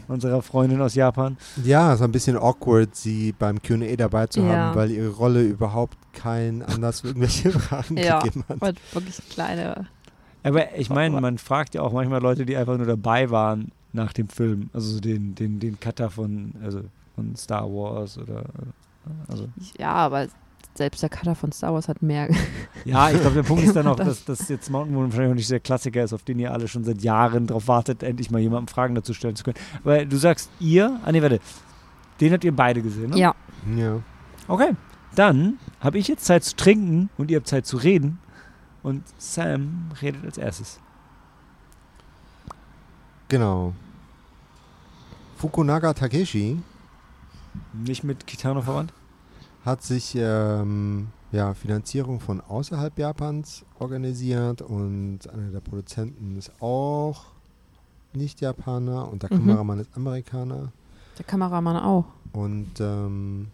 unserer 0.09 0.41
Freundin 0.41 0.81
aus 0.81 0.93
Japan. 0.95 1.37
Ja, 1.63 1.93
ist 1.93 2.01
ein 2.01 2.11
bisschen 2.11 2.35
awkward, 2.37 2.93
sie 2.93 3.31
beim 3.31 3.61
Q&A 3.61 3.95
dabei 3.95 4.27
zu 4.27 4.41
Ja. 4.41 4.47
haben, 4.49 4.75
weil 4.75 4.91
ihre 4.91 5.07
Rolle 5.09 5.41
überhaupt 5.43 5.97
kein 6.13 6.61
Anlass 6.61 7.01
für 7.01 7.07
irgendwelche 7.07 7.51
Fragen 7.59 7.95
Ja. 7.97 8.19
gegeben 8.19 8.43
hat. 8.49 8.61
Und 8.61 8.79
wirklich 8.93 9.17
kleine. 9.29 9.87
Aber 10.43 10.75
ich 10.77 10.89
meine, 10.89 11.19
man 11.21 11.37
fragt 11.37 11.73
ja 11.73 11.81
auch 11.81 11.93
manchmal 11.93 12.21
Leute, 12.21 12.45
die 12.45 12.55
einfach 12.57 12.77
nur 12.77 12.85
dabei 12.87 13.29
waren 13.29 13.71
nach 13.93 14.11
dem 14.13 14.27
Film. 14.29 14.69
Also 14.73 14.91
so 14.95 14.99
den, 14.99 15.35
den, 15.35 15.59
den 15.59 15.79
Cutter 15.79 16.09
von, 16.09 16.53
also 16.63 16.81
von 17.15 17.35
Star 17.35 17.63
Wars 17.65 18.17
oder 18.17 18.43
also. 19.29 19.47
Ja, 19.77 19.93
aber 19.93 20.27
selbst 20.79 21.03
der 21.03 21.09
Cutter 21.09 21.35
von 21.35 21.51
Star 21.51 21.73
Wars 21.73 21.87
hat 21.87 22.01
mehr. 22.01 22.27
Ja, 22.85 23.09
ich 23.11 23.19
glaube, 23.19 23.35
der 23.35 23.43
Punkt 23.43 23.63
ist 23.63 23.75
dann 23.75 23.85
auch, 23.87 23.95
Das- 23.97 24.25
dass, 24.25 24.39
dass 24.39 24.49
jetzt 24.49 24.69
Mountain 24.71 24.95
Moon 24.95 25.05
wahrscheinlich 25.05 25.31
auch 25.31 25.35
nicht 25.35 25.51
der 25.51 25.59
Klassiker 25.59 26.03
ist, 26.03 26.13
auf 26.13 26.23
den 26.23 26.39
ihr 26.39 26.51
alle 26.51 26.67
schon 26.67 26.83
seit 26.83 27.01
Jahren 27.01 27.45
drauf 27.47 27.67
wartet, 27.67 28.01
endlich 28.03 28.31
mal 28.31 28.39
jemandem 28.39 28.67
Fragen 28.67 28.95
dazu 28.95 29.13
stellen 29.13 29.35
zu 29.35 29.43
können. 29.43 29.57
Weil 29.83 30.07
du 30.07 30.17
sagst, 30.17 30.49
ihr, 30.59 30.99
ah 31.05 31.11
nee, 31.11 31.21
warte, 31.21 31.39
den 32.21 32.33
habt 32.33 32.43
ihr 32.43 32.55
beide 32.55 32.81
gesehen, 32.81 33.11
ne? 33.11 33.17
Ja. 33.19 33.35
Ja. 33.77 33.99
Okay, 34.47 34.71
dann 35.15 35.59
habe 35.81 35.97
ich 35.99 36.07
jetzt 36.07 36.25
Zeit 36.25 36.43
zu 36.43 36.55
trinken 36.55 37.09
und 37.17 37.29
ihr 37.29 37.37
habt 37.37 37.47
Zeit 37.47 37.65
zu 37.67 37.77
reden 37.77 38.19
und 38.81 39.03
Sam 39.17 39.91
redet 40.01 40.25
als 40.25 40.37
erstes. 40.37 40.79
Genau. 43.27 43.73
Fukunaga 45.37 45.93
Takeshi 45.93 46.57
Nicht 47.73 48.03
mit 48.03 48.25
Kitano 48.27 48.61
verwandt? 48.61 48.91
Hat 49.69 49.83
sich 49.83 50.15
ähm, 50.17 51.07
ja, 51.31 51.53
Finanzierung 51.53 52.19
von 52.19 52.41
außerhalb 52.41 52.97
Japans 52.97 53.63
organisiert 53.77 54.61
und 54.61 55.29
einer 55.29 55.51
der 55.51 55.59
Produzenten 55.59 56.37
ist 56.37 56.51
auch 56.61 57.25
nicht 58.13 58.41
Japaner 58.41 59.07
und 59.11 59.23
der 59.23 59.31
Mhm. 59.31 59.45
Kameramann 59.47 59.79
ist 59.79 59.95
Amerikaner. 59.95 60.71
Der 61.17 61.25
Kameramann 61.25 61.77
auch. 61.77 62.05
Und 62.33 62.79
ähm, 62.79 63.49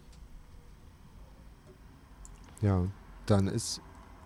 ja, 2.62 2.84
dann 3.26 3.48
ist 3.48 3.80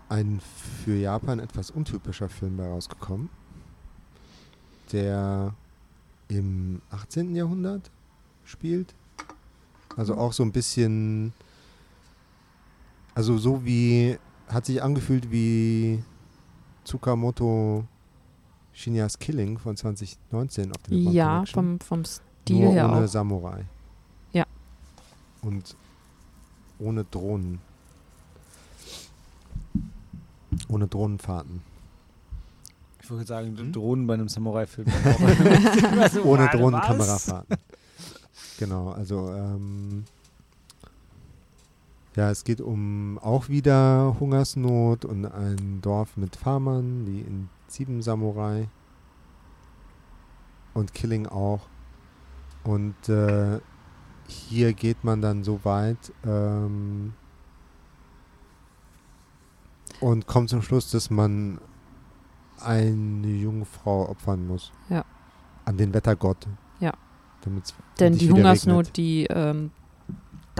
ein 0.08 0.40
für 0.84 0.96
Japan 0.96 1.38
etwas 1.40 1.70
untypischer 1.70 2.28
Film 2.28 2.56
bei 2.56 2.68
rausgekommen, 2.68 3.28
der 4.92 5.54
im 6.28 6.80
18. 6.90 7.34
Jahrhundert 7.34 7.90
spielt. 8.44 8.94
Also 9.96 10.14
auch 10.16 10.32
so 10.32 10.42
ein 10.44 10.52
bisschen, 10.52 11.32
also 13.20 13.36
so 13.36 13.62
wie, 13.66 14.16
hat 14.48 14.64
sich 14.64 14.82
angefühlt 14.82 15.30
wie 15.30 16.02
Tsukamoto 16.86 17.84
Shinyas 18.72 19.18
Killing 19.18 19.58
von 19.58 19.76
2019 19.76 20.72
auf 20.72 20.88
Nippon 20.88 21.12
Ja, 21.12 21.34
Connection. 21.34 21.78
vom, 21.80 21.80
vom 21.80 22.04
Stil 22.06 22.60
Nur 22.64 22.72
her 22.72 22.90
ohne 22.90 23.04
auch. 23.04 23.08
Samurai. 23.08 23.66
Ja. 24.32 24.46
Und 25.42 25.76
ohne 26.78 27.04
Drohnen. 27.04 27.58
Ohne 30.68 30.88
Drohnenfahrten. 30.88 31.60
Ich 33.02 33.10
wollte 33.10 33.26
sagen, 33.26 33.54
Hm? 33.54 33.72
Drohnen 33.72 34.06
bei 34.06 34.14
einem 34.14 34.30
Samurai-Film. 34.30 34.88
Ohne 36.24 36.48
Drohnenkamerafahrten. 36.48 37.58
genau, 38.58 38.92
also 38.92 39.30
ähm, 39.34 40.04
ja, 42.16 42.30
es 42.30 42.44
geht 42.44 42.60
um 42.60 43.18
auch 43.18 43.48
wieder 43.48 44.16
Hungersnot 44.18 45.04
und 45.04 45.26
ein 45.26 45.80
Dorf 45.80 46.16
mit 46.16 46.36
Farmern, 46.36 47.06
wie 47.06 47.20
in 47.20 47.48
Sieben 47.68 48.02
Samurai. 48.02 48.68
Und 50.74 50.94
Killing 50.94 51.26
auch. 51.26 51.68
Und 52.64 53.08
äh, 53.08 53.60
hier 54.26 54.72
geht 54.72 55.02
man 55.04 55.20
dann 55.20 55.44
so 55.44 55.60
weit 55.64 56.12
ähm, 56.24 57.12
und 60.00 60.26
kommt 60.26 60.50
zum 60.50 60.62
Schluss, 60.62 60.90
dass 60.90 61.10
man 61.10 61.60
eine 62.60 63.28
junge 63.28 63.64
Frau 63.64 64.08
opfern 64.08 64.46
muss. 64.46 64.72
Ja. 64.88 65.04
An 65.64 65.76
den 65.76 65.94
Wettergott. 65.94 66.46
Ja. 66.80 66.92
Denn 67.98 68.18
die 68.18 68.30
Hungersnot, 68.30 68.88
regnet. 68.88 68.96
die 68.96 69.26
ähm, 69.26 69.70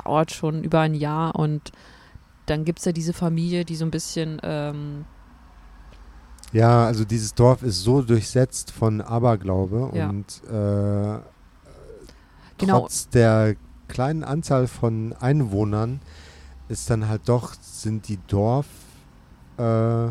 dauert 0.05 0.33
schon 0.33 0.65
über 0.65 0.81
ein 0.81 0.95
Jahr 0.95 1.35
und 1.35 1.73
dann 2.47 2.65
gibt 2.65 2.79
es 2.81 2.85
ja 2.85 2.93
diese 2.93 3.13
Familie, 3.13 3.65
die 3.65 3.77
so 3.77 3.85
ein 3.85 3.91
bisschen, 3.91 4.41
ähm, 4.43 5.05
Ja, 6.53 6.85
also 6.87 7.05
dieses 7.05 7.35
Dorf 7.35 7.63
ist 7.63 7.83
so 7.83 8.03
durchsetzt 8.03 8.73
von 8.73 9.01
Aberglaube 9.01 9.91
Ja. 9.95 10.09
und 10.09 10.43
äh, 10.51 11.21
Genau. 12.59 12.81
trotz 12.81 13.09
der 13.09 13.55
kleinen 13.89 14.25
Anzahl 14.25 14.67
von 14.67 15.15
Einwohnern 15.21 16.01
ist 16.69 16.91
dann 16.91 17.09
halt 17.09 17.23
doch, 17.29 17.55
sind 17.61 18.09
die 18.09 18.19
Dorf 18.27 18.67
äh, 19.57 20.09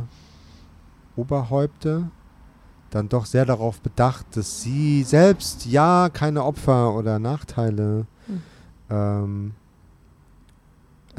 dann 2.91 3.07
doch 3.09 3.25
sehr 3.25 3.45
darauf 3.45 3.81
bedacht, 3.81 4.25
dass 4.35 4.61
sie 4.61 5.03
selbst 5.03 5.65
ja 5.65 6.09
keine 6.11 6.43
Opfer 6.43 6.93
oder 6.95 7.19
Nachteile 7.19 8.07
Hm. 8.27 8.41
ähm, 8.89 9.51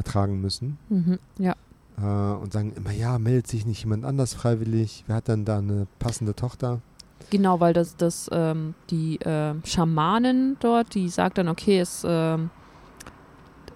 ertragen 0.01 0.41
müssen. 0.41 0.79
Mhm. 0.89 1.19
Ja. 1.39 1.55
Äh, 1.99 2.37
und 2.43 2.53
sagen 2.53 2.73
immer, 2.77 2.93
ja, 2.93 3.19
meldet 3.19 3.47
sich 3.47 3.67
nicht 3.67 3.85
jemand 3.85 4.05
anders 4.05 4.35
freiwillig? 4.35 5.05
Wer 5.07 5.17
hat 5.17 5.29
dann 5.29 5.45
da 5.45 5.59
eine 5.59 5.87
passende 5.99 6.35
Tochter? 6.35 6.81
Genau, 7.29 7.61
weil 7.61 7.75
das, 7.75 7.97
das 7.97 8.31
ähm, 8.33 8.75
die 8.91 9.19
ähm, 9.25 9.63
Schamanin 9.65 10.57
dort, 10.61 10.95
die 10.95 11.09
sagt 11.09 11.39
dann, 11.39 11.49
okay, 11.49 11.79
es, 11.79 12.03
ähm, 12.09 12.51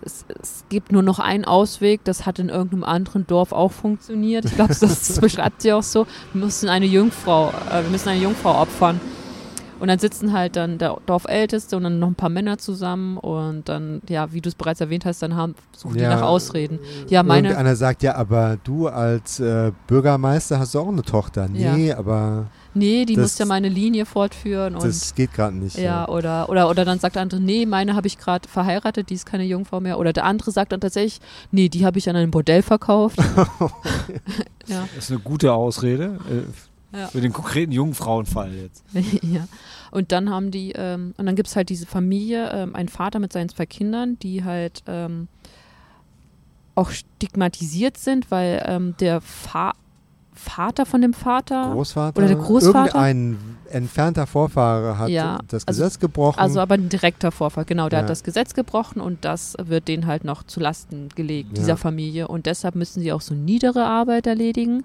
es, 0.01 0.25
es 0.41 0.65
gibt 0.71 0.91
nur 0.91 1.03
noch 1.03 1.19
einen 1.19 1.45
Ausweg, 1.45 2.03
das 2.05 2.27
hat 2.27 2.39
in 2.39 2.49
irgendeinem 2.49 2.85
anderen 2.85 3.27
Dorf 3.27 3.53
auch 3.53 3.71
funktioniert. 3.71 4.47
Ich 4.47 4.55
glaube, 4.55 4.75
das, 4.75 4.81
das 4.81 5.21
beschreibt 5.21 5.63
sie 5.63 5.73
auch 5.73 5.83
so. 5.83 6.07
Wir 6.33 6.45
müssen 6.45 6.69
eine 6.69 6.87
Jungfrau, 6.87 7.51
äh, 7.71 7.83
wir 7.83 7.91
müssen 7.91 8.09
eine 8.09 8.21
Jungfrau 8.21 8.61
opfern. 8.63 9.01
Und 9.81 9.89
dann 9.89 9.99
sitzen 9.99 10.33
halt 10.33 10.57
dann 10.57 10.79
der 10.79 10.97
Dorfälteste 11.07 11.77
und 11.77 11.83
dann 11.85 11.99
noch 11.99 12.09
ein 12.09 12.15
paar 12.15 12.29
Männer 12.29 12.59
zusammen 12.59 13.19
und 13.19 13.69
dann, 13.69 14.01
ja, 14.09 14.33
wie 14.33 14.41
du 14.41 14.49
es 14.49 14.55
bereits 14.55 14.81
erwähnt 14.81 15.05
hast, 15.05 15.21
dann 15.23 15.35
haben, 15.37 15.55
suchen 15.77 15.95
die 15.97 16.01
Ja, 16.03 16.11
nach 16.15 16.23
Ausreden. 16.23 16.79
Ja, 17.09 17.23
meine, 17.23 17.49
Irgendeiner 17.49 17.77
sagt, 17.77 18.03
ja, 18.03 18.15
aber 18.15 18.57
du 18.63 18.89
als 18.89 19.41
äh, 19.41 19.73
Bürgermeister 19.87 20.59
hast 20.59 20.75
du 20.75 20.81
auch 20.81 20.89
eine 20.89 21.03
Tochter. 21.03 21.49
Nee, 21.49 21.93
aber 21.93 22.47
nee, 22.73 23.05
die 23.05 23.15
das- 23.17 23.23
muss 23.23 23.39
ja 23.39 23.47
meine 23.47 23.69
Linie 23.69 24.07
fortführen 24.07 24.75
und 24.77 24.85
das 24.85 25.15
geht 25.15 25.33
gerade 25.35 25.57
nicht. 25.57 25.77
Ja, 25.77 26.09
oder, 26.09 26.49
oder, 26.49 26.71
oder 26.71 26.85
dann 26.85 26.99
sagt 27.01 27.17
der 27.17 27.23
andere, 27.23 27.41
nee, 27.41 27.67
meine 27.67 27.95
habe 27.97 28.07
ich 28.07 28.17
gerade 28.19 28.49
verheiratet, 28.49 29.11
die 29.11 29.15
ist 29.15 29.27
keine 29.27 29.45
Jungfrau 29.45 29.81
mehr. 29.81 29.99
Oder 29.99 30.13
der 30.13 30.25
andere 30.25 30.51
sagt 30.53 30.73
dann 30.73 30.81
tatsächlich, 30.81 31.21
nee, 31.51 31.69
die 31.69 31.85
habe 31.85 31.99
ich 31.99 32.09
an 32.09 32.17
ein 32.17 32.31
Bordell 32.31 32.63
verkauft. 32.63 33.19
ja, 34.67 34.89
Das 34.95 35.05
ist 35.05 35.11
eine 35.11 35.21
gute 35.21 35.53
Ausrede 35.53 36.19
äh, 36.31 36.43
Ja. 36.95 37.09
für 37.09 37.21
den 37.21 37.33
konkreten 37.33 37.73
Jungfrauenfall 37.73 38.53
jetzt. 38.55 38.85
ja. 39.23 39.47
Und 39.91 40.13
dann 40.13 40.31
haben 40.31 40.51
die, 40.51 40.73
ähm, 40.77 41.15
und 41.17 41.27
dann 41.27 41.35
gibt 41.37 41.49
es 41.49 41.57
halt 41.57 41.69
diese 41.69 41.87
Familie, 41.87 42.51
ähm, 42.53 42.75
ein 42.75 42.89
Vater 42.89 43.19
mit 43.19 43.33
seinen 43.33 43.49
zwei 43.49 43.67
Kindern, 43.67 44.19
die 44.21 44.45
halt 44.45 44.83
ähm, 44.87 45.29
auch 46.75 46.91
stigmatisiert 46.91 47.97
sind, 47.97 48.31
weil 48.31 48.63
ähm, 48.67 48.95
der 49.01 49.21
Fa 49.21 49.73
Vater 50.37 50.85
von 50.85 51.01
dem 51.01 51.15
Vater, 51.15 51.71
Großvater? 51.73 52.19
Oder 52.19 52.27
der 52.27 52.37
Großvater? 52.37 52.87
Irgendein 53.07 53.39
entfernter 53.71 54.27
Vorfahre 54.27 54.99
hat 54.99 55.09
Ja, 55.09 55.39
das 55.47 55.67
also- 55.69 55.83
Gesetz 55.85 56.01
gebrochen. 56.01 56.41
also 56.41 56.59
aber 56.59 56.75
ein 56.75 56.89
direkter 56.89 57.31
Vorfall, 57.31 57.65
genau, 57.65 57.89
der 57.89 58.01
Ja. 58.01 58.03
hat 58.03 58.11
das 58.11 58.25
Gesetz 58.25 58.53
gebrochen 58.53 59.01
und 59.01 59.25
das 59.25 59.55
wird 59.63 59.87
denen 59.87 60.07
halt 60.07 60.25
noch 60.25 60.43
zu 60.43 60.59
Lasten 60.59 61.09
gelegt, 61.15 61.51
Ja. 61.51 61.55
dieser 61.63 61.77
Familie. 61.77 62.27
Und 62.27 62.47
deshalb 62.47 62.75
müssen 62.75 63.01
sie 63.01 63.13
auch 63.13 63.21
so 63.21 63.33
niedere 63.33 63.85
Arbeit 63.85 64.27
erledigen. 64.27 64.83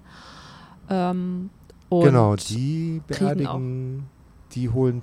Ähm, 0.88 1.50
und 1.90 2.04
genau, 2.04 2.36
die 2.36 3.02
beerdigen, 3.06 4.06
die 4.52 4.68
holen 4.70 5.02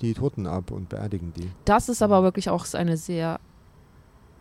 die 0.00 0.14
Toten 0.14 0.46
ab 0.46 0.70
und 0.70 0.88
beerdigen 0.88 1.32
die. 1.34 1.50
Das 1.64 1.88
ist 1.88 2.02
aber 2.02 2.22
wirklich 2.22 2.48
auch 2.50 2.66
eine 2.74 2.96
sehr, 2.96 3.38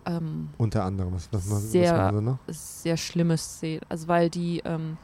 ähm, 0.06 0.50
Unter 0.58 0.84
anderem. 0.86 1.14
Was, 1.14 1.28
was, 1.32 1.50
was, 1.50 1.72
Sehr- 1.72 2.14
was 2.14 2.22
noch? 2.22 2.38
sehr 2.48 2.98
schlimme 2.98 3.38
Szene. 3.38 3.82
Also 3.90 4.08
weil 4.08 4.30
die, 4.30 4.62
ähm, 4.66 4.98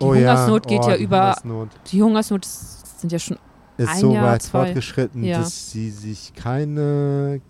die 0.00 0.04
oh 0.06 0.14
Hungersnot 0.14 0.70
ja, 0.70 0.76
geht 0.76 0.86
oh, 0.86 0.90
ja 0.90 0.96
die 0.96 1.02
über, 1.04 1.20
Hungersnot 1.22 1.68
die 1.92 2.02
Hungersnot 2.02 2.44
ist- 2.46 3.00
sind 3.00 3.12
ja 3.12 3.18
schon, 3.18 3.38
ist 3.76 3.88
ein 3.88 3.98
so 4.00 4.12
Jahr, 4.14 4.24
weit 4.32 4.42
zwei. 4.42 4.64
fortgeschritten, 4.66 5.22
Ja. 5.24 5.38
dass 5.38 5.70
sie 5.70 5.90
sich 5.90 6.32
keine 6.34 7.40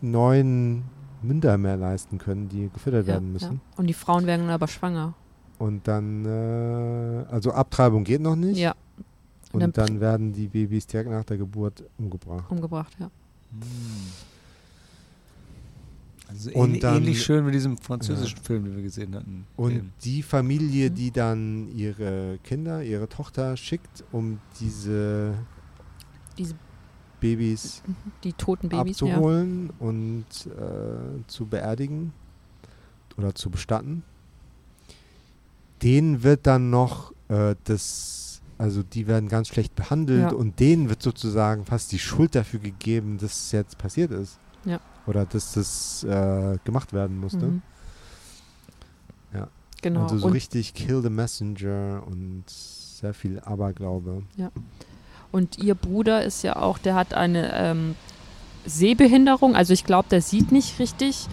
neuen 0.00 0.84
Münder 1.22 1.56
mehr 1.58 1.76
leisten 1.76 2.18
können, 2.18 2.48
die 2.48 2.68
gefüttert 2.72 3.06
ja, 3.06 3.14
werden 3.14 3.32
müssen. 3.32 3.60
Und 3.76 3.86
die 3.86 3.94
Frauen 3.94 4.26
werden 4.26 4.48
aber 4.50 4.68
schwanger. 4.68 5.14
Und 5.58 5.88
dann, 5.88 6.24
äh, 6.26 7.24
also 7.30 7.52
Abtreibung 7.52 8.04
geht 8.04 8.20
noch 8.20 8.36
nicht. 8.36 8.58
Ja. 8.58 8.74
Und 9.52 9.60
dann 9.60 9.72
dann, 9.72 10.00
werden 10.00 10.32
die 10.32 10.48
Babys 10.48 10.86
direkt 10.86 11.08
nach 11.10 11.24
der 11.24 11.38
Geburt 11.38 11.82
umgebracht. 11.98 12.44
umgebracht, 12.50 12.92
ja. 12.98 13.10
Also 16.28 16.50
Und 16.50 16.64
ähnlich, 16.66 16.80
dann- 16.82 16.96
ähnlich 16.96 17.22
schön 17.22 17.46
wie 17.46 17.52
diesem 17.52 17.78
französischen 17.78 18.38
Film, 18.38 18.64
den 18.64 18.74
wir 18.76 18.82
gesehen 18.82 19.14
hatten. 19.14 19.46
Und 19.56 19.72
Eben. 19.72 19.92
die 20.02 20.22
Familie, 20.22 20.90
Mhm. 20.90 20.94
die 20.94 21.10
dann 21.12 21.68
ihre 21.76 22.38
Kinder, 22.42 22.82
ihre 22.82 23.08
Tochter 23.08 23.56
schickt, 23.56 24.04
um 24.12 24.38
diese 24.60 25.34
Diese 26.36 26.54
Babys 27.20 27.82
die 28.24 28.32
toten 28.34 28.68
Babys, 28.68 29.00
ja. 29.00 29.06
abzuholen 29.06 29.70
und 29.78 30.26
äh, 30.46 31.22
zu 31.28 31.46
beerdigen 31.46 32.12
oder 33.16 33.34
zu 33.34 33.48
bestatten. 33.48 34.02
Denen 35.82 36.22
wird 36.22 36.46
dann 36.46 36.70
noch 36.70 37.12
äh, 37.28 37.54
das, 37.64 38.40
also 38.58 38.82
die 38.82 39.06
werden 39.06 39.28
ganz 39.28 39.48
schlecht 39.48 39.74
behandelt 39.74 40.30
Ja. 40.32 40.36
und 40.36 40.58
denen 40.60 40.88
wird 40.88 41.02
sozusagen 41.02 41.64
fast 41.64 41.92
die 41.92 41.98
Schuld 41.98 42.34
dafür 42.34 42.60
gegeben, 42.60 43.18
dass 43.18 43.32
es 43.46 43.52
jetzt 43.52 43.76
passiert 43.78 44.10
ist. 44.10 44.38
Ja. 44.64 44.80
Oder 45.06 45.24
dass 45.26 45.52
das 45.52 46.02
äh, 46.04 46.58
gemacht 46.64 46.92
werden 46.92 47.18
musste. 47.20 47.46
Mhm. 47.46 47.62
Ja. 49.34 49.48
Genau. 49.82 50.04
Also 50.04 50.18
so 50.18 50.26
und, 50.28 50.32
richtig 50.32 50.74
Kill 50.74 51.02
the 51.02 51.10
Messenger 51.10 52.02
und 52.06 52.44
sehr 52.48 53.14
viel 53.14 53.40
Aberglaube. 53.40 54.22
und 55.32 55.58
ihr 55.58 55.74
Bruder 55.74 56.24
ist 56.24 56.42
ja 56.42 56.56
auch, 56.56 56.78
der 56.78 56.94
hat 56.94 57.12
eine 57.14 57.52
ähm, 57.54 57.94
Sehbehinderung, 58.64 59.54
also 59.54 59.72
ich 59.74 59.84
glaube, 59.84 60.08
der 60.10 60.22
sieht 60.22 60.50
nicht 60.50 60.78
richtig. 60.78 61.28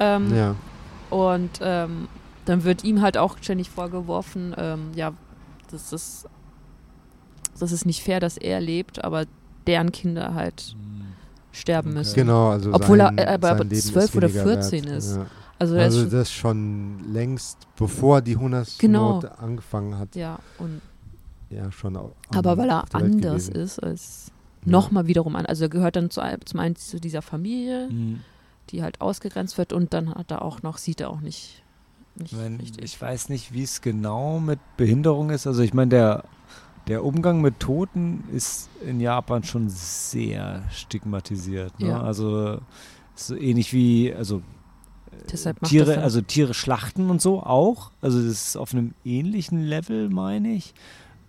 Ähm, 0.00 0.34
Ja. 0.34 0.56
Und 1.10 1.60
ähm, 1.62 2.08
dann 2.44 2.64
wird 2.64 2.84
ihm 2.84 3.00
halt 3.02 3.16
auch 3.18 3.38
ständig 3.40 3.70
vorgeworfen, 3.70 4.54
ähm, 4.56 4.90
ja, 4.94 5.12
das 5.70 5.92
ist, 5.92 6.26
das 7.58 7.72
ist 7.72 7.86
nicht 7.86 8.02
fair, 8.02 8.20
dass 8.20 8.36
er 8.36 8.60
lebt, 8.60 9.02
aber 9.04 9.24
deren 9.66 9.92
Kinder 9.92 10.34
halt 10.34 10.74
Hm. 10.78 11.06
sterben 11.52 11.90
Okay. 11.90 11.98
müssen. 11.98 12.14
Genau, 12.14 12.50
also 12.50 12.72
Obwohl 12.72 13.00
er- 13.00 13.06
sein, 13.08 13.18
äh, 13.18 13.26
aber- 13.26 13.50
aber 13.50 13.64
Leben 13.64 13.76
ist 13.76 13.88
12 13.88 14.14
oder 14.16 14.28
weniger 14.28 14.44
14 14.44 14.84
wert. 14.86 14.96
ist. 14.96 15.16
Ja. 15.16 15.26
Also, 15.58 15.74
er 15.76 15.80
ist 15.86 15.94
Also 15.94 16.00
schon, 16.00 16.10
das 16.10 16.32
schon 16.32 17.12
längst, 17.12 17.58
bevor 17.76 18.20
die 18.20 18.36
Hungersnot 18.36 18.80
Genau. 18.80 19.20
angefangen 19.38 19.96
hat, 19.98 20.16
ja, 20.16 20.38
und, 20.58 20.80
ja 21.48 21.70
schon 21.70 21.96
au- 21.96 22.12
aber 22.34 22.56
weil 22.58 22.68
er 22.68 22.84
anders 22.92 23.46
gewesen. 23.48 23.54
ist 23.54 23.78
als 23.82 24.26
Ja. 24.64 24.72
nochmal 24.72 25.06
wiederum 25.06 25.36
an. 25.36 25.46
Also 25.46 25.64
er 25.64 25.68
gehört 25.68 25.94
dann 25.96 26.10
zu, 26.10 26.20
zum 26.44 26.60
einen 26.60 26.74
zu 26.76 27.00
dieser 27.00 27.22
Familie, 27.22 27.88
Hm. 27.88 28.20
die 28.70 28.82
halt 28.82 29.00
ausgegrenzt 29.00 29.56
wird 29.56 29.72
und 29.72 29.94
dann 29.94 30.12
hat 30.14 30.30
er 30.32 30.42
auch 30.42 30.62
noch, 30.62 30.76
sieht 30.78 31.00
er 31.00 31.08
auch 31.10 31.20
nicht, 31.20 31.62
nicht 32.16 32.32
Ich, 32.32 32.38
mein, 32.38 32.60
ich 32.60 33.00
weiß 33.00 33.28
nicht, 33.28 33.52
wie 33.52 33.62
es 33.62 33.80
genau 33.80 34.38
mit 34.40 34.58
Behinderung 34.76 35.30
ist. 35.30 35.46
Also 35.46 35.62
ich 35.62 35.74
meine, 35.74 35.88
der, 35.90 36.24
der 36.86 37.04
Umgang 37.04 37.40
mit 37.40 37.60
Toten 37.60 38.24
ist 38.32 38.68
in 38.86 39.00
Japan 39.00 39.42
schon 39.44 39.68
sehr 39.68 40.62
stigmatisiert. 40.70 41.78
Ne? 41.80 41.88
Ja. 41.88 42.02
Also 42.02 42.58
so 43.14 43.36
ähnlich 43.36 43.72
wie, 43.72 44.12
also 44.14 44.42
Tiere, 45.64 46.02
also 46.02 46.20
Tiere 46.20 46.54
schlachten 46.54 47.08
und 47.10 47.20
so 47.22 47.42
auch. 47.42 47.90
Also 48.00 48.18
das 48.18 48.30
ist 48.48 48.56
auf 48.56 48.72
einem 48.74 48.94
ähnlichen 49.04 49.62
Level, 49.64 50.08
meine 50.10 50.52
ich. 50.52 50.74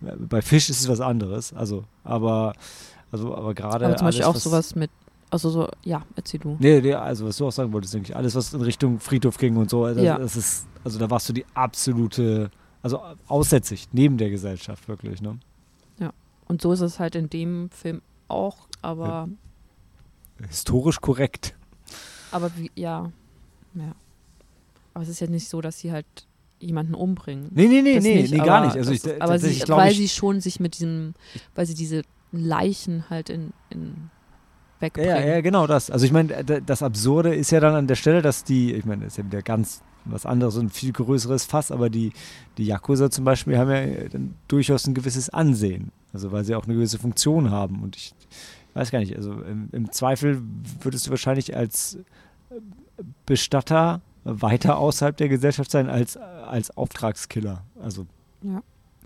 Bei 0.00 0.42
Fisch 0.42 0.68
ist 0.68 0.80
es 0.80 0.88
was 0.88 1.00
anderes. 1.00 1.52
Also, 1.54 1.84
aber, 2.04 2.52
also, 3.10 3.34
aber 3.34 3.54
gerade. 3.54 3.86
aber 3.86 3.96
zum 3.96 4.06
Beispiel 4.06 4.24
alles, 4.24 4.30
auch 4.32 4.36
was- 4.36 4.42
sowas 4.44 4.74
mit, 4.74 4.90
also 5.30 5.50
so, 5.50 5.68
ja, 5.84 6.04
erzähl 6.14 6.40
du. 6.40 6.56
Nee, 6.60 6.80
nee, 6.80 6.94
also 6.94 7.26
was 7.26 7.36
du 7.36 7.46
auch 7.46 7.52
sagen 7.52 7.72
wolltest, 7.72 7.94
denke 7.94 8.10
ich, 8.10 8.16
alles, 8.16 8.34
was 8.34 8.52
in 8.54 8.60
Richtung 8.62 9.00
Friedhof 9.00 9.38
ging 9.38 9.56
und 9.56 9.70
so, 9.70 9.86
das, 9.86 9.98
Ja. 10.02 10.18
das 10.18 10.36
ist, 10.36 10.66
also 10.84 10.98
da 10.98 11.10
warst 11.10 11.28
du 11.28 11.32
die 11.32 11.44
absolute, 11.54 12.50
also 12.82 13.02
aussätzig, 13.26 13.88
neben 13.92 14.16
der 14.18 14.30
Gesellschaft, 14.30 14.88
wirklich, 14.88 15.20
ne? 15.22 15.38
Und 16.48 16.62
so 16.62 16.72
ist 16.72 16.80
es 16.80 17.00
halt 17.00 17.16
in 17.16 17.28
dem 17.28 17.70
Film 17.70 18.02
auch, 18.28 18.68
aber, 18.80 19.28
Historisch 20.48 21.00
korrekt. 21.00 21.56
aber 22.30 22.52
wie, 22.56 22.70
ja, 22.76 23.10
ja. 23.74 23.94
Aber 24.94 25.02
es 25.02 25.08
ist 25.08 25.18
ja 25.18 25.26
nicht 25.26 25.48
so, 25.48 25.60
dass 25.60 25.80
sie 25.80 25.90
halt 25.90 26.06
jemanden 26.60 26.94
umbringen. 26.94 27.48
Nee, 27.52 27.66
nee, 27.66 27.82
nee, 27.82 27.96
Das 27.96 28.04
nee, 28.04 28.22
nicht, 28.22 28.30
nee, 28.32 28.38
aber 28.38 28.46
gar 28.46 28.64
nicht. 28.64 28.76
Also 28.76 28.92
das, 28.92 29.04
ich, 29.04 29.20
aber 29.22 29.38
sie, 29.40 29.58
glaube 29.58 29.82
weil 29.82 29.90
ich, 29.90 29.98
sie 29.98 30.08
schon 30.08 30.40
sich 30.40 30.60
mit 30.60 30.74
diesem, 30.78 31.14
weil 31.56 31.66
sie 31.66 31.74
diese 31.74 32.02
Leichen 32.30 33.10
halt 33.10 33.28
in, 33.28 33.52
in 33.70 33.94
ja, 33.96 34.10
wegbringen. 34.80 35.10
ja, 35.10 35.24
ja, 35.24 35.40
genau 35.40 35.66
das. 35.66 35.90
Also 35.90 36.04
ich 36.06 36.12
meine, 36.12 36.44
das 36.44 36.82
Absurde 36.82 37.34
ist 37.34 37.50
ja 37.50 37.60
dann 37.60 37.74
an 37.74 37.86
der 37.86 37.94
Stelle, 37.96 38.22
dass 38.22 38.44
die, 38.44 38.72
ich 38.74 38.84
meine, 38.84 39.04
das 39.04 39.14
ist 39.14 39.18
ja 39.18 39.24
wieder 39.24 39.42
ganz 39.42 39.82
was 40.04 40.24
anderes 40.24 40.56
und 40.56 40.70
viel 40.70 40.92
größeres 40.92 41.44
Fass, 41.46 41.72
aber 41.72 41.90
die, 41.90 42.12
die 42.58 42.64
Yakuza 42.66 43.10
zum 43.10 43.24
Beispiel 43.24 43.58
haben 43.58 43.70
ja 43.70 44.08
dann 44.08 44.34
durchaus 44.48 44.86
ein 44.86 44.94
gewisses 44.94 45.28
Ansehen. 45.30 45.90
Also 46.12 46.30
weil 46.32 46.44
sie 46.44 46.54
auch 46.54 46.64
eine 46.64 46.74
gewisse 46.74 46.98
Funktion 46.98 47.50
haben. 47.50 47.82
Und 47.82 47.96
ich 47.96 48.14
weiß 48.74 48.90
gar 48.90 49.00
nicht, 49.00 49.16
also 49.16 49.32
im, 49.42 49.68
im 49.72 49.90
Zweifel 49.92 50.40
würdest 50.80 51.06
du 51.06 51.10
wahrscheinlich 51.10 51.56
als 51.56 51.96
äh, 52.50 52.54
Bestatter 53.26 54.00
weiter 54.24 54.78
außerhalb 54.78 55.16
der 55.16 55.28
Gesellschaft 55.28 55.70
sein 55.70 55.88
als, 55.88 56.16
als 56.16 56.76
Auftragskiller. 56.76 57.62
Also 57.80 58.06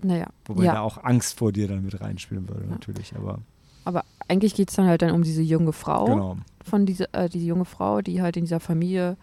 Naja, 0.03 0.27
wobei 0.45 0.65
Ja. 0.65 0.73
da 0.75 0.79
auch 0.81 1.03
Angst 1.03 1.37
vor 1.37 1.51
dir 1.51 1.67
dann 1.67 1.83
mit 1.83 1.99
reinspielen 2.01 2.47
würde, 2.47 2.63
Ja. 2.65 2.69
natürlich. 2.71 3.15
Aber 3.15 3.39
aber 3.85 4.03
eigentlich 4.31 4.55
geht 4.55 4.69
es 4.69 4.75
dann 4.75 4.87
halt 4.87 5.01
dann 5.01 5.11
um 5.11 5.23
diese 5.23 5.41
junge 5.41 5.73
Frau. 5.73 6.05
genau. 6.05 6.37
von 6.63 6.85
dieser, 6.85 7.07
äh, 7.13 7.27
diese 7.29 7.45
junge 7.45 7.65
Frau, 7.65 8.01
die 8.01 8.21
halt 8.21 8.37
in 8.37 8.45
dieser 8.45 8.59
Familie 8.59 9.17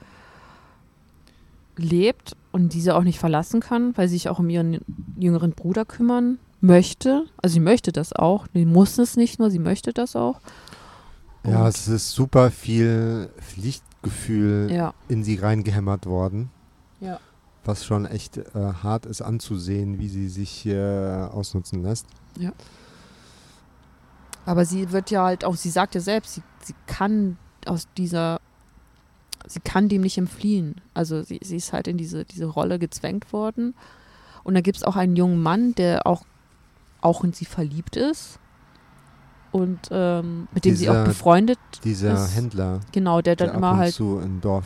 lebt 1.77 2.37
und 2.53 2.73
diese 2.75 2.97
auch 2.97 3.05
nicht 3.05 3.19
verlassen 3.19 3.61
kann, 3.61 3.97
weil 3.97 4.09
sie 4.09 4.15
sich 4.15 4.29
auch 4.29 4.39
um 4.39 4.51
ihren 4.51 4.81
jüngeren 5.17 5.53
Bruder 5.53 5.85
kümmern 5.85 6.39
möchte. 6.61 7.27
Also 7.41 7.55
sie 7.55 7.61
möchte 7.61 7.93
das 7.93 8.13
auch. 8.13 8.47
Sie 8.53 8.65
muss 8.65 8.99
es 8.99 9.17
nicht 9.17 9.39
nur, 9.39 9.51
sie 9.51 9.61
möchte 9.61 9.93
das 9.93 10.17
auch. 10.17 10.41
Ja, 11.45 11.63
Und- 11.63 11.69
es 11.69 11.87
ist 11.89 12.11
super 12.11 12.51
viel 12.51 13.31
Pflicht 13.41 13.83
Lebensgefühl 14.03 14.71
Ja, 14.73 14.95
in 15.09 15.25
sie 15.25 15.37
reingehämmert 15.37 16.07
worden. 16.07 16.51
ja. 17.01 17.19
Was 17.65 17.85
schon 17.85 18.07
echt 18.07 18.39
äh, 18.39 18.45
hart 18.83 19.05
ist 19.05 19.21
anzusehen, 19.21 19.99
wie 19.99 20.09
sie 20.09 20.29
sich 20.29 20.49
hier 20.49 21.31
ausnutzen 21.35 21.83
lässt. 21.83 22.07
Aber 24.49 24.65
sie 24.65 24.93
wird 24.93 25.11
ja 25.11 25.25
halt 25.25 25.45
auch, 25.45 25.57
sie 25.57 25.69
sagt 25.69 25.95
ja 25.95 26.01
selbst, 26.01 26.35
sie, 26.35 26.43
sie 26.63 26.75
kann 26.87 27.37
aus 27.67 27.87
dieser, 27.99 28.41
sie 29.47 29.61
kann 29.61 29.89
dem 29.91 30.01
nicht 30.01 30.17
entfliehen. 30.17 30.81
Also 30.95 31.23
sie, 31.23 31.39
sie 31.43 31.57
ist 31.57 31.73
halt 31.75 31.87
in 31.87 31.99
diese, 31.99 32.25
diese 32.25 32.47
Rolle 32.47 32.79
gezwängt 32.79 33.33
worden. 33.33 33.75
Und 34.45 34.55
da 34.55 34.63
gibt 34.63 34.79
es 34.79 34.85
auch 34.85 34.97
einen 34.97 35.17
jungen 35.17 35.43
Mann, 35.43 35.75
der 35.75 36.07
auch, 36.07 36.23
auch 37.03 37.25
in 37.25 37.35
sie 37.35 37.45
verliebt 37.45 37.97
ist. 37.97 38.39
Und 39.53 39.89
ähm, 39.91 40.49
mit 40.55 40.65
dem 40.65 40.77
sie 40.77 40.89
auch 40.89 40.95
Dieser- 40.95 41.05
befreundet, 41.05 41.59
Dieser 41.85 42.15
Ist- 42.15 42.35
Händler, 42.37 42.81
genau, 42.93 43.21
der 43.21 43.37
dann 43.37 43.49
der 43.49 43.57
immer 43.57 43.77
halt, 43.77 43.95
zu 43.95 44.19
im 44.19 44.41
Dorf 44.41 44.65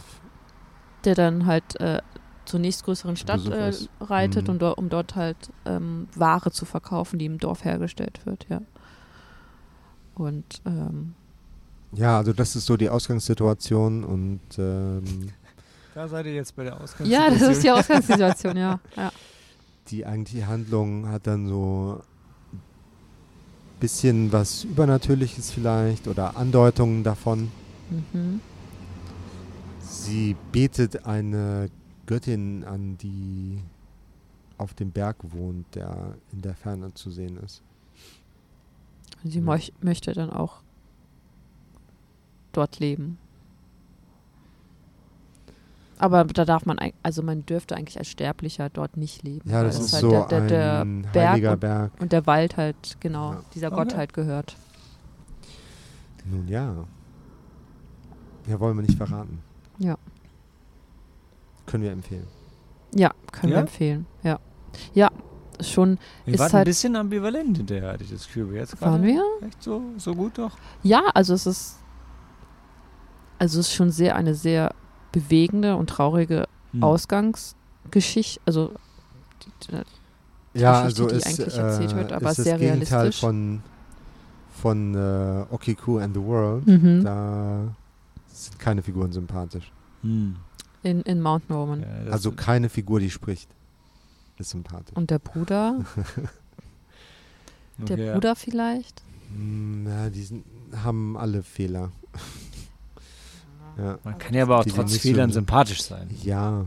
der 1.05 1.17
dann 1.17 1.47
halt 1.47 1.81
äh, 1.81 2.01
zur 2.45 2.61
nächstgrößeren 2.61 3.17
Stadt 3.17 3.45
äh, 3.49 3.73
reitet, 4.01 4.47
Mhm. 4.47 4.55
und 4.55 4.63
um 4.63 4.89
dort 4.89 5.17
halt 5.17 5.37
ähm, 5.65 6.07
Ware 6.15 6.53
zu 6.53 6.65
verkaufen, 6.65 7.19
die 7.19 7.27
im 7.27 7.39
Dorf 7.39 7.65
hergestellt 7.65 8.21
wird, 8.25 8.47
ja. 8.49 8.61
Und 10.15 10.45
ähm, 10.67 11.15
Ja, 11.93 12.19
also 12.19 12.33
das 12.33 12.57
ist 12.57 12.67
so 12.67 12.77
die 12.77 12.89
Ausgangssituation 12.89 14.05
und 14.05 14.41
ähm, 14.59 15.31
Da 15.95 16.09
seid 16.09 16.27
ihr 16.27 16.35
jetzt 16.35 16.55
bei 16.57 16.65
der 16.65 16.75
Ausgangssituation. 16.81 17.33
ja, 17.33 17.39
das 17.39 17.57
ist 17.57 17.63
die 17.63 17.71
Ausgangssituation, 17.79 18.57
ja. 18.57 18.81
ja. 18.97 19.13
die 19.89 20.07
eigentliche 20.07 20.47
Handlung 20.47 21.09
hat 21.09 21.27
dann 21.27 21.49
so 21.49 22.01
ein 22.53 22.61
bisschen 23.81 24.33
was 24.33 24.65
Übernatürliches 24.65 25.51
vielleicht 25.51 26.09
oder 26.09 26.37
Andeutungen 26.37 27.03
davon. 27.05 27.51
Mhm. 27.91 28.41
Sie 29.81 30.37
betet 30.53 31.05
eine 31.07 31.69
Göttin 32.07 32.65
an, 32.65 32.97
die 32.99 33.59
auf 34.59 34.75
dem 34.75 34.91
Berg 34.91 35.17
wohnt, 35.23 35.67
der 35.75 36.15
in 36.33 36.43
der 36.43 36.55
Ferne 36.55 36.95
zu 36.95 37.11
sehen 37.11 37.39
ist. 37.45 37.63
Und 39.23 39.31
sie 39.31 39.39
Ja. 39.39 39.45
möch, 39.45 39.73
möchte 39.81 40.13
dann 40.13 40.31
auch 40.31 40.63
dort 42.53 42.79
leben. 42.81 43.19
Aber 45.99 46.25
da 46.25 46.45
darf 46.45 46.67
man, 46.67 46.79
also 47.05 47.23
man 47.23 47.47
dürfte 47.47 47.77
eigentlich 47.77 47.97
als 47.99 48.09
Sterblicher 48.09 48.69
dort 48.71 48.97
nicht 48.97 49.23
leben. 49.23 49.49
Ja, 49.49 49.63
das 49.63 49.79
ist 49.79 49.93
halt 49.93 50.01
so 50.01 50.11
der, 50.11 50.27
der, 50.27 50.41
der 50.49 50.81
ein 50.81 51.03
Berg 51.13 51.29
heiliger 51.31 51.53
und, 51.53 51.61
Berg. 51.61 51.93
und 52.01 52.13
der 52.13 52.27
Wald 52.27 52.57
halt, 52.57 52.97
genau, 53.01 53.33
Ja. 53.35 53.43
dieser 53.55 53.71
Gott 53.71 53.89
Okay. 53.89 53.97
halt 53.99 54.13
gehört. 54.13 54.57
Nun 56.25 56.49
ja. 56.49 56.75
Ja, 58.49 58.59
wollen 58.59 58.77
wir 58.77 58.83
nicht 58.83 58.97
verraten. 58.97 59.39
Ja. 59.79 59.97
Können 61.67 61.85
wir 61.85 61.93
empfehlen. 61.93 62.27
Ja, 62.95 63.13
können 63.31 63.53
Ja? 63.53 63.59
wir 63.59 63.63
empfehlen. 63.63 64.07
Ja. 64.25 64.41
Ja, 64.95 65.11
ist 65.67 65.71
schon, 65.73 65.99
Wir 66.25 66.35
Ist 66.35 66.41
waren 66.41 66.49
ein 66.49 66.53
halt- 66.55 66.67
bisschen 66.67 66.95
ambivalent 66.97 67.57
hinterher, 67.57 67.93
hatte 67.93 68.05
ich 68.05 68.11
das 68.11 68.27
Gefühl. 68.27 68.55
Jetzt 68.55 68.81
waren 68.81 69.03
gerade 69.03 69.15
wir? 69.15 69.25
Echt 69.49 69.63
so, 69.63 69.83
so 69.97 70.15
gut 70.15 70.39
doch? 70.39 70.53
Ja, 70.83 71.03
also 71.15 71.35
es 71.35 71.47
ist, 71.47 71.79
also 73.39 73.61
es 73.61 73.69
ist 73.69 73.75
schon 73.75 73.91
sehr, 73.91 74.15
eine 74.17 74.35
sehr 74.35 74.75
bewegende 75.13 75.77
und 75.77 75.89
traurige 75.91 76.47
Hm. 76.73 76.83
Ausgangsgeschichte, 76.85 78.41
also 78.47 78.73
die, 79.45 79.67
die, 80.55 80.61
Ja, 80.61 80.83
Geschichte, 80.85 81.03
also 81.03 81.07
die 81.09 81.15
ist, 81.17 81.27
eigentlich 81.41 81.57
erzählt 81.59 81.97
wird, 81.97 82.11
äh, 82.11 82.15
aber 82.15 82.31
ist 82.31 82.39
das 82.39 82.45
sehr 82.45 82.59
Gegenteil 82.59 82.97
realistisch. 82.99 83.21
von, 83.21 83.63
von 84.63 84.95
äh, 84.95 85.45
Okiku 85.51 85.99
and 85.99 86.15
the 86.15 86.23
World. 86.23 86.67
mhm. 86.67 87.05
Da 87.05 87.75
sind 88.29 88.59
keine 88.59 88.83
Figuren 88.83 89.13
sympathisch. 89.13 89.71
Hm. 90.03 90.37
in, 90.83 91.03
in 91.03 91.21
Mountain 91.21 91.55
Woman. 91.57 91.81
Ja, 91.83 92.05
das- 92.05 92.13
Also 92.15 92.33
keine 92.33 92.69
Figur, 92.69 92.99
die 93.01 93.11
spricht, 93.11 93.49
ist 94.43 94.51
sympathisch. 94.51 94.95
Und 94.97 95.11
der 95.11 95.19
Bruder, 95.19 95.85
der 97.79 97.95
okay, 97.95 98.07
ja. 98.07 98.13
Bruder 98.15 98.37
vielleicht? 98.37 99.03
Hm, 99.35 99.87
ja, 99.87 100.11
die 100.11 100.23
sind, 100.23 100.45
haben 100.85 101.17
alle 101.17 101.43
Fehler. 101.43 101.91
ja. 103.79 103.99
Man 104.05 104.19
kann 104.19 104.35
ja 104.35 104.43
aber 104.43 104.59
auch 104.61 104.65
Die 104.65 104.71
trotz 104.71 104.93
so 104.93 104.99
Fehlern 104.99 105.27
gut. 105.29 105.35
sympathisch 105.35 105.83
sein. 105.83 106.09
ja. 106.23 106.67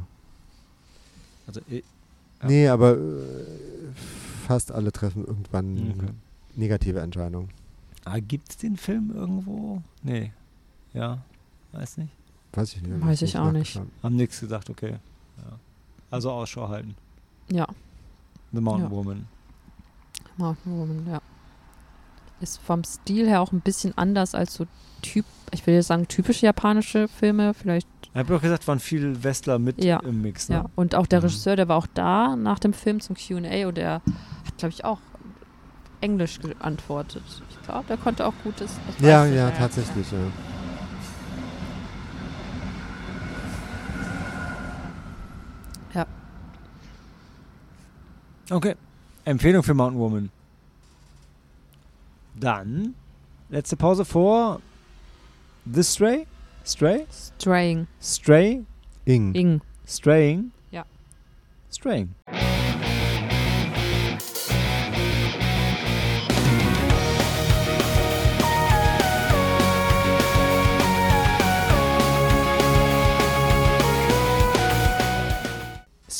Also, 1.47 1.61
äh, 1.69 1.83
Ja. 2.41 2.47
Nee, 2.47 2.67
aber 2.67 2.97
äh, 2.97 2.99
fast 4.47 4.71
alle 4.71 4.91
treffen 4.91 5.25
irgendwann 5.25 5.93
okay. 5.97 6.09
negative 6.55 6.99
Entscheidungen. 6.99 7.49
ah, 8.05 8.19
gibt 8.19 8.49
es 8.49 8.57
den 8.57 8.77
Film 8.77 9.11
irgendwo? 9.15 9.81
Nee. 10.03 10.31
Ja, 10.93 11.19
weiß 11.71 11.97
nicht. 11.97 12.11
Weiß 12.53 12.73
ich 12.75 12.81
nicht. 12.81 13.01
Weiß 13.05 13.21
ich 13.21 13.37
auch 13.37 13.51
nicht. 13.51 13.79
Haben 14.01 14.15
nichts 14.15 14.39
gesagt, 14.39 14.69
okay. 14.69 14.91
Ja. 15.37 15.59
Also 16.09 16.31
Ausschau 16.31 16.69
halten. 16.69 16.95
Ja, 17.51 17.67
The 18.51 18.61
Mountain 18.61 18.89
Ja. 18.91 18.95
Woman. 18.95 19.27
Mountain 20.37 20.79
Woman, 20.79 21.07
ja. 21.09 21.21
Ist 22.41 22.59
vom 22.59 22.83
Stil 22.83 23.27
her 23.27 23.41
auch 23.41 23.51
ein 23.51 23.61
bisschen 23.61 23.97
anders 23.97 24.35
als 24.35 24.53
so 24.53 24.65
Typ, 25.01 25.25
ich 25.51 25.65
will 25.67 25.75
jetzt 25.75 25.87
sagen, 25.87 26.07
typische 26.07 26.45
japanische 26.47 27.07
Filme, 27.07 27.53
vielleicht, 27.53 27.87
Ich 28.03 28.15
habe 28.15 28.33
doch 28.33 28.41
gesagt, 28.41 28.67
waren 28.67 28.79
viele 28.79 29.23
Westler 29.23 29.59
mit 29.59 29.83
Ja. 29.83 29.99
im 29.99 30.21
Mix. 30.21 30.49
Ne? 30.49 30.55
ja. 30.55 30.65
Und 30.75 30.95
auch 30.95 31.05
der 31.05 31.19
Mhm. 31.19 31.25
Regisseur, 31.25 31.55
der 31.55 31.67
war 31.67 31.77
auch 31.77 31.87
da 31.93 32.35
nach 32.35 32.57
dem 32.59 32.73
Film 32.73 32.99
zum 33.01 33.15
QA 33.15 33.67
und 33.67 33.77
der 33.77 33.95
hat, 34.45 34.57
glaube 34.57 34.73
ich, 34.73 34.83
auch 34.83 34.99
Englisch 36.01 36.39
geantwortet. 36.39 37.23
Ich 37.49 37.61
glaube, 37.63 37.85
der 37.87 37.97
konnte 37.97 38.25
auch 38.25 38.33
gutes. 38.43 38.71
Ja, 38.99 39.25
ja, 39.25 39.49
äh, 39.49 39.57
tatsächlich, 39.57 40.11
ja. 40.11 40.17
Okay. 48.49 48.75
Empfehlung 49.25 49.63
für 49.63 49.73
Mountain 49.73 49.99
Woman. 49.99 50.29
Dann 52.35 52.93
letzte 53.49 53.75
Pause 53.75 54.05
vor 54.05 54.61
The 55.71 55.83
Stray? 55.83 56.27
Stray? 56.63 57.07
Straying. 57.39 57.87
Stray? 58.01 58.63
Ing. 59.05 59.33
Ing. 59.33 59.61
Straying? 59.87 60.51
Ja. 60.71 60.85
Straying. 61.71 62.13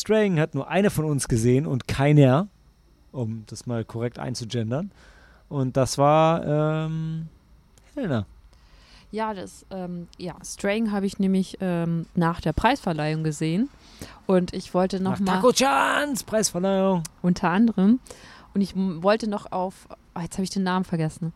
Straying 0.05 0.39
hat 0.39 0.53
nur 0.53 0.67
eine 0.67 0.91
von 0.91 1.05
uns 1.05 1.27
gesehen 1.27 1.65
und 1.65 1.87
keiner, 1.87 2.47
um 3.11 3.43
das 3.47 3.65
mal 3.65 3.83
korrekt 3.83 4.19
einzugendern. 4.19 4.91
Und 5.49 5.77
das 5.77 5.97
war 5.97 6.85
ähm, 6.85 7.27
Helena. 7.95 8.27
Ja, 9.09 9.33
das, 9.33 9.65
ähm, 9.71 10.07
ja, 10.19 10.35
Straying 10.43 10.91
habe 10.91 11.07
ich 11.07 11.17
nämlich 11.17 11.57
ähm, 11.59 12.05
nach 12.13 12.39
der 12.39 12.53
Preisverleihung 12.53 13.23
gesehen. 13.23 13.67
Und 14.27 14.53
ich 14.53 14.75
wollte 14.75 14.99
noch 14.99 15.19
Nach 15.19 15.19
mal 15.21 15.35
Taco 15.37 15.51
Chans 15.51 16.23
Preisverleihung. 16.23 17.01
unter 17.23 17.49
anderem. 17.49 17.99
Und 18.53 18.61
ich 18.61 18.75
wollte 18.75 19.27
noch 19.27 19.51
auf, 19.51 19.87
oh, 20.13 20.19
jetzt 20.19 20.35
habe 20.35 20.43
ich 20.43 20.51
den 20.51 20.63
Namen 20.63 20.85
vergessen. 20.85 21.33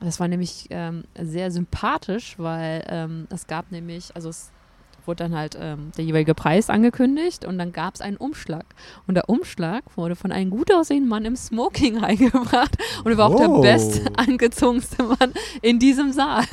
Das 0.00 0.18
war 0.18 0.26
nämlich 0.26 0.66
ähm, 0.70 1.04
sehr 1.16 1.52
sympathisch, 1.52 2.34
weil 2.38 2.84
ähm, 2.88 3.28
es 3.30 3.46
gab 3.46 3.70
nämlich, 3.70 4.16
also 4.16 4.30
es 4.30 4.50
wurde 5.10 5.24
dann 5.24 5.34
halt 5.36 5.56
ähm, 5.60 5.90
der 5.96 6.04
jeweilige 6.04 6.34
Preis 6.34 6.70
angekündigt 6.70 7.44
und 7.44 7.58
dann 7.58 7.72
gab 7.72 7.96
es 7.96 8.00
einen 8.00 8.16
Umschlag. 8.16 8.64
Und 9.08 9.16
der 9.16 9.28
Umschlag 9.28 9.82
wurde 9.96 10.14
von 10.14 10.30
einem 10.30 10.50
gut 10.50 10.72
aussehenden 10.72 11.08
Mann 11.08 11.24
im 11.24 11.34
Smoking 11.36 11.98
reingebracht 12.04 12.76
und 13.04 13.10
er 13.10 13.18
war 13.18 13.26
auch 13.30 13.36
der 13.36 13.50
Oh. 13.50 13.60
best 13.60 14.00
angezogenste 14.16 15.02
Mann 15.02 15.32
in 15.62 15.78
diesem 15.80 16.12
Saal. 16.12 16.44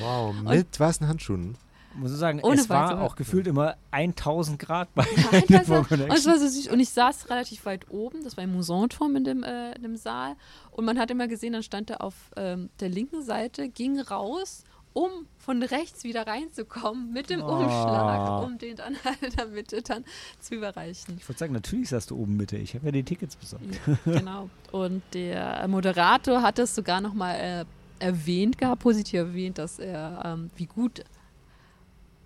Wow, 0.00 0.34
mit 0.42 0.78
weißen 0.78 1.08
Handschuhen. 1.08 1.56
Muss 1.96 2.10
ich 2.12 2.18
sagen, 2.18 2.40
Ohne 2.42 2.56
es 2.60 2.68
war 2.68 3.00
auch 3.02 3.14
gefühlt 3.14 3.46
immer 3.46 3.74
1000 3.92 4.58
Grad 4.58 4.92
bei 4.94 5.04
Ja, 5.32 5.40
der 5.40 5.58
das 5.60 5.68
war, 5.68 5.78
und, 5.80 5.90
es 5.92 6.26
war 6.26 6.38
so 6.38 6.48
süß. 6.48 6.68
und 6.68 6.80
ich 6.80 6.90
saß 6.90 7.30
relativ 7.30 7.64
weit 7.66 7.88
oben, 7.90 8.24
das 8.24 8.36
war 8.36 8.42
im 8.44 8.52
Musanturm 8.52 9.14
in 9.14 9.22
dem, 9.24 9.42
äh, 9.44 9.72
in 9.74 9.82
dem 9.82 9.96
Saal. 9.96 10.34
Und 10.72 10.84
man 10.86 10.98
hat 10.98 11.10
immer 11.12 11.28
gesehen, 11.28 11.52
dann 11.52 11.62
stand 11.62 11.90
er 11.90 12.02
auf 12.02 12.14
ähm, 12.36 12.70
der 12.80 12.88
linken 12.88 13.22
Seite, 13.22 13.68
ging 13.68 14.00
raus, 14.00 14.64
um 14.94 15.10
von 15.38 15.62
rechts 15.62 16.04
wieder 16.04 16.26
reinzukommen 16.26 17.12
mit 17.12 17.28
dem 17.28 17.42
Oh. 17.42 17.48
Umschlag, 17.58 18.42
um 18.44 18.56
den 18.58 18.76
dann 18.76 18.96
halt 19.04 19.22
in 19.22 19.30
der 19.36 19.46
Mitte 19.46 19.82
dann 19.82 20.04
zu 20.40 20.54
überreichen. 20.54 21.16
Ich 21.18 21.28
wollte 21.28 21.40
sagen, 21.40 21.52
natürlich 21.52 21.90
saß 21.90 22.06
du 22.06 22.16
oben 22.16 22.36
Mitte. 22.36 22.56
Ich 22.56 22.74
habe 22.74 22.86
ja 22.86 22.92
die 22.92 23.02
Tickets 23.02 23.36
besorgt. 23.36 23.64
Ja, 24.06 24.12
genau. 24.18 24.48
Und 24.72 25.02
der 25.12 25.66
Moderator 25.68 26.40
hat 26.42 26.58
es 26.58 26.74
sogar 26.74 27.00
nochmal 27.02 27.34
äh, 27.34 27.64
erwähnt 28.04 28.56
gehabt, 28.56 28.82
positiv 28.82 29.14
erwähnt, 29.20 29.58
dass 29.58 29.78
er, 29.78 30.22
ähm, 30.24 30.50
wie 30.56 30.66
gut 30.66 31.04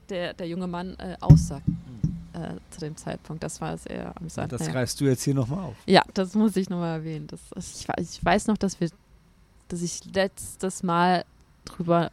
der, 0.08 0.34
der 0.34 0.46
junge 0.48 0.66
Mann 0.66 0.94
äh, 0.98 1.16
aussah 1.20 1.60
äh, 2.34 2.54
zu 2.70 2.80
dem 2.80 2.96
Zeitpunkt. 2.96 3.42
Das 3.42 3.60
war 3.60 3.76
sehr 3.76 4.16
amüsant. 4.16 4.52
Das 4.52 4.60
Naja. 4.60 4.72
greifst 4.72 5.00
du 5.00 5.04
jetzt 5.04 5.22
hier 5.24 5.34
nochmal 5.34 5.64
auf. 5.64 5.76
Ja, 5.86 6.02
das 6.14 6.34
muss 6.34 6.56
ich 6.56 6.68
nochmal 6.70 6.98
erwähnen. 6.98 7.26
Das, 7.26 7.40
ich, 7.56 7.86
weiß- 7.88 8.00
ich 8.18 8.24
weiß 8.24 8.46
noch, 8.46 8.56
dass 8.58 8.80
wir, 8.80 8.90
dass 9.68 9.82
ich 9.82 10.04
letztes 10.14 10.82
Mal 10.82 11.24
drüber 11.64 12.10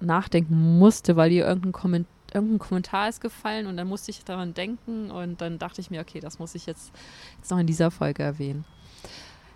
nachdenken 0.00 0.78
musste, 0.78 1.16
weil 1.16 1.32
ihr 1.32 1.46
irgendein, 1.46 1.72
Komment 1.72 2.06
irgendein 2.32 2.58
Kommentar 2.58 3.08
ist 3.08 3.20
gefallen 3.20 3.66
und 3.66 3.76
dann 3.76 3.88
musste 3.88 4.10
ich 4.10 4.24
daran 4.24 4.54
denken 4.54 5.10
und 5.10 5.40
dann 5.40 5.58
dachte 5.58 5.80
ich 5.80 5.90
mir, 5.90 6.00
okay, 6.00 6.20
das 6.20 6.38
muss 6.38 6.54
ich 6.54 6.66
jetzt, 6.66 6.92
jetzt 7.38 7.50
noch 7.50 7.58
in 7.58 7.66
dieser 7.66 7.90
Folge 7.90 8.22
erwähnen. 8.22 8.64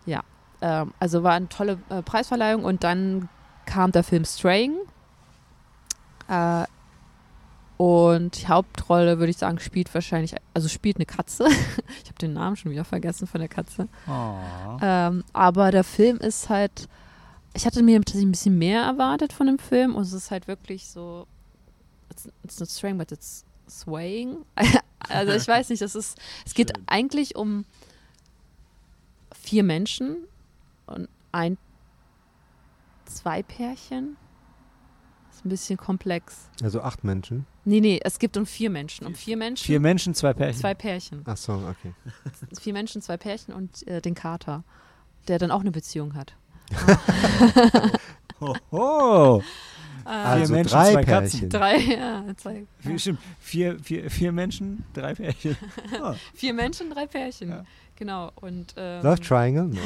Ja, 0.07 0.23
ähm, 0.61 0.93
also 0.99 1.23
war 1.23 1.33
eine 1.33 1.49
tolle 1.49 1.79
äh, 1.89 2.03
Preisverleihung 2.03 2.65
und 2.65 2.85
dann 2.85 3.29
kam 3.67 3.93
der 3.93 4.03
Film 4.03 4.25
Straying. 4.25 4.77
Äh, 6.29 6.65
und 7.77 8.39
die 8.39 8.47
Hauptrolle, 8.47 9.19
würde 9.19 9.31
ich 9.31 9.39
sagen, 9.39 9.59
spielt 9.59 9.95
wahrscheinlich, 9.95 10.35
also 10.53 10.69
spielt 10.69 10.97
eine 10.97 11.07
Katze. 11.07 11.47
ich 12.03 12.09
habe 12.09 12.19
den 12.21 12.35
Namen 12.35 12.57
schon 12.57 12.73
wieder 12.73 12.85
vergessen 12.85 13.27
von 13.27 13.41
der 13.41 13.49
Katze. 13.49 13.89
Oh. 14.07 14.77
Ähm, 14.83 15.25
aber 15.33 15.71
der 15.71 15.85
Film 15.85 16.19
ist 16.19 16.51
halt, 16.51 16.89
ich 17.55 17.67
hatte 17.67 17.83
mir 17.83 17.99
tatsächlich 17.99 18.29
ein 18.29 18.33
bisschen 18.33 18.59
mehr 18.59 18.83
erwartet 18.83 19.33
von 19.33 19.47
dem 19.47 19.59
Film 19.59 19.95
und 19.95 20.03
es 20.03 20.13
ist 20.13 20.31
halt 20.31 20.47
wirklich 20.49 20.87
so, 20.87 21.27
it's, 22.11 22.29
it's 22.45 22.61
not 22.61 22.69
straying, 22.69 22.99
but 22.99 23.11
it's 23.13 23.45
swaying. 23.69 24.45
also 25.09 25.33
ich 25.33 25.47
weiß 25.47 25.69
nicht, 25.71 25.83
das 25.83 25.95
ist, 25.95 26.19
es 26.47 26.55
geht 26.55 26.77
Schön. 26.77 26.85
eigentlich 26.89 27.37
um 27.37 27.65
vier 29.33 29.63
Menschen 29.65 30.17
und 30.87 31.09
ein, 31.33 31.59
zwei 33.05 33.43
Pärchen. 33.43 34.17
Ist 35.33 35.45
ein 35.45 35.49
bisschen 35.49 35.77
komplex. 35.77 36.49
Also 36.63 36.83
acht 36.83 37.03
Menschen. 37.05 37.47
Nee, 37.65 37.81
nee, 37.81 38.01
es 38.03 38.19
gibt 38.19 38.37
um 38.37 38.47
vier 38.47 38.69
Menschen. 38.71 39.07
Um 39.07 39.15
vier 39.15 39.37
Menschen, 39.37 39.65
Vier 39.65 39.81
Menschen, 39.81 40.15
zwei 40.15 40.35
Pärchen. 40.35 40.61
zwei 40.61 40.75
Pärchen. 40.75 41.23
Ach 41.25 41.37
so, 41.37 41.53
okay. 41.53 41.95
Vier 42.61 42.73
Menschen, 42.73 43.01
zwei 43.01 43.17
Pärchen 43.17 43.55
und 43.55 43.87
äh, 43.87 44.01
den 44.01 44.15
Kater, 44.15 44.65
der 45.29 45.39
dann 45.39 45.51
auch 45.51 45.61
eine 45.61 45.71
Beziehung 45.71 46.15
hat. 46.15 46.35
Oh, 48.41 48.55
oh. 48.71 49.43
Also 50.05 50.53
Menschen, 50.53 50.73
drei 50.73 50.93
zwei 50.93 51.05
Katzen. 51.05 51.41
Pärchen. 51.41 51.51
Drei, 51.51 51.77
ja, 51.77 52.25
zwei. 52.37 52.67
Vier, 52.79 52.99
stimmt. 52.99 53.19
Vier, 53.39 53.79
vier, 53.79 54.11
vier 54.11 54.33
Menschen, 54.33 54.85
drei 54.95 55.15
Pärchen. 55.15 55.57
Oh. 56.03 56.15
Vier 56.35 56.55
Menschen, 56.55 56.91
drei 56.91 57.07
Pärchen. 57.07 57.51
Ja. 57.51 57.65
Genau. 57.97 58.33
Und, 58.37 58.75
ähm, 58.77 59.03
Love 59.03 59.21
Triangle? 59.21 59.71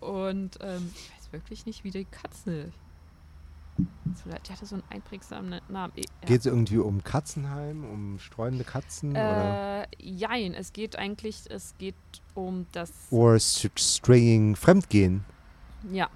No. 0.00 0.06
und 0.08 0.58
ähm, 0.60 0.90
ich 0.94 1.10
weiß 1.10 1.32
wirklich 1.32 1.66
nicht, 1.66 1.84
wie 1.84 1.90
die 1.90 2.04
Katze. 2.04 2.72
Die 3.78 4.52
hatte 4.52 4.66
so 4.66 4.74
einen 4.76 4.84
einprägsamen 4.90 5.60
Namen. 5.68 5.92
Eh, 5.96 6.02
Ja. 6.22 6.26
Geht 6.28 6.40
es 6.40 6.46
irgendwie 6.46 6.78
um 6.78 7.02
Katzenheim, 7.04 7.84
um 7.84 8.18
streunende 8.18 8.64
Katzen 8.64 9.12
oder? 9.12 9.82
Äh, 9.82 9.86
jein, 9.98 10.54
es 10.54 10.72
geht 10.72 10.96
eigentlich, 10.96 11.44
es 11.50 11.74
geht 11.78 11.94
um 12.34 12.66
das, 12.72 12.90
Or 13.10 13.34
st- 13.36 13.78
straying 13.78 14.56
Fremdgehen? 14.56 15.24
ja, 15.90 16.08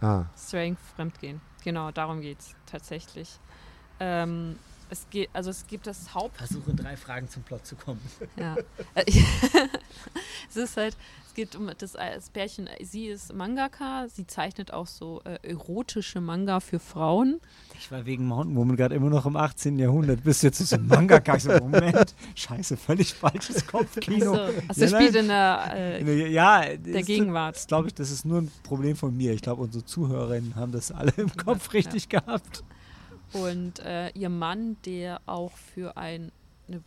Ah, 0.00 0.26
Straying 0.36 0.76
Fremdgehen. 0.94 1.40
Genau, 1.64 1.90
darum 1.90 2.20
geht 2.20 2.38
es 2.40 2.54
tatsächlich. 2.66 3.30
Ähm, 3.98 4.58
es 4.90 5.06
geht, 5.10 5.28
also 5.32 5.50
es 5.50 5.66
gibt 5.66 5.86
das 5.86 6.14
Haupt, 6.14 6.36
Versuche 6.36 6.74
drei 6.74 6.96
Fragen 6.96 7.28
zum 7.28 7.42
Plot 7.42 7.66
zu 7.66 7.76
kommen. 7.76 8.00
Ja. 8.38 8.56
Äh, 8.94 9.04
es 10.50 10.56
ist 10.56 10.76
halt, 10.76 10.96
es 11.26 11.34
geht 11.34 11.54
um 11.56 11.70
das, 11.78 11.92
das 11.92 12.30
Pärchen, 12.30 12.68
sie 12.82 13.06
ist 13.06 13.34
Mangaka, 13.34 14.06
sie 14.08 14.26
zeichnet 14.26 14.72
auch 14.72 14.86
so 14.86 15.20
äh, 15.24 15.38
erotische 15.42 16.20
Manga 16.20 16.60
für 16.60 16.78
Frauen. 16.78 17.40
Ich 17.78 17.90
war 17.90 18.06
wegen 18.06 18.26
Mountain 18.26 18.56
Woman 18.56 18.76
gerade 18.76 18.94
immer 18.94 19.10
noch 19.10 19.26
im 19.26 19.36
18. 19.36 19.78
Jahrhundert. 19.78 20.24
Bist 20.24 20.42
du 20.42 20.46
jetzt 20.46 20.58
so 20.58 20.76
ein 20.76 20.86
Mangaka? 20.86 21.36
Ich 21.36 21.42
so, 21.42 21.52
Moment, 21.52 22.14
scheiße, 22.34 22.76
völlig 22.76 23.12
falsches 23.12 23.66
Kopfkino. 23.66 24.32
Also, 24.32 24.42
also 24.68 24.80
Ja, 24.84 24.86
das 24.86 24.90
spielt 24.92 25.14
in 25.16 25.28
der, 25.28 25.70
äh, 25.74 26.30
Ja, 26.32 26.60
der 26.76 27.00
ist- 27.00 27.06
Gegenwart. 27.06 27.56
Das 27.56 27.66
glaube 27.66 27.88
ich, 27.88 27.94
das 27.94 28.10
ist 28.10 28.24
nur 28.24 28.38
ein 28.42 28.50
Problem 28.62 28.96
von 28.96 29.14
mir. 29.14 29.32
Ich 29.32 29.42
glaube, 29.42 29.62
unsere 29.62 29.84
Zuhörerinnen 29.84 30.54
haben 30.56 30.72
das 30.72 30.90
alle 30.90 31.12
im 31.18 31.34
Kopf 31.36 31.66
Ja. 31.66 31.72
richtig 31.72 32.08
gehabt. 32.08 32.64
Und 33.32 33.80
äh, 33.80 34.10
ihr 34.10 34.28
Mann, 34.28 34.76
der 34.84 35.20
auch 35.26 35.52
für 35.52 35.96
ein 35.96 36.32
eine, 36.68 36.82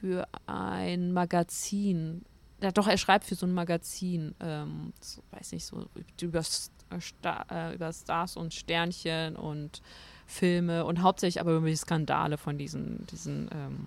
für 0.00 0.28
ein 0.46 1.12
Magazin, 1.12 2.24
ja 2.60 2.70
doch, 2.72 2.86
er 2.86 2.98
schreibt 2.98 3.24
für 3.24 3.34
so 3.34 3.46
ein 3.46 3.52
Magazin, 3.52 4.34
ähm, 4.40 4.92
so, 5.00 5.22
weiß 5.32 5.52
nicht, 5.52 5.64
so 5.64 5.86
über, 6.20 6.40
äh, 6.40 7.00
Sta 7.00 7.46
äh, 7.50 7.74
über 7.74 7.92
Stars 7.92 8.36
und 8.36 8.52
Sternchen 8.52 9.36
und 9.36 9.82
Filme 10.26 10.84
und 10.84 11.02
hauptsächlich 11.02 11.40
aber 11.40 11.52
über 11.52 11.68
die 11.68 11.76
Skandale 11.76 12.36
von 12.38 12.58
diesen, 12.58 13.06
diesen, 13.06 13.48
ähm, 13.52 13.86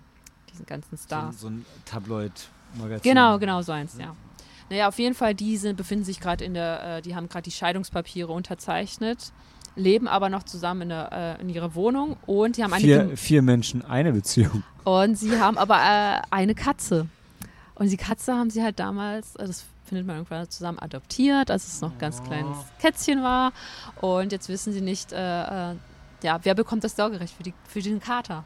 diesen 0.52 0.66
ganzen 0.66 0.98
Stars. 0.98 1.40
So, 1.40 1.48
so 1.48 1.54
ein 1.54 1.66
Tabloid-Magazin. 1.84 3.02
Genau, 3.02 3.38
genau 3.38 3.62
so 3.62 3.72
eins, 3.72 3.96
ja. 3.98 4.14
Naja, 4.70 4.88
auf 4.88 4.98
jeden 4.98 5.14
Fall, 5.14 5.34
die 5.34 5.56
sind, 5.58 5.76
befinden 5.76 6.04
sich 6.04 6.20
gerade 6.20 6.44
in 6.44 6.54
der, 6.54 6.96
äh, 6.96 7.02
die 7.02 7.14
haben 7.14 7.28
gerade 7.28 7.42
die 7.42 7.50
Scheidungspapiere 7.50 8.32
unterzeichnet, 8.32 9.32
leben 9.76 10.08
aber 10.08 10.28
noch 10.28 10.44
zusammen 10.44 10.82
in, 10.82 10.88
der, 10.90 11.36
äh, 11.38 11.42
in 11.42 11.48
ihrer 11.48 11.74
Wohnung 11.74 12.16
und 12.26 12.56
die 12.56 12.64
haben 12.64 12.72
eine 12.72 12.82
Vier, 12.82 13.16
vier 13.16 13.42
Menschen, 13.42 13.84
eine 13.84 14.12
Beziehung. 14.12 14.62
und 14.84 15.18
sie 15.18 15.38
haben 15.40 15.58
aber 15.58 15.76
äh, 15.76 16.22
eine 16.30 16.54
Katze. 16.54 17.06
Und 17.74 17.90
die 17.90 17.96
Katze 17.96 18.34
haben 18.34 18.50
sie 18.50 18.62
halt 18.62 18.78
damals, 18.78 19.34
äh, 19.36 19.46
das 19.46 19.64
findet 19.84 20.06
man 20.06 20.16
irgendwann 20.16 20.48
zusammen 20.48 20.78
adoptiert, 20.78 21.50
als 21.50 21.66
es 21.66 21.80
noch 21.80 21.92
ein 21.92 21.98
ganz 21.98 22.22
kleines 22.22 22.56
Kätzchen 22.80 23.22
war. 23.22 23.52
Und 24.00 24.32
jetzt 24.32 24.48
wissen 24.48 24.72
sie 24.72 24.80
nicht, 24.80 25.12
äh, 25.12 25.72
äh, 25.72 25.74
ja, 26.22 26.40
wer 26.42 26.54
bekommt 26.54 26.84
das 26.84 26.96
Sorgerecht 26.96 27.34
für, 27.36 27.42
die, 27.42 27.54
für 27.68 27.82
den 27.82 28.00
Kater. 28.00 28.44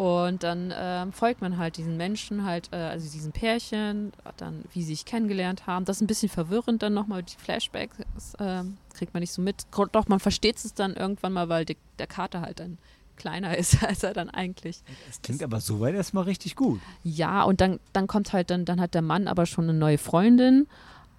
Und 0.00 0.44
dann 0.44 0.72
ähm, 0.74 1.12
folgt 1.12 1.42
man 1.42 1.58
halt 1.58 1.76
diesen 1.76 1.98
Menschen, 1.98 2.46
halt, 2.46 2.70
äh, 2.72 2.76
also 2.76 3.10
diesen 3.10 3.32
Pärchen, 3.32 4.12
dann 4.38 4.64
wie 4.72 4.80
sie 4.80 4.94
sich 4.94 5.04
kennengelernt 5.04 5.66
haben. 5.66 5.84
Das 5.84 5.98
ist 5.98 6.00
ein 6.00 6.06
bisschen 6.06 6.30
verwirrend 6.30 6.82
dann 6.82 6.94
nochmal, 6.94 7.22
die 7.22 7.36
Flashbacks 7.36 7.98
ähm, 8.38 8.78
kriegt 8.94 9.12
man 9.12 9.20
nicht 9.20 9.34
so 9.34 9.42
mit. 9.42 9.66
Doch, 9.92 10.08
man 10.08 10.18
versteht 10.18 10.56
es 10.56 10.72
dann 10.72 10.94
irgendwann 10.94 11.34
mal, 11.34 11.50
weil 11.50 11.66
die, 11.66 11.76
der 11.98 12.06
Kater 12.06 12.40
halt 12.40 12.60
dann 12.60 12.78
kleiner 13.16 13.54
ist, 13.58 13.84
als 13.84 14.02
er 14.02 14.14
dann 14.14 14.30
eigentlich 14.30 14.78
Das 15.06 15.20
klingt 15.20 15.42
aber 15.42 15.60
soweit 15.60 15.94
erstmal 15.94 16.24
richtig 16.24 16.56
gut. 16.56 16.80
ja, 17.02 17.42
und 17.42 17.60
dann, 17.60 17.78
dann 17.92 18.06
kommt 18.06 18.32
halt, 18.32 18.48
dann, 18.48 18.64
dann 18.64 18.80
hat 18.80 18.94
der 18.94 19.02
Mann 19.02 19.28
aber 19.28 19.44
schon 19.44 19.64
eine 19.64 19.74
neue 19.74 19.98
Freundin. 19.98 20.66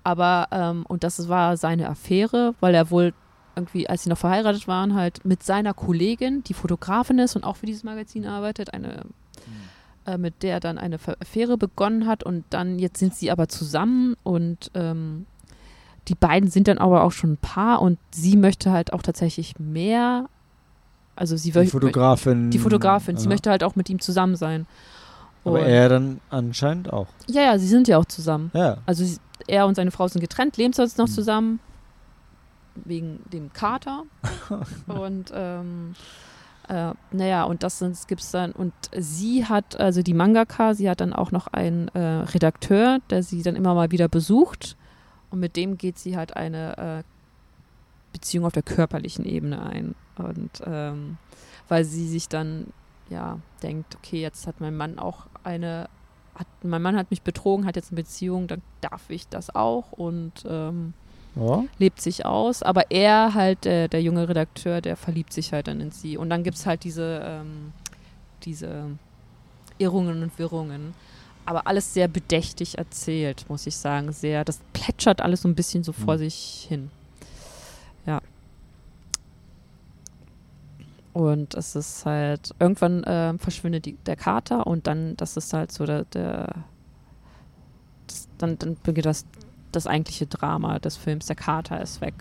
Aber, 0.03 0.47
ähm, 0.51 0.87
und 0.87 1.03
das 1.03 1.29
war 1.29 1.55
seine 1.55 1.87
Affäre, 1.87 2.55
weil 2.61 2.73
er 2.73 2.89
wohl 2.89 3.13
irgendwie, 3.55 3.87
als 3.89 4.03
sie 4.03 4.09
noch 4.09 4.17
verheiratet 4.17 4.67
waren, 4.67 4.95
halt 4.95 5.25
mit 5.25 5.43
seiner 5.43 5.73
Kollegin, 5.73 6.43
die 6.43 6.53
Fotografin 6.53 7.19
ist 7.19 7.35
und 7.35 7.43
auch 7.43 7.57
für 7.57 7.65
dieses 7.65 7.83
Magazin 7.83 8.25
arbeitet, 8.25 8.73
eine, 8.73 9.05
äh, 10.05 10.17
mit 10.17 10.41
der 10.43 10.59
dann 10.59 10.77
eine 10.77 10.97
Affäre 11.19 11.57
begonnen 11.57 12.07
hat. 12.07 12.23
Und 12.23 12.45
dann, 12.49 12.79
jetzt 12.79 12.99
sind 12.99 13.13
sie 13.15 13.31
aber 13.31 13.47
zusammen 13.47 14.15
und 14.23 14.71
ähm, 14.73 15.25
die 16.07 16.15
beiden 16.15 16.49
sind 16.49 16.67
dann 16.67 16.77
aber 16.79 17.03
auch 17.03 17.11
schon 17.11 17.33
ein 17.33 17.37
Paar 17.37 17.81
und 17.81 17.99
sie 18.11 18.35
möchte 18.37 18.71
halt 18.71 18.93
auch 18.93 19.01
tatsächlich 19.03 19.59
mehr. 19.59 20.27
Also 21.15 21.37
sie 21.37 21.51
Die 21.51 21.67
Fotografin. 21.67 22.49
die 22.49 22.57
Fotografin, 22.57 23.17
sie 23.17 23.25
ja. 23.25 23.29
möchte 23.29 23.49
halt 23.51 23.63
auch 23.63 23.75
mit 23.75 23.89
ihm 23.89 23.99
zusammen 23.99 24.35
sein. 24.35 24.65
Aber 25.43 25.59
Und- 25.59 25.65
er 25.67 25.89
dann 25.89 26.19
anscheinend 26.29 26.91
auch. 26.93 27.07
ja, 27.27 27.41
ja, 27.43 27.59
sie 27.59 27.67
sind 27.67 27.87
ja 27.87 27.97
auch 27.97 28.05
zusammen. 28.05 28.49
Ja. 28.53 28.77
Also 28.85 29.03
sie- 29.03 29.17
er 29.47 29.65
und 29.67 29.75
seine 29.75 29.91
Frau 29.91 30.07
sind 30.07 30.21
getrennt, 30.21 30.57
leben 30.57 30.71
sonst 30.73 30.97
noch 30.97 31.07
Mhm. 31.07 31.11
zusammen. 31.11 31.59
Wegen 32.75 33.21
dem 33.31 33.51
Kater. 33.53 34.03
und 34.87 35.31
ähm, 35.33 35.95
äh, 36.67 36.93
naja, 37.11 37.43
und 37.43 37.63
das 37.63 37.79
gibt 38.07 38.21
es 38.21 38.31
dann. 38.31 38.51
Und 38.51 38.73
sie 38.95 39.45
hat, 39.45 39.79
also 39.79 40.01
die 40.01 40.13
Mangaka, 40.13 40.73
sie 40.73 40.89
hat 40.89 41.01
dann 41.01 41.13
auch 41.13 41.31
noch 41.31 41.47
einen 41.47 41.89
äh, 41.89 41.99
Redakteur, 41.99 42.99
der 43.09 43.23
sie 43.23 43.43
dann 43.43 43.55
immer 43.55 43.73
mal 43.73 43.91
wieder 43.91 44.07
besucht. 44.07 44.77
Und 45.29 45.39
mit 45.39 45.55
dem 45.55 45.77
geht 45.77 45.97
sie 45.97 46.17
halt 46.17 46.35
eine 46.35 46.77
äh, 46.77 47.03
Beziehung 48.13 48.45
auf 48.45 48.53
der 48.53 48.63
körperlichen 48.63 49.25
Ebene 49.25 49.63
ein. 49.63 49.95
Und 50.17 50.61
ähm, 50.65 51.17
weil 51.67 51.83
sie 51.83 52.07
sich 52.07 52.29
dann 52.29 52.67
ja 53.09 53.39
denkt, 53.63 53.95
okay, 53.95 54.21
jetzt 54.21 54.47
hat 54.47 54.61
mein 54.61 54.75
Mann 54.75 54.99
auch 54.99 55.27
eine 55.43 55.89
hat, 56.35 56.47
mein 56.63 56.81
Mann 56.81 56.95
hat 56.95 57.11
mich 57.11 57.21
betrogen, 57.21 57.65
hat 57.65 57.75
jetzt 57.75 57.91
eine 57.91 58.01
Beziehung, 58.01 58.47
dann 58.47 58.61
darf 58.81 59.09
ich 59.09 59.27
das 59.27 59.53
auch 59.53 59.91
und 59.91 60.31
ähm, 60.47 60.93
ja. 61.35 61.63
lebt 61.79 62.01
sich 62.01 62.25
aus. 62.25 62.63
Aber 62.63 62.89
er 62.91 63.33
halt, 63.33 63.65
äh, 63.65 63.87
der 63.87 64.01
junge 64.01 64.27
Redakteur, 64.27 64.81
der 64.81 64.95
verliebt 64.97 65.33
sich 65.33 65.53
halt 65.53 65.67
dann 65.67 65.79
in 65.81 65.91
sie. 65.91 66.17
Und 66.17 66.29
dann 66.29 66.43
gibt 66.43 66.57
es 66.57 66.65
halt 66.65 66.83
diese, 66.83 67.21
ähm, 67.25 67.73
diese 68.43 68.85
Irrungen 69.77 70.23
und 70.23 70.37
Wirrungen. 70.39 70.93
Aber 71.45 71.65
alles 71.67 71.93
sehr 71.93 72.07
bedächtig 72.07 72.77
erzählt, 72.77 73.45
muss 73.49 73.65
ich 73.65 73.75
sagen. 73.75 74.11
Sehr, 74.11 74.45
das 74.45 74.59
plätschert 74.73 75.21
alles 75.21 75.41
so 75.41 75.47
ein 75.47 75.55
bisschen 75.55 75.83
so 75.83 75.91
vor 75.91 76.15
Mhm. 76.15 76.19
sich 76.19 76.65
hin. 76.69 76.91
Ja. 78.05 78.21
Und 81.13 81.55
es 81.55 81.75
ist 81.75 82.05
halt, 82.05 82.51
irgendwann 82.59 83.03
ähm, 83.05 83.37
verschwindet 83.39 83.85
die, 83.85 83.93
der 84.05 84.15
Kater 84.15 84.65
und 84.65 84.87
dann, 84.87 85.17
das 85.17 85.35
ist 85.35 85.51
halt 85.51 85.71
so 85.71 85.85
der, 85.85 86.05
der 86.05 86.47
das, 88.07 88.27
dann, 88.37 88.57
dann 88.59 88.77
beginnt 88.81 89.07
das, 89.07 89.25
das 89.71 89.87
eigentliche 89.87 90.25
Drama 90.27 90.79
des 90.79 90.97
Films. 90.97 91.25
Der 91.27 91.35
Kater 91.35 91.81
ist 91.81 92.01
weg. 92.01 92.13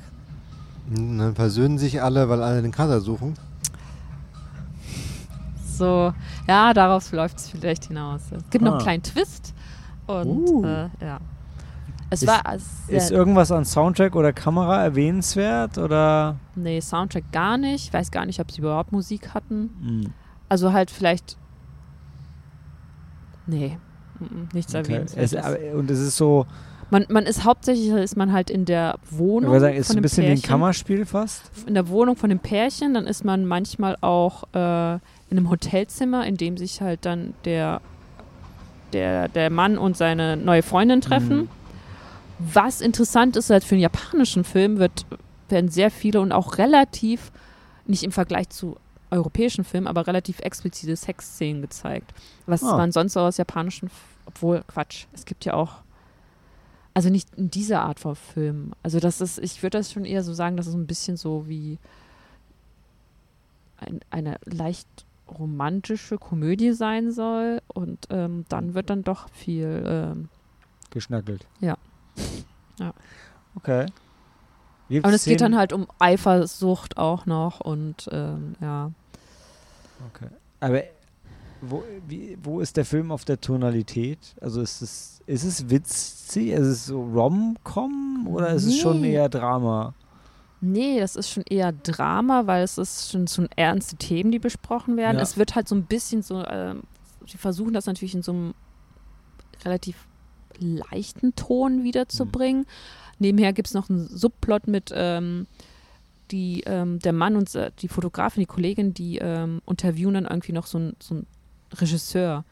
Und 0.94 1.18
dann 1.18 1.34
versöhnen 1.34 1.78
sich 1.78 2.03
alle, 2.03 2.28
weil 2.28 2.42
alle 2.42 2.62
den 2.62 2.72
Kater 2.72 3.01
suchen. 3.01 3.34
So, 5.66 6.12
ja, 6.46 6.74
darauf 6.74 7.11
läuft 7.12 7.38
es 7.38 7.48
vielleicht 7.48 7.86
hinaus. 7.86 8.20
Es 8.32 8.51
gibt 8.51 8.62
noch 8.64 8.72
Ah. 8.72 8.76
einen 8.76 8.82
kleinen 8.82 9.03
Twist 9.03 9.55
und 10.07 10.26
Uh. 10.26 10.64
äh, 10.64 10.88
ja. 11.01 11.18
Es 12.12 12.22
Ist- 12.22 12.28
war 12.28 12.42
Ist 12.88 13.11
irgendwas 13.12 13.53
an 13.53 13.64
Soundtrack 13.64 14.16
oder 14.16 14.32
Kamera 14.32 14.82
erwähnenswert 14.82 15.78
oder? 15.78 16.36
nee, 16.57 16.80
Soundtrack 16.80 17.30
gar 17.30 17.57
nicht. 17.57 17.84
Ich 17.86 17.92
weiß 17.92 18.11
gar 18.11 18.26
nicht, 18.26 18.40
ob 18.40 18.51
sie 18.51 18.61
überhaupt 18.61 18.90
Musik 18.92 19.32
hatten. 19.32 19.70
Hm, 19.80 20.12
Also 20.48 20.72
halt 20.72 20.90
vielleicht. 20.90 21.36
Nee, 23.46 23.78
mhm, 24.18 24.48
nichts 24.53 24.74
okay. 24.74 25.03
es, 25.05 25.14
erwähnenswertes. 25.24 25.36
aber, 25.36 25.78
und 25.78 25.90
es 25.90 26.01
ist 26.01 26.16
so, 26.16 26.46
Man, 26.91 27.07
man 27.09 27.24
ist 27.24 27.45
hauptsächlich 27.45 27.88
ist 27.88 28.16
man 28.16 28.32
halt 28.32 28.51
in 28.51 28.64
der 28.64 28.99
ich 29.11 29.18
Wohnung 29.18 29.51
würde 29.53 29.61
sagen, 29.61 29.76
ist 29.76 29.86
von 29.88 29.97
ein 29.97 30.03
bisschen 30.03 30.24
wie 30.24 30.28
ein 30.30 30.34
Pärchen. 30.34 30.49
Kammerspiel 30.49 31.07
fast. 31.07 31.43
in 31.66 31.74
der 31.74 31.88
Wohnung 31.88 32.16
von 32.16 32.30
dem 32.30 32.41
Pärchen, 32.41 32.95
dann 32.95 33.07
ist 33.07 33.24
man 33.24 33.47
manchmal 33.47 33.97
auch 34.01 34.45
äh, 34.55 34.95
in 34.95 35.01
einem 35.38 35.51
Hotelzimmer, 35.51 36.26
in 36.26 36.36
dem 36.36 36.57
sich 36.57 36.80
halt 36.80 37.07
dann 37.07 37.34
der, 37.45 37.80
der, 38.93 39.28
der 39.28 39.51
Mann 39.51 39.78
und 39.78 39.97
seine 39.97 40.36
neue 40.36 40.62
Freundin 40.62 41.01
treffen. 41.01 41.36
Mhm. 41.43 41.49
Was 42.41 42.80
interessant 42.80 43.36
ist, 43.36 43.51
halt 43.51 43.62
für 43.64 43.74
einen 43.74 43.82
japanischen 43.82 44.45
Film 44.45 44.78
wird, 44.78 45.05
werden 45.49 45.70
sehr 45.70 45.91
viele 45.91 46.20
und 46.20 46.32
auch 46.32 46.59
relativ, 46.59 47.30
nicht 47.86 48.03
im 48.03 48.12
Vergleich 48.12 48.49
zu 48.49 48.76
europäischen 49.11 49.64
Filmen, 49.64 49.86
aber 49.86 50.07
relativ 50.07 50.41
explizite 50.41 50.97
Sexszenen 50.97 51.61
gezeigt. 51.62 52.12
Was 52.47 52.62
Ah. 52.62 52.76
man 52.76 52.93
sonst 52.93 53.12
so 53.12 53.20
aus 53.20 53.36
japanischen, 53.36 53.91
obwohl, 54.26 54.62
Quatsch, 54.68 55.05
es 55.12 55.24
gibt 55.24 55.45
ja 55.45 55.55
auch, 55.55 55.74
also 56.95 57.09
nicht 57.09 57.34
in 57.36 57.51
dieser 57.51 57.82
Art 57.82 58.01
von 58.01 58.16
Film. 58.16 58.72
Also 58.82 59.01
das 59.01 59.20
ist, 59.20 59.38
ich 59.38 59.62
würde 59.62 59.78
das 59.78 59.93
schon 59.93 60.05
eher 60.05 60.22
so 60.22 60.32
sagen, 60.34 60.57
dass 60.57 60.66
es 60.66 60.74
ein 60.74 60.86
bisschen 60.86 61.16
so 61.16 61.49
wie 61.49 61.78
ein, 63.78 64.01
eine 64.11 64.38
leicht 64.45 64.88
romantische 65.38 66.18
Komödie 66.18 66.72
sein 66.72 67.12
soll 67.12 67.62
und 67.68 68.07
ähm, 68.11 68.45
dann 68.49 68.74
wird 68.74 68.91
dann 68.91 69.05
doch 69.05 69.28
viel 69.30 69.82
ähm, 69.86 70.28
Geschnackelt. 70.91 71.47
Ja. 71.61 71.76
Ja. 72.78 72.95
Okay. 73.57 73.84
Gibt's 74.88 75.07
Und 75.07 75.12
es 75.12 75.24
geht 75.26 75.43
dann 75.43 75.55
halt 75.55 75.74
um 75.74 75.86
Eifersucht 75.99 76.97
auch 76.97 77.26
noch 77.26 77.61
und 77.61 78.09
ähm, 78.11 78.57
ja. 78.62 78.91
Okay. 80.09 80.28
Aber 80.61 80.82
wo, 81.63 81.83
wie, 82.09 82.37
wo 82.43 82.61
ist 82.61 82.77
der 82.77 82.85
Film 82.85 83.11
auf 83.13 83.25
der 83.25 83.41
Tonalität? 83.41 84.19
Also 84.41 84.61
ist 84.61 84.83
es, 84.83 85.23
ist 85.27 85.45
es 85.45 85.71
witzig? 85.71 86.49
Ist 86.49 86.67
es 86.67 86.87
so 86.87 87.03
Rom-Com 87.03 88.27
oder 88.29 88.51
ist 88.51 88.65
es 88.67 88.79
schon 88.79 89.01
Nee. 89.01 89.13
eher 89.15 89.29
Drama? 89.29 89.95
Nee, 90.63 91.01
das 91.01 91.17
ist 91.17 91.31
schon 91.31 91.45
eher 91.49 91.73
Drama, 91.73 92.47
weil 92.47 92.63
es 92.63 92.77
ist 92.77 93.11
schon 93.11 93.27
so 93.27 93.47
ernste 93.57 93.97
Themen, 93.97 94.31
die 94.31 94.39
besprochen 94.39 94.97
werden. 94.97 95.17
Ja. 95.17 95.23
Es 95.23 95.37
wird 95.39 95.55
halt 95.55 95.67
so 95.69 95.75
ein 95.75 95.85
bisschen 95.85 96.23
so, 96.23 96.45
ähm, 96.47 96.83
sie 97.27 97.39
versuchen 97.39 97.73
das 97.73 97.87
natürlich 97.87 98.15
in 98.15 98.23
so 98.23 98.33
einem 98.33 98.55
relativ 99.65 100.07
leichten 100.59 101.35
Ton 101.35 101.83
wiederzubringen. 101.85 102.67
Nebenher 103.19 103.53
gibt 103.53 103.69
es 103.69 103.75
noch 103.75 103.89
einen 103.89 104.07
Subplot 104.09 104.67
mit 104.67 104.91
ähm, 104.95 105.47
die, 106.31 106.63
ähm, 106.67 106.99
der 107.01 107.13
Mann 107.13 107.37
und 107.37 107.49
se- 107.49 107.73
die 107.81 107.89
Fotografin, 107.89 108.43
die 108.43 108.47
Kollegin, 108.47 108.95
die 108.95 109.19
ähm, 109.19 109.63
interviewen 109.67 110.15
dann 110.15 110.27
irgendwie 110.27 110.53
noch 110.53 110.67
so 110.67 110.79
einen 110.79 110.97
so 111.01 111.15
einen 111.15 111.27
Regisseur, 111.73 112.45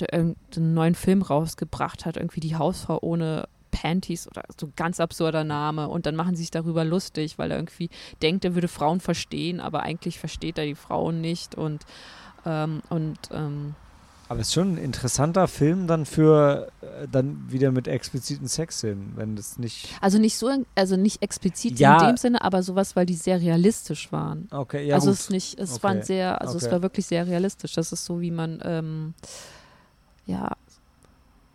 der 0.00 0.12
irgendeinen 0.12 0.74
neuen 0.74 0.94
Film 0.94 1.22
rausgebracht 1.22 2.04
hat, 2.04 2.16
irgendwie 2.16 2.40
die 2.40 2.56
Hausfrau 2.56 2.98
ohne 3.00 3.48
Panties 3.70 4.28
oder 4.28 4.42
so 4.58 4.70
ganz 4.76 5.00
absurder 5.00 5.44
Name. 5.44 5.88
Und 5.88 6.06
dann 6.06 6.16
machen 6.16 6.36
sie 6.36 6.42
sich 6.42 6.50
darüber 6.50 6.84
lustig, 6.84 7.38
weil 7.38 7.50
er 7.50 7.58
irgendwie 7.58 7.90
denkt, 8.22 8.44
er 8.44 8.54
würde 8.54 8.68
Frauen 8.68 9.00
verstehen, 9.00 9.60
aber 9.60 9.82
eigentlich 9.82 10.18
versteht 10.18 10.58
er 10.58 10.64
die 10.64 10.74
Frauen 10.74 11.20
nicht. 11.20 11.54
Und 11.54 11.84
ähm, 12.46 12.82
und 12.90 13.18
ähm, 13.32 13.74
Aber 14.28 14.40
es 14.40 14.48
ist 14.48 14.54
schon 14.54 14.74
ein 14.74 14.78
interessanter 14.78 15.48
Film 15.48 15.86
dann 15.86 16.06
für 16.06 16.68
äh, 16.80 17.06
dann 17.08 17.50
wieder 17.50 17.70
mit 17.72 17.86
expliziten 17.88 18.48
Sexszenen, 18.48 19.12
wenn 19.16 19.36
das 19.36 19.58
nicht. 19.58 19.88
also 20.00 20.18
nicht 20.18 20.38
so, 20.38 20.50
also 20.74 20.96
nicht 20.96 21.22
explizit 21.22 21.78
Ja. 21.78 22.00
in 22.00 22.08
dem 22.08 22.16
Sinne, 22.16 22.42
aber 22.42 22.62
sowas, 22.62 22.96
weil 22.96 23.04
die 23.06 23.14
sehr 23.14 23.40
realistisch 23.40 24.10
waren. 24.12 24.48
Okay, 24.50 24.86
ja 24.86 24.94
also 24.94 25.08
gut. 25.08 25.14
es 25.14 25.20
ist 25.24 25.30
nicht, 25.30 25.58
es 25.60 25.72
Okay. 25.74 25.82
waren 25.82 26.02
sehr, 26.02 26.40
also 26.40 26.56
es 26.56 26.64
Okay. 26.64 26.72
war 26.72 26.82
wirklich 26.82 27.06
sehr 27.06 27.26
realistisch. 27.26 27.74
Das 27.74 27.92
ist 27.92 28.04
so, 28.04 28.20
wie 28.22 28.30
man 28.30 28.60
ähm, 28.64 29.14
ja 30.26 30.52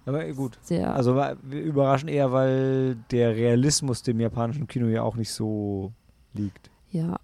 Aber 0.05 0.23
gut. 0.33 0.57
sehr 0.61 0.93
Also 0.93 1.15
wir 1.15 1.61
überraschen 1.61 2.07
eher, 2.09 2.31
weil 2.31 2.95
der 3.11 3.35
Realismus 3.35 4.03
dem 4.03 4.19
japanischen 4.19 4.67
Kino 4.67 4.87
ja 4.87 5.01
auch 5.03 5.15
nicht 5.15 5.31
so 5.33 5.91
liegt. 6.33 6.69
Ja. 6.91 7.19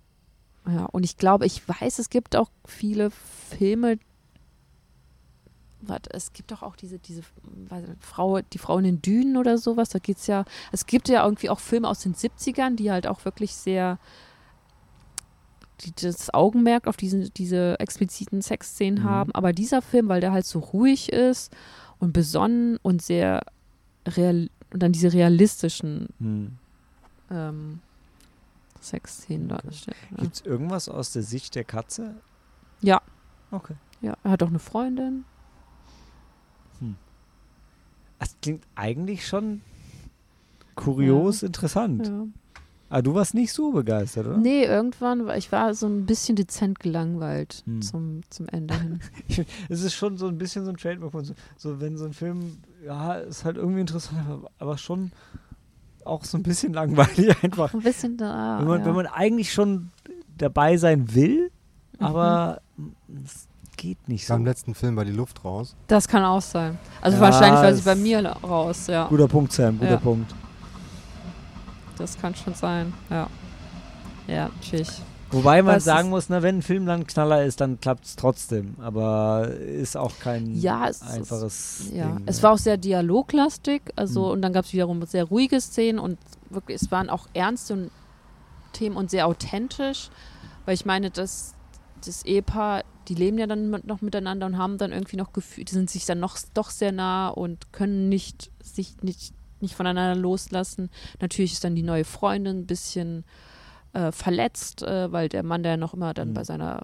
Ja, 0.67 0.85
und 0.85 1.03
ich 1.03 1.17
glaube, 1.17 1.45
ich 1.45 1.61
weiß, 1.69 1.99
es 1.99 2.09
gibt 2.09 2.35
auch 2.35 2.49
viele 2.65 3.11
Filme. 3.11 3.99
Warte, 5.87 6.09
es 6.13 6.33
gibt 6.33 6.51
doch 6.51 6.63
auch 6.63 6.75
diese, 6.75 6.99
diese 6.99 7.21
Frau, 7.99 8.41
die 8.41 8.57
Frau 8.57 8.77
in 8.77 8.83
den 8.85 9.01
Dünen 9.01 9.37
oder 9.37 9.57
sowas. 9.57 9.89
Da 9.89 9.99
geht's 9.99 10.27
ja, 10.27 10.45
es 10.71 10.85
gibt 10.85 11.07
ja 11.09 11.23
irgendwie 11.23 11.49
auch 11.49 11.59
Filme 11.59 11.87
aus 11.87 11.99
den 11.99 12.15
70ern, 12.15 12.75
die 12.75 12.91
halt 12.91 13.07
auch 13.07 13.25
wirklich 13.25 13.55
sehr 13.55 13.99
die 15.81 15.91
das 15.93 16.33
Augenmerk 16.33 16.87
auf 16.87 16.95
diesen, 16.95 17.33
diese 17.33 17.77
expliziten 17.81 18.41
Sexszenen 18.41 19.03
Mhm. 19.03 19.09
haben. 19.09 19.31
Aber 19.35 19.51
dieser 19.51 19.81
Film, 19.81 20.07
weil 20.07 20.21
der 20.21 20.31
halt 20.31 20.45
so 20.45 20.59
ruhig 20.59 21.11
ist 21.11 21.53
und 21.99 22.13
besonnen 22.13 22.77
und 22.81 23.01
sehr 23.01 23.41
real 24.07 24.49
und 24.71 24.81
dann 24.81 24.93
diese 24.93 25.11
realistischen 25.11 26.07
Hm. 26.19 26.57
ähm, 27.29 27.79
Sexszenen 28.81 29.51
Okay. 29.51 29.61
darstellt. 29.67 29.97
Ja. 30.11 30.17
Gibt 30.23 30.35
es 30.35 30.41
irgendwas 30.45 30.87
aus 30.87 31.11
der 31.11 31.23
Sicht 31.23 31.55
der 31.55 31.65
Katze? 31.65 32.15
Ja. 32.81 33.01
Okay. 33.51 33.75
Ja, 34.01 34.15
er 34.23 34.31
hat 34.31 34.43
auch 34.43 34.47
eine 34.49 34.59
Freundin. 34.59 35.25
Das 38.19 38.35
klingt 38.41 38.63
eigentlich 38.75 39.27
schon 39.27 39.61
kurios 40.75 41.43
interessant. 41.43 42.07
Ja. 42.07 42.25
Aber 42.89 43.01
du 43.01 43.13
warst 43.15 43.33
nicht 43.33 43.51
so 43.51 43.71
begeistert, 43.71 44.27
oder? 44.27 44.37
Nee, 44.37 44.63
irgendwann, 44.63 45.25
war 45.25 45.35
ich 45.37 45.51
war 45.51 45.73
so 45.73 45.87
ein 45.87 46.05
bisschen 46.05 46.35
dezent 46.35 46.79
gelangweilt 46.79 47.63
Hm. 47.65 47.81
zum, 47.81 48.21
zum 48.29 48.47
Ende 48.47 48.75
hin. 48.79 48.99
Es 49.69 49.81
ist 49.81 49.93
schon 49.95 50.17
so 50.17 50.27
ein 50.27 50.37
bisschen 50.37 50.65
so 50.65 50.71
ein 50.71 50.77
Trademark 50.77 51.11
von 51.11 51.25
so, 51.25 51.33
so 51.57 51.81
wenn 51.81 51.97
so 51.97 52.05
ein 52.05 52.13
Film, 52.13 52.57
ja, 52.85 53.15
ist 53.15 53.43
halt 53.43 53.57
irgendwie 53.57 53.81
interessant, 53.81 54.21
aber, 54.29 54.51
aber 54.59 54.77
schon 54.77 55.11
auch 56.03 56.23
so 56.23 56.37
ein 56.37 56.43
bisschen 56.43 56.73
langweilig 56.73 57.35
einfach. 57.43 57.73
ein 57.73 57.81
bisschen 57.81 58.17
da. 58.17 58.59
wenn, 58.59 58.67
man, 58.67 58.79
ja. 58.81 58.85
wenn 58.85 58.95
man 58.95 59.07
eigentlich 59.07 59.51
schon 59.51 59.89
dabei 60.37 60.77
sein 60.77 61.13
will, 61.15 61.51
aber 61.97 62.61
es 63.25 63.47
geht 63.77 64.07
nicht 64.07 64.25
so. 64.25 64.33
Beim 64.33 64.45
letzten 64.45 64.73
Film 64.75 64.95
war 64.95 65.05
die 65.05 65.11
Luft 65.11 65.43
raus. 65.45 65.75
das 65.87 66.07
kann 66.07 66.23
auch 66.23 66.41
sein. 66.41 66.77
Also 67.01 67.17
Ja, 67.17 67.21
wahrscheinlich 67.23 67.61
war 67.61 67.73
sie 67.73 67.79
es- 67.79 67.85
bei 67.85 67.95
mir 67.95 68.25
raus, 68.25 68.87
ja. 68.87 69.07
Guter 69.07 69.27
Punkt, 69.27 69.51
Sam, 69.53 69.77
guter 69.79 69.91
Ja. 69.91 69.97
Punkt. 69.97 70.33
Das 71.97 72.17
kann 72.17 72.35
schon 72.35 72.53
sein, 72.53 72.93
ja. 73.09 73.27
Ja, 74.27 74.49
natürlich. 74.49 74.89
Wobei 75.31 75.61
man 75.61 75.77
Was 75.77 75.83
sagen 75.85 76.09
muss, 76.09 76.29
na, 76.29 76.41
wenn 76.43 76.57
ein 76.59 76.61
Film 76.61 76.85
dann 76.85 77.07
Knaller 77.07 77.43
ist, 77.43 77.59
dann 77.59 77.79
klappt 77.79 78.05
es 78.05 78.15
trotzdem. 78.15 78.75
Aber 78.79 79.49
ist 79.49 79.97
auch 79.97 80.11
kein 80.19 80.55
Ja, 80.59 80.87
es 80.87 81.01
ist- 81.01 81.09
einfaches 81.11 81.91
Ja, 81.93 82.05
Ding. 82.07 82.23
es 82.25 82.37
ne? 82.37 82.43
war 82.43 82.51
auch 82.53 82.57
sehr 82.57 82.77
dialoglastig, 82.77 83.81
also 83.95 84.25
Mhm. 84.25 84.31
und 84.31 84.41
dann 84.41 84.53
gab 84.53 84.65
es 84.65 84.73
wiederum 84.73 85.03
sehr 85.05 85.25
ruhige 85.25 85.59
Szenen 85.61 85.99
und 85.99 86.17
wirklich, 86.49 86.81
es 86.81 86.91
waren 86.91 87.09
auch 87.09 87.27
ernste 87.33 87.89
Themen 88.73 88.95
und 88.97 89.09
sehr 89.09 89.27
authentisch, 89.27 90.09
weil 90.65 90.75
ich 90.75 90.85
meine, 90.85 91.09
dass 91.11 91.53
das 92.05 92.23
Ehepaar, 92.23 92.83
die 93.07 93.15
leben 93.15 93.37
ja 93.37 93.47
dann 93.47 93.69
noch 93.85 94.01
miteinander 94.01 94.45
und 94.45 94.57
haben 94.57 94.77
dann 94.77 94.91
irgendwie 94.91 95.17
noch 95.17 95.33
Gefühl, 95.33 95.65
die 95.65 95.73
sind 95.73 95.89
sich 95.89 96.05
dann 96.05 96.19
noch 96.19 96.37
doch 96.53 96.69
sehr 96.69 96.91
nah 96.91 97.29
und 97.29 97.71
können 97.71 98.09
nicht 98.09 98.51
sich 98.63 99.01
nicht, 99.01 99.33
nicht 99.61 99.75
voneinander 99.75 100.19
loslassen. 100.19 100.89
Natürlich 101.21 101.53
ist 101.53 101.63
dann 101.63 101.75
die 101.75 101.83
neue 101.83 102.05
Freundin 102.05 102.59
ein 102.59 102.65
bisschen 102.67 103.23
äh, 103.93 104.11
verletzt, 104.11 104.81
äh, 104.83 105.11
weil 105.11 105.29
der 105.29 105.43
Mann, 105.43 105.63
der 105.63 105.77
noch 105.77 105.93
immer 105.93 106.13
dann 106.13 106.29
Mhm. 106.29 106.33
bei 106.33 106.43
seiner 106.43 106.81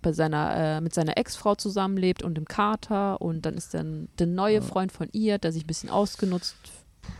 bei 0.00 0.12
seiner, 0.12 0.54
äh, 0.76 0.80
mit 0.80 0.94
seiner 0.94 1.18
Ex-Frau 1.18 1.56
zusammenlebt 1.56 2.22
und 2.22 2.36
dem 2.36 2.44
Kater 2.44 3.20
und 3.20 3.44
dann 3.44 3.54
ist 3.54 3.74
dann 3.74 4.08
der 4.20 4.28
neue 4.28 4.54
Ja. 4.56 4.60
Freund 4.62 4.92
von 4.92 5.08
ihr, 5.12 5.38
der 5.38 5.50
sich 5.52 5.64
ein 5.64 5.66
bisschen 5.66 5.90
ausgenutzt. 5.90 6.54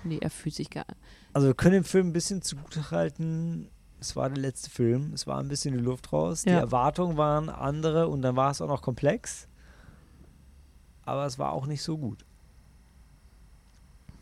Nee, 0.04 0.18
er 0.20 0.30
fühlt 0.30 0.54
sich 0.54 0.70
gar 0.70 0.84
Also 1.32 1.48
wir 1.48 1.54
können 1.54 1.72
dem 1.74 1.84
Film 1.84 2.08
ein 2.08 2.12
bisschen 2.12 2.40
zugutehalten. 2.40 3.68
Es 4.00 4.14
war 4.14 4.28
der 4.28 4.38
letzte 4.38 4.70
Film, 4.70 5.12
es 5.14 5.26
war 5.26 5.38
ein 5.38 5.48
bisschen 5.48 5.74
die 5.74 5.80
Luft 5.82 6.12
raus. 6.12 6.42
Die 6.42 6.50
Ja. 6.50 6.60
Erwartungen 6.60 7.16
waren 7.16 7.48
andere 7.48 8.08
und 8.08 8.22
dann 8.22 8.36
war 8.36 8.50
es 8.50 8.60
auch 8.60 8.68
noch 8.68 8.82
komplex. 8.82 9.48
Aber 11.04 11.26
es 11.26 11.38
war 11.38 11.52
auch 11.52 11.66
nicht 11.66 11.82
so 11.82 11.98
gut. 11.98 12.24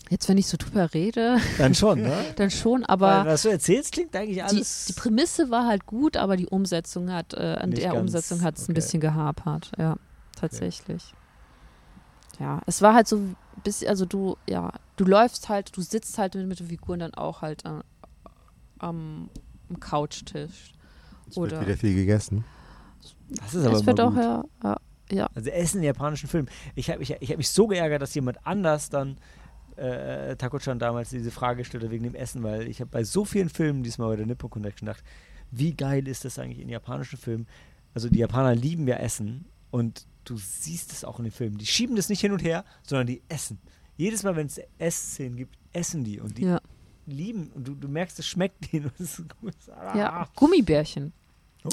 Jetzt, 0.09 0.29
wenn 0.29 0.39
ich 0.39 0.47
so 0.47 0.57
drüber 0.57 0.95
rede, 0.95 1.39
Dann 1.59 1.75
schon, 1.75 2.01
ne? 2.01 2.15
dann 2.37 2.51
schon, 2.51 2.83
Weil, 2.83 2.87
aber 2.89 3.27
was 3.27 3.43
du 3.43 3.49
erzählst, 3.49 3.93
klingt 3.93 4.15
eigentlich 4.15 4.37
die, 4.37 4.43
alles. 4.43 4.85
die 4.87 4.93
Prämisse 4.93 5.51
war 5.51 5.67
halt 5.67 5.87
gut, 5.87 6.17
aber 6.17 6.37
die 6.37 6.47
Umsetzung 6.47 7.11
hat, 7.11 7.35
äh, 7.35 7.57
an 7.59 7.73
der 7.73 7.91
ganz, 7.91 8.01
Umsetzung 8.01 8.43
hat 8.43 8.57
es 8.57 8.63
ein 8.63 8.65
okay. 8.67 8.75
bisschen 8.75 9.01
gehapert, 9.01 9.73
ja, 9.79 9.97
tatsächlich. 10.37 11.13
Ja, 12.39 12.61
es 12.67 12.83
war 12.83 12.95
halt 12.95 13.09
so 13.09 13.17
ein 13.17 13.37
bisschen, 13.65 13.89
also 13.89 14.05
du, 14.07 14.37
ja, 14.49 14.73
du 14.97 15.05
läufst 15.05 15.49
halt, 15.49 15.77
du 15.77 15.83
sitzt 15.83 16.19
halt 16.19 16.37
mit, 16.37 16.47
mit 16.47 16.61
den 16.61 16.69
Figuren 16.69 17.01
dann 17.01 17.15
auch 17.15 17.43
halt 17.43 17.65
äh, 17.65 17.81
am, 18.79 19.29
am 19.69 19.81
Couchtisch. 19.81 20.73
Es 21.29 21.37
Oder 21.37 21.53
wird 21.53 21.63
wieder 21.69 21.77
viel 21.77 21.95
gegessen. 21.95 22.45
das 23.29 23.55
ist 23.55 23.67
aber 23.67 23.77
es 23.77 23.87
wird 23.87 24.01
auch, 24.01 24.11
gut. 24.15 24.19
ja, 24.63 24.77
ja, 25.11 25.29
Also 25.35 25.51
Essen 25.51 25.79
in 25.79 25.85
japanischen 25.85 26.29
Filmen. 26.29 26.49
Ich 26.75 26.91
habe 26.91 27.03
ich, 27.03 27.11
ich 27.21 27.31
hab 27.31 27.37
mich 27.39 27.49
so 27.49 27.67
geärgert, 27.67 28.03
dass 28.03 28.15
jemand 28.15 28.45
anders 28.47 28.91
dann 28.91 29.19
äh, 29.77 30.37
Tako-chan 30.37 30.79
damals 30.79 31.11
diese 31.11 31.31
Frage 31.31 31.59
gestellt 31.59 31.85
hat 31.85 31.91
wegen 31.91 32.05
dem 32.05 32.15
Essen, 32.15 32.43
weil 32.43 32.67
ich 32.69 32.81
habe 32.81 32.91
bei 32.91 33.05
so 33.05 33.25
vielen 33.25 33.49
Filmen 33.49 33.83
diesmal 33.83 34.09
bei 34.09 34.17
der 34.17 34.27
Nippon 34.27 34.51
Connection 34.51 34.87
gedacht, 34.87 35.05
wie 35.51 35.75
geil 35.75 36.09
ist 36.09 36.25
das 36.25 36.39
eigentlich 36.39 36.61
in 36.61 36.69
japanischen 36.69 37.19
Filmen? 37.19 37.47
Also 37.95 38.09
die 38.09 38.19
Japaner 38.19 38.55
lieben 38.55 38.87
ja 38.89 38.97
Essen 38.97 39.47
und 39.71 40.07
du 40.25 40.37
siehst 40.39 40.93
es 40.93 41.05
auch 41.05 41.19
in 41.19 41.25
den 41.25 41.33
Filmen. 41.33 41.59
Die 41.59 41.67
schieben 41.67 41.95
das 41.97 42.09
nicht 42.09 42.21
hin 42.21 42.33
und 42.33 42.43
her, 42.43 42.65
sondern 42.83 43.07
die 43.07 43.23
essen. 43.29 43.59
Jedes 43.97 44.23
Mal, 44.23 44.35
wenn 44.37 44.47
es 44.47 44.61
Essszenen 44.79 45.37
gibt, 45.37 45.57
essen 45.73 46.05
die 46.05 46.21
und 46.21 46.37
die 46.39 46.45
Ja. 46.45 46.61
Lieben 47.07 47.51
und 47.55 47.67
du, 47.67 47.75
du 47.75 47.89
merkst, 47.89 48.19
es 48.19 48.27
schmeckt 48.27 48.73
denen. 48.73 48.87
Und 48.87 49.01
es 49.01 49.19
ist, 49.19 49.25
ah, 49.71 49.97
ja. 49.97 50.29
Gummibärchen. 50.35 51.13
Oh. 51.65 51.71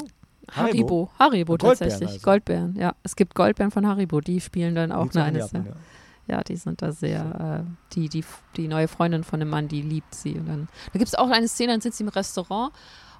Haribo. 0.50 1.10
Haribo 1.18 1.56
Goldbeeren 1.56 1.78
tatsächlich. 1.78 2.08
also. 2.08 2.24
Goldbeeren, 2.24 2.76
ja. 2.76 2.94
Es 3.02 3.16
gibt 3.16 3.34
Goldbeeren 3.34 3.70
von 3.70 3.86
Haribo, 3.86 4.20
die 4.20 4.40
spielen 4.40 4.74
dann 4.74 4.92
auch 4.92 5.14
eine 5.14 5.38
Japan, 5.38 5.62
sehr. 5.62 5.72
ja. 5.72 5.76
Ja, 6.26 6.42
die 6.42 6.56
sind 6.56 6.80
da 6.80 6.90
sehr, 6.90 7.64
äh, 7.66 7.70
die, 7.94 8.08
die, 8.08 8.24
die 8.56 8.66
neue 8.66 8.88
Freundin 8.88 9.24
von 9.24 9.40
dem 9.40 9.50
Mann, 9.50 9.68
die 9.68 9.82
liebt 9.82 10.14
sie. 10.14 10.34
Und 10.38 10.48
dann, 10.48 10.68
da 10.92 10.98
gibt 10.98 11.08
es 11.08 11.14
auch 11.14 11.28
eine 11.28 11.48
Szene, 11.48 11.72
dann 11.72 11.82
sind 11.82 11.94
sie 11.94 12.02
im 12.02 12.08
Restaurant 12.08 12.72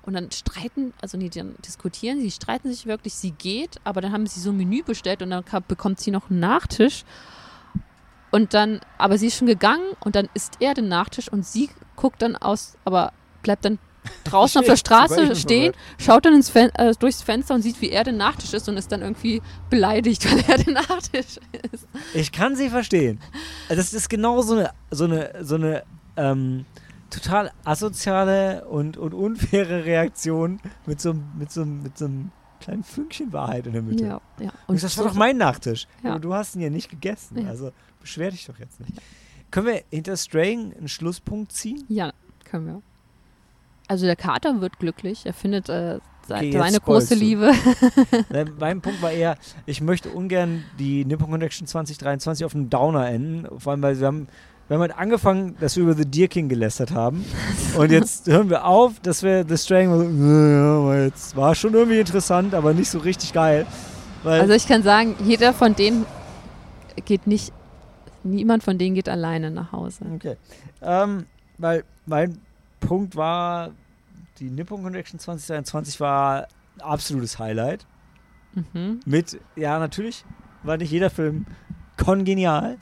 und 0.03 0.15
dann 0.15 0.31
streiten, 0.31 0.95
also 1.03 1.19
nee, 1.19 1.29
dann 1.29 1.55
diskutieren 1.65 2.21
sie, 2.21 2.31
streiten 2.31 2.71
sich 2.71 2.87
wirklich, 2.87 3.15
sie 3.15 3.33
geht, 3.33 3.77
aber 3.85 4.01
dann 4.01 4.13
haben 4.13 4.27
sie 4.27 4.41
so 4.41 4.51
ein 4.51 4.57
Menü 4.57 4.83
bestellt 4.83 5.21
und 5.21 5.31
dann 5.31 5.45
bekommt 5.69 6.01
sie 6.01 6.11
noch 6.11 6.31
einen 6.31 6.41
Nachtisch. 6.41 7.05
Und 8.31 8.53
dann, 8.53 8.81
aber 8.99 9.19
sie 9.19 9.29
ist 9.29 9.37
schon 9.37 9.47
gegangen 9.47 9.85
und 10.01 10.17
dann 10.17 10.29
isst 10.35 10.57
er 10.61 10.75
den 10.75 10.89
Nachtisch 10.89 11.31
und 11.31 11.47
sie 11.47 11.69
guckt 11.97 12.23
dann 12.23 12.37
aus, 12.37 12.77
aber 12.85 13.13
bleibt 13.43 13.65
dann 13.65 13.79
draußen 14.25 14.61
auf 14.61 14.67
der 14.67 14.77
Straße 14.77 15.35
stehen, 15.35 15.73
schaut 15.99 16.27
dann 16.27 16.35
ins 16.35 16.51
Fen 16.51 16.71
äh, 16.75 16.93
durchs 16.99 17.23
Fenster 17.23 17.55
und 17.55 17.63
sieht, 17.63 17.81
wie 17.81 17.91
er 17.91 18.05
den 18.05 18.17
Nachtisch 18.19 18.53
isst 18.53 18.69
und 18.69 18.77
ist 18.77 18.93
dann 18.93 19.01
irgendwie 19.01 19.41
beleidigt, 19.71 20.25
weil 20.31 20.45
er 20.47 20.63
den 20.63 20.75
Nachtisch 20.75 21.39
isst. 21.73 21.87
Ich 22.13 22.31
kann 22.31 22.55
sie 22.55 22.69
verstehen. 22.69 23.19
Also 23.69 23.81
Das 23.81 23.95
ist 23.95 24.11
genau 24.11 24.43
so 24.43 24.55
eine, 24.57 24.71
so 24.91 25.05
eine, 25.05 25.33
so 25.41 25.55
eine 25.55 25.85
ähm, 26.17 26.67
total 27.09 27.51
asoziale 27.65 28.67
und, 28.67 28.97
und 28.97 29.15
unfaire 29.15 29.85
Reaktion 29.85 30.61
mit 30.87 31.01
so, 31.01 31.11
einem- 31.11 31.25
mit, 31.39 31.51
so, 31.53 31.65
mit 31.65 31.97
so 31.97 32.05
einem 32.07 32.31
kleinen 32.61 32.83
Fünkchen 32.85 33.33
Wahrheit 33.33 33.67
in 33.67 33.73
der 33.73 33.83
Mitte. 33.83 34.05
Ja, 34.05 34.21
ja. 34.41 34.53
Und 34.67 34.83
das 34.83 34.97
war 34.97 35.05
so- 35.05 35.11
doch 35.11 35.17
mein 35.17 35.37
Nachtisch. 35.37 35.87
Ja. 36.03 36.11
Aber 36.13 36.21
du 36.21 36.35
hast 36.35 36.57
ihn 36.57 36.61
ja 36.63 36.71
nicht 36.71 36.91
gegessen. 36.91 37.47
Also 37.49 37.73
beschwer 38.01 38.31
dich 38.31 38.47
doch 38.47 38.59
jetzt 38.59 38.81
nicht. 38.81 38.93
Können 39.55 39.69
wir 39.69 39.83
hinter 39.93 40.17
Straying 40.17 40.75
einen 40.77 40.89
Schlusspunkt 40.89 41.53
ziehen? 41.53 41.85
Ja, 41.87 42.13
können 42.45 42.67
wir. 42.67 42.83
Also 43.87 44.05
der 44.05 44.17
Kater 44.17 44.61
wird 44.61 44.81
glücklich. 44.81 45.27
Er 45.27 45.33
findet 45.33 45.69
äh, 45.69 46.01
Okay, 46.29 46.51
seine 46.59 46.81
große 46.81 47.15
du. 47.15 47.21
Liebe. 47.21 47.53
Nein, 48.31 48.51
mein 48.59 48.81
Punkt 48.81 49.01
war 49.01 49.13
eher, 49.13 49.37
ich 49.65 49.81
möchte 49.81 50.09
ungern 50.09 50.65
die 50.81 51.05
Nippon 51.05 51.31
Connection 51.31 51.69
2023 51.69 52.45
auf 52.45 52.57
einem 52.57 52.69
Downer 52.69 53.09
enden. 53.09 53.47
Vor 53.61 53.71
allem, 53.71 53.83
weil 53.83 54.01
wir 54.01 54.09
haben, 54.09 54.27
wir 54.67 54.75
haben 54.75 54.81
halt 54.81 54.99
angefangen, 54.99 55.55
dass 55.61 55.77
wir 55.77 55.85
über 55.85 55.95
The 55.95 56.07
Deer 56.07 56.27
King 56.27 56.49
gelästert 56.49 56.91
haben. 56.91 57.25
Und 57.79 57.93
jetzt 57.93 58.27
hören 58.27 58.51
wir 58.51 58.65
auf, 58.65 58.99
dass 59.05 59.23
wir 59.23 59.47
The 59.49 59.57
Straying 59.57 59.89
so, 59.89 60.03
naja, 60.03 61.05
jetzt 61.05 61.37
war 61.37 61.55
schon 61.55 61.75
irgendwie 61.75 62.01
interessant, 62.01 62.55
aber 62.55 62.75
nicht 62.75 62.91
so 62.91 62.99
richtig 62.99 63.33
geil. 63.33 63.69
Also 64.25 64.53
ich 64.55 64.67
kann 64.67 64.83
sagen, 64.83 65.15
jeder 65.25 65.53
von 65.53 65.77
denen 65.77 66.07
geht 67.05 67.29
nicht, 67.29 67.53
niemand 68.25 68.63
von 68.63 68.79
denen 68.79 68.95
geht 68.95 69.09
alleine 69.09 69.51
nach 69.51 69.73
Hause. 69.73 70.05
okay. 70.15 70.37
Ähm, 70.83 71.27
weil 71.59 71.85
mein 72.07 72.41
Punkt 72.81 73.17
war, 73.17 73.71
die 74.39 74.51
Nippon 74.51 74.83
Connection 74.83 75.19
2023 75.19 76.01
war 76.01 76.49
ein 76.77 76.81
absolutes 76.81 77.39
Highlight. 77.39 77.87
Mhm. 78.55 79.01
Mit, 79.05 79.41
ja, 79.57 79.79
natürlich 79.79 80.25
war 80.63 80.77
nicht 80.77 80.91
jeder 80.91 81.11
Film 81.11 81.47
kongenial, 81.97 82.79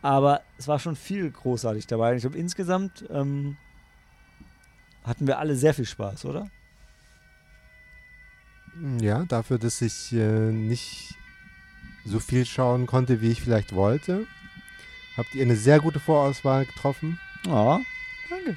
aber 0.00 0.42
es 0.58 0.68
war 0.68 0.78
schon 0.78 0.96
viel 0.96 1.30
großartig 1.30 1.86
dabei. 1.86 2.10
Und 2.10 2.16
ich 2.16 2.22
glaube, 2.22 2.38
insgesamt 2.38 3.04
ähm, 3.10 3.56
hatten 5.04 5.26
wir 5.26 5.38
alle 5.38 5.54
sehr 5.54 5.74
viel 5.74 5.86
Spaß, 5.86 6.24
oder? 6.24 6.48
Ja, 9.00 9.24
dafür, 9.24 9.58
dass 9.58 9.82
ich 9.82 10.12
äh, 10.12 10.50
nicht 10.50 11.14
so 12.04 12.18
viel 12.18 12.46
schauen 12.46 12.86
konnte, 12.86 13.20
wie 13.20 13.30
ich 13.30 13.42
vielleicht 13.42 13.74
wollte, 13.74 14.26
habt 15.16 15.34
ihr 15.34 15.42
eine 15.42 15.56
sehr 15.56 15.80
gute 15.80 16.00
Vorauswahl 16.00 16.66
getroffen. 16.66 17.18
Ja, 17.46 17.80
danke. 18.30 18.56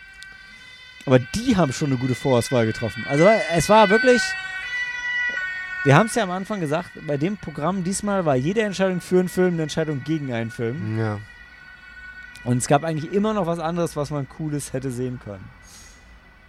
Aber 1.06 1.20
die 1.20 1.56
haben 1.56 1.72
schon 1.72 1.89
eine 1.91 1.97
gute 1.97 2.16
Vorauswahl 2.16 2.66
getroffen. 2.66 3.06
Also 3.08 3.28
es 3.53 3.70
war 3.70 3.89
wirklich, 3.89 4.22
wir 5.84 5.95
haben 5.95 6.08
es 6.08 6.16
ja 6.16 6.24
am 6.24 6.32
Anfang 6.32 6.60
gesagt, 6.60 6.89
bei 7.06 7.18
dem 7.18 7.38
Programm 7.38 7.84
diesmal 7.84 8.26
war 8.26 8.36
jede 8.36 8.62
Entscheidung 8.62 9.01
für 9.01 9.20
einen 9.20 9.30
Film 9.30 9.53
eine 9.53 9.64
Entscheidung 9.64 10.03
gegen 10.03 10.34
einen 10.34 10.49
Film. 10.49 10.97
Ja. 10.97 11.20
Und 12.43 12.58
es 12.58 12.68
gab 12.68 12.84
eigentlich 12.84 13.12
immer 13.12 13.34
noch 13.34 13.45
was 13.45 13.60
anderes, 13.60 13.95
was 13.95 14.12
man 14.12 14.28
Cooles 14.30 14.74
hätte 14.74 14.91
sehen 14.91 15.20
können. 15.24 15.43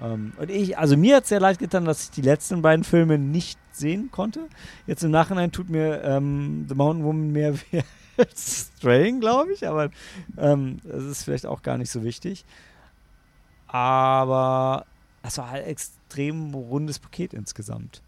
Ähm, 0.01 0.33
und 0.37 0.51
ich, 0.51 0.79
also 0.79 0.97
mir 0.97 1.17
hat 1.17 1.25
es 1.25 1.31
sehr 1.31 1.41
leid 1.41 1.59
getan, 1.59 1.85
dass 1.85 2.05
ich 2.05 2.11
die 2.11 2.23
letzten 2.23 2.63
beiden 2.63 2.85
Filme 2.85 3.19
nicht 3.19 3.59
sehen 3.73 4.11
konnte. 4.11 4.49
Jetzt 4.87 5.03
im 5.03 5.11
Nachhinein 5.11 5.53
tut 5.53 5.69
mir 5.69 6.03
ähm, 6.03 6.67
The 6.69 6.75
Mountain 6.75 7.05
Woman 7.05 7.33
mehr 7.33 7.55
weh 7.73 7.83
als 8.19 8.71
Straying, 8.79 9.21
glaube 9.21 9.53
ich, 9.53 9.67
aber 9.67 9.91
ähm, 10.39 10.81
das 10.85 11.05
ist 11.05 11.25
vielleicht 11.25 11.47
auch 11.47 11.63
gar 11.63 11.79
nicht 11.79 11.91
so 11.91 12.03
wichtig. 12.03 12.45
Aber 13.67 14.87
es 15.23 15.39
war 15.39 15.51
halt 15.51 15.67
extrem 15.67 16.55
rundes 16.55 16.99
Paket 16.99 17.35
insgesamt. 17.35 18.03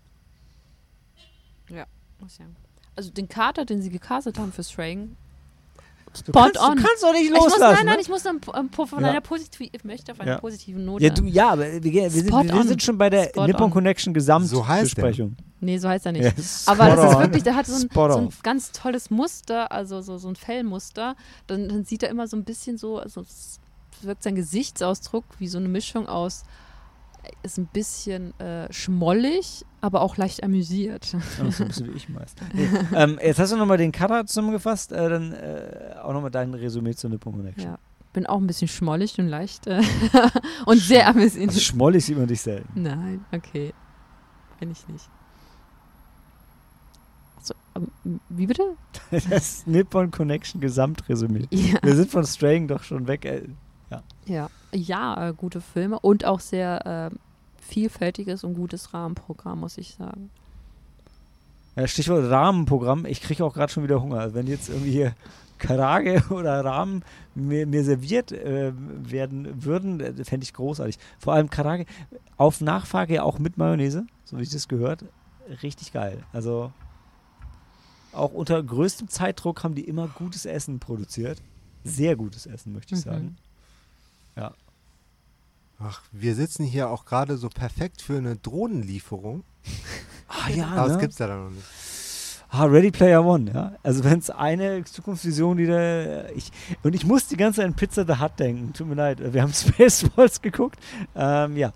Muss 2.20 2.32
ich 2.32 2.38
sagen. 2.38 2.56
Also 2.96 3.10
den 3.10 3.28
Kater, 3.28 3.64
den 3.64 3.82
sie 3.82 3.90
gecastet 3.90 4.38
haben 4.38 4.52
für 4.52 4.64
Straying. 4.64 5.16
Du 6.12 6.18
Spot 6.32 6.40
kannst, 6.40 6.58
on. 6.60 6.76
du 6.76 6.82
kannst 6.82 7.02
doch 7.02 7.12
nicht 7.12 7.24
Ich 7.24 7.30
muss, 7.30 7.40
loslassen. 7.52 7.60
nein, 7.76 7.86
nein, 7.86 7.94
ne? 7.96 8.00
ich 8.00 8.08
muss 8.08 8.22
dann 8.22 8.40
ähm, 8.56 8.70
von 8.70 9.02
Ja. 9.02 9.10
einer 9.10 9.20
positiven, 9.20 9.68
ich 9.72 9.84
möchte 9.84 10.12
auf 10.12 10.20
einer 10.20 10.32
Ja. 10.32 10.38
positiven 10.38 10.84
Note. 10.84 11.04
ja, 11.04 11.10
du, 11.10 11.24
ja, 11.24 11.50
aber 11.50 11.64
wir, 11.72 11.82
wir, 11.84 12.10
sind, 12.10 12.30
wir 12.32 12.64
sind 12.64 12.82
schon 12.82 12.98
bei 12.98 13.10
der 13.10 13.24
Spot 13.28 13.46
Nippon 13.46 13.64
on. 13.64 13.70
Connection 13.70 14.12
So. 14.12 14.14
Gesamtbesprechung. 14.14 15.36
nee, 15.60 15.78
so 15.78 15.88
heißt 15.88 16.06
er 16.06 16.12
nicht. 16.12 16.24
Ja, 16.24 16.32
Aber 16.72 16.86
das 16.96 17.12
ist 17.12 17.18
wirklich, 17.18 17.42
der 17.42 17.56
hat 17.56 17.66
so 17.66 17.74
ein, 17.74 17.88
so 17.92 18.18
ein 18.18 18.28
ganz 18.42 18.72
tolles 18.72 19.10
Muster, 19.10 19.70
also 19.72 20.00
so, 20.00 20.18
so 20.18 20.28
ein 20.28 20.36
Fellmuster. 20.36 21.16
Dann, 21.46 21.68
dann 21.68 21.84
sieht 21.84 22.02
er 22.02 22.08
immer 22.10 22.26
so 22.26 22.36
ein 22.36 22.44
bisschen 22.44 22.78
so, 22.78 22.98
also 22.98 23.20
es 23.22 23.60
wirkt 24.02 24.22
sein 24.22 24.34
Gesichtsausdruck 24.36 25.24
wie 25.38 25.48
so 25.48 25.58
eine 25.58 25.68
Mischung 25.68 26.06
aus, 26.08 26.44
ist 27.42 27.58
ein 27.58 27.66
bisschen 27.66 28.38
äh, 28.40 28.72
schmollig, 28.72 29.64
aber 29.80 30.00
auch 30.02 30.16
leicht 30.16 30.42
amüsiert. 30.42 31.12
Ja, 31.12 31.50
so 31.50 31.62
ein 31.62 31.68
bisschen 31.68 31.92
wie 31.92 31.96
ich 31.96 32.08
meist. 32.08 32.38
Nee, 32.52 32.68
ähm, 32.94 33.18
jetzt 33.22 33.38
hast 33.38 33.52
du 33.52 33.56
nochmal 33.56 33.78
den 33.78 33.92
Cutter 33.92 34.26
zusammengefasst, 34.26 34.92
äh, 34.92 35.08
dann 35.08 35.32
äh, 35.32 35.94
auch 36.02 36.12
nochmal 36.12 36.30
dein 36.30 36.54
Resümee 36.54 36.94
zu 36.94 37.08
Nippon 37.08 37.34
Connection. 37.34 37.70
Ja. 37.72 37.78
Bin 38.12 38.26
auch 38.26 38.38
ein 38.38 38.46
bisschen 38.46 38.68
schmollig 38.68 39.18
und 39.18 39.28
leicht 39.28 39.66
äh, 39.66 39.82
und 40.66 40.78
sehr 40.80 41.06
amüsiert. 41.08 41.48
Also 41.48 41.60
schmollig 41.60 42.04
sieht 42.04 42.16
man 42.18 42.26
dich 42.26 42.40
selten. 42.40 42.82
Nein, 42.82 43.24
okay. 43.32 43.72
Bin 44.58 44.70
ich 44.70 44.88
nicht. 44.88 45.08
So, 47.42 47.54
ähm, 47.76 48.20
wie 48.30 48.46
bitte? 48.46 48.62
Das 49.30 49.66
Nippon 49.66 50.10
Connection 50.10 50.60
Gesamtresümee. 50.60 51.46
Ja. 51.50 51.78
Wir 51.82 51.94
sind 51.96 52.10
von 52.10 52.24
Straying 52.26 52.66
doch 52.68 52.82
schon 52.82 53.06
weg. 53.06 53.24
Äh, 53.24 53.42
Ja, 54.26 54.48
ja 54.74 55.28
äh, 55.28 55.34
gute 55.34 55.60
Filme 55.60 55.98
und 56.00 56.24
auch 56.24 56.40
sehr 56.40 57.10
äh, 57.12 57.16
vielfältiges 57.60 58.44
und 58.44 58.54
gutes 58.54 58.94
Rahmenprogramm, 58.94 59.60
muss 59.60 59.78
ich 59.78 59.94
sagen. 59.94 60.30
Ja, 61.76 61.86
Stichwort 61.86 62.28
Rahmenprogramm. 62.30 63.06
Ich 63.06 63.20
kriege 63.20 63.44
auch 63.44 63.54
gerade 63.54 63.72
schon 63.72 63.84
wieder 63.84 64.02
Hunger. 64.02 64.20
Also 64.20 64.34
Wenn 64.34 64.46
jetzt 64.46 64.68
irgendwie 64.68 64.90
hier 64.90 65.14
Karage 65.58 66.22
oder 66.30 66.64
Rahmen 66.64 67.04
mir, 67.34 67.66
mir 67.66 67.84
serviert 67.84 68.32
äh, 68.32 68.72
werden 68.74 69.64
würden, 69.64 70.00
äh, 70.00 70.24
fände 70.24 70.44
ich 70.44 70.54
großartig. 70.54 70.98
Vor 71.18 71.34
allem 71.34 71.50
Karage 71.50 71.86
auf 72.36 72.60
Nachfrage 72.60 73.22
auch 73.22 73.38
mit 73.38 73.58
Mayonnaise, 73.58 74.06
so 74.24 74.38
wie 74.38 74.42
ich 74.42 74.50
das 74.50 74.68
gehört. 74.68 75.04
Richtig 75.62 75.92
geil. 75.92 76.24
Also 76.32 76.72
auch 78.12 78.32
unter 78.32 78.62
größtem 78.62 79.08
Zeitdruck 79.08 79.62
haben 79.62 79.74
die 79.74 79.84
immer 79.84 80.08
gutes 80.08 80.46
Essen 80.46 80.80
produziert. 80.80 81.40
Sehr 81.84 82.16
gutes 82.16 82.46
Essen, 82.46 82.72
möchte 82.72 82.94
ich 82.94 83.04
Mhm. 83.04 83.10
sagen. 83.10 83.36
Ach, 85.80 86.02
wir 86.10 86.34
sitzen 86.34 86.64
hier 86.64 86.90
auch 86.90 87.04
gerade 87.04 87.36
so 87.36 87.48
perfekt 87.48 88.02
für 88.02 88.18
eine 88.18 88.36
Drohnenlieferung. 88.36 89.44
Ah 90.30 90.50
ja, 90.50 90.66
Aber 90.66 90.88
das 90.88 90.96
ne? 90.96 91.00
gibt's 91.00 91.18
ja 91.18 91.26
dann 91.26 91.44
noch 91.44 91.50
nicht. 91.50 91.64
Ah, 92.50 92.64
Ready 92.64 92.90
Player 92.90 93.24
One, 93.24 93.50
ja. 93.50 93.72
Also 93.82 94.04
wenn 94.04 94.18
es 94.18 94.28
eine 94.28 94.84
Zukunftsvision, 94.84 95.56
die 95.56 95.66
da. 95.66 96.28
Ich, 96.36 96.50
und 96.82 96.94
ich 96.94 97.06
muss 97.06 97.28
die 97.28 97.38
ganze 97.38 97.60
Zeit 97.60 97.66
an 97.66 97.74
Pizza 97.74 98.04
the 98.06 98.20
Hut 98.20 98.38
denken. 98.38 98.74
Tut 98.74 98.88
mir 98.88 98.94
leid. 98.94 99.32
Wir 99.32 99.40
haben 99.40 99.52
Spaceballs 99.54 100.42
geguckt. 100.42 100.78
Ähm, 101.14 101.56
ja. 101.56 101.72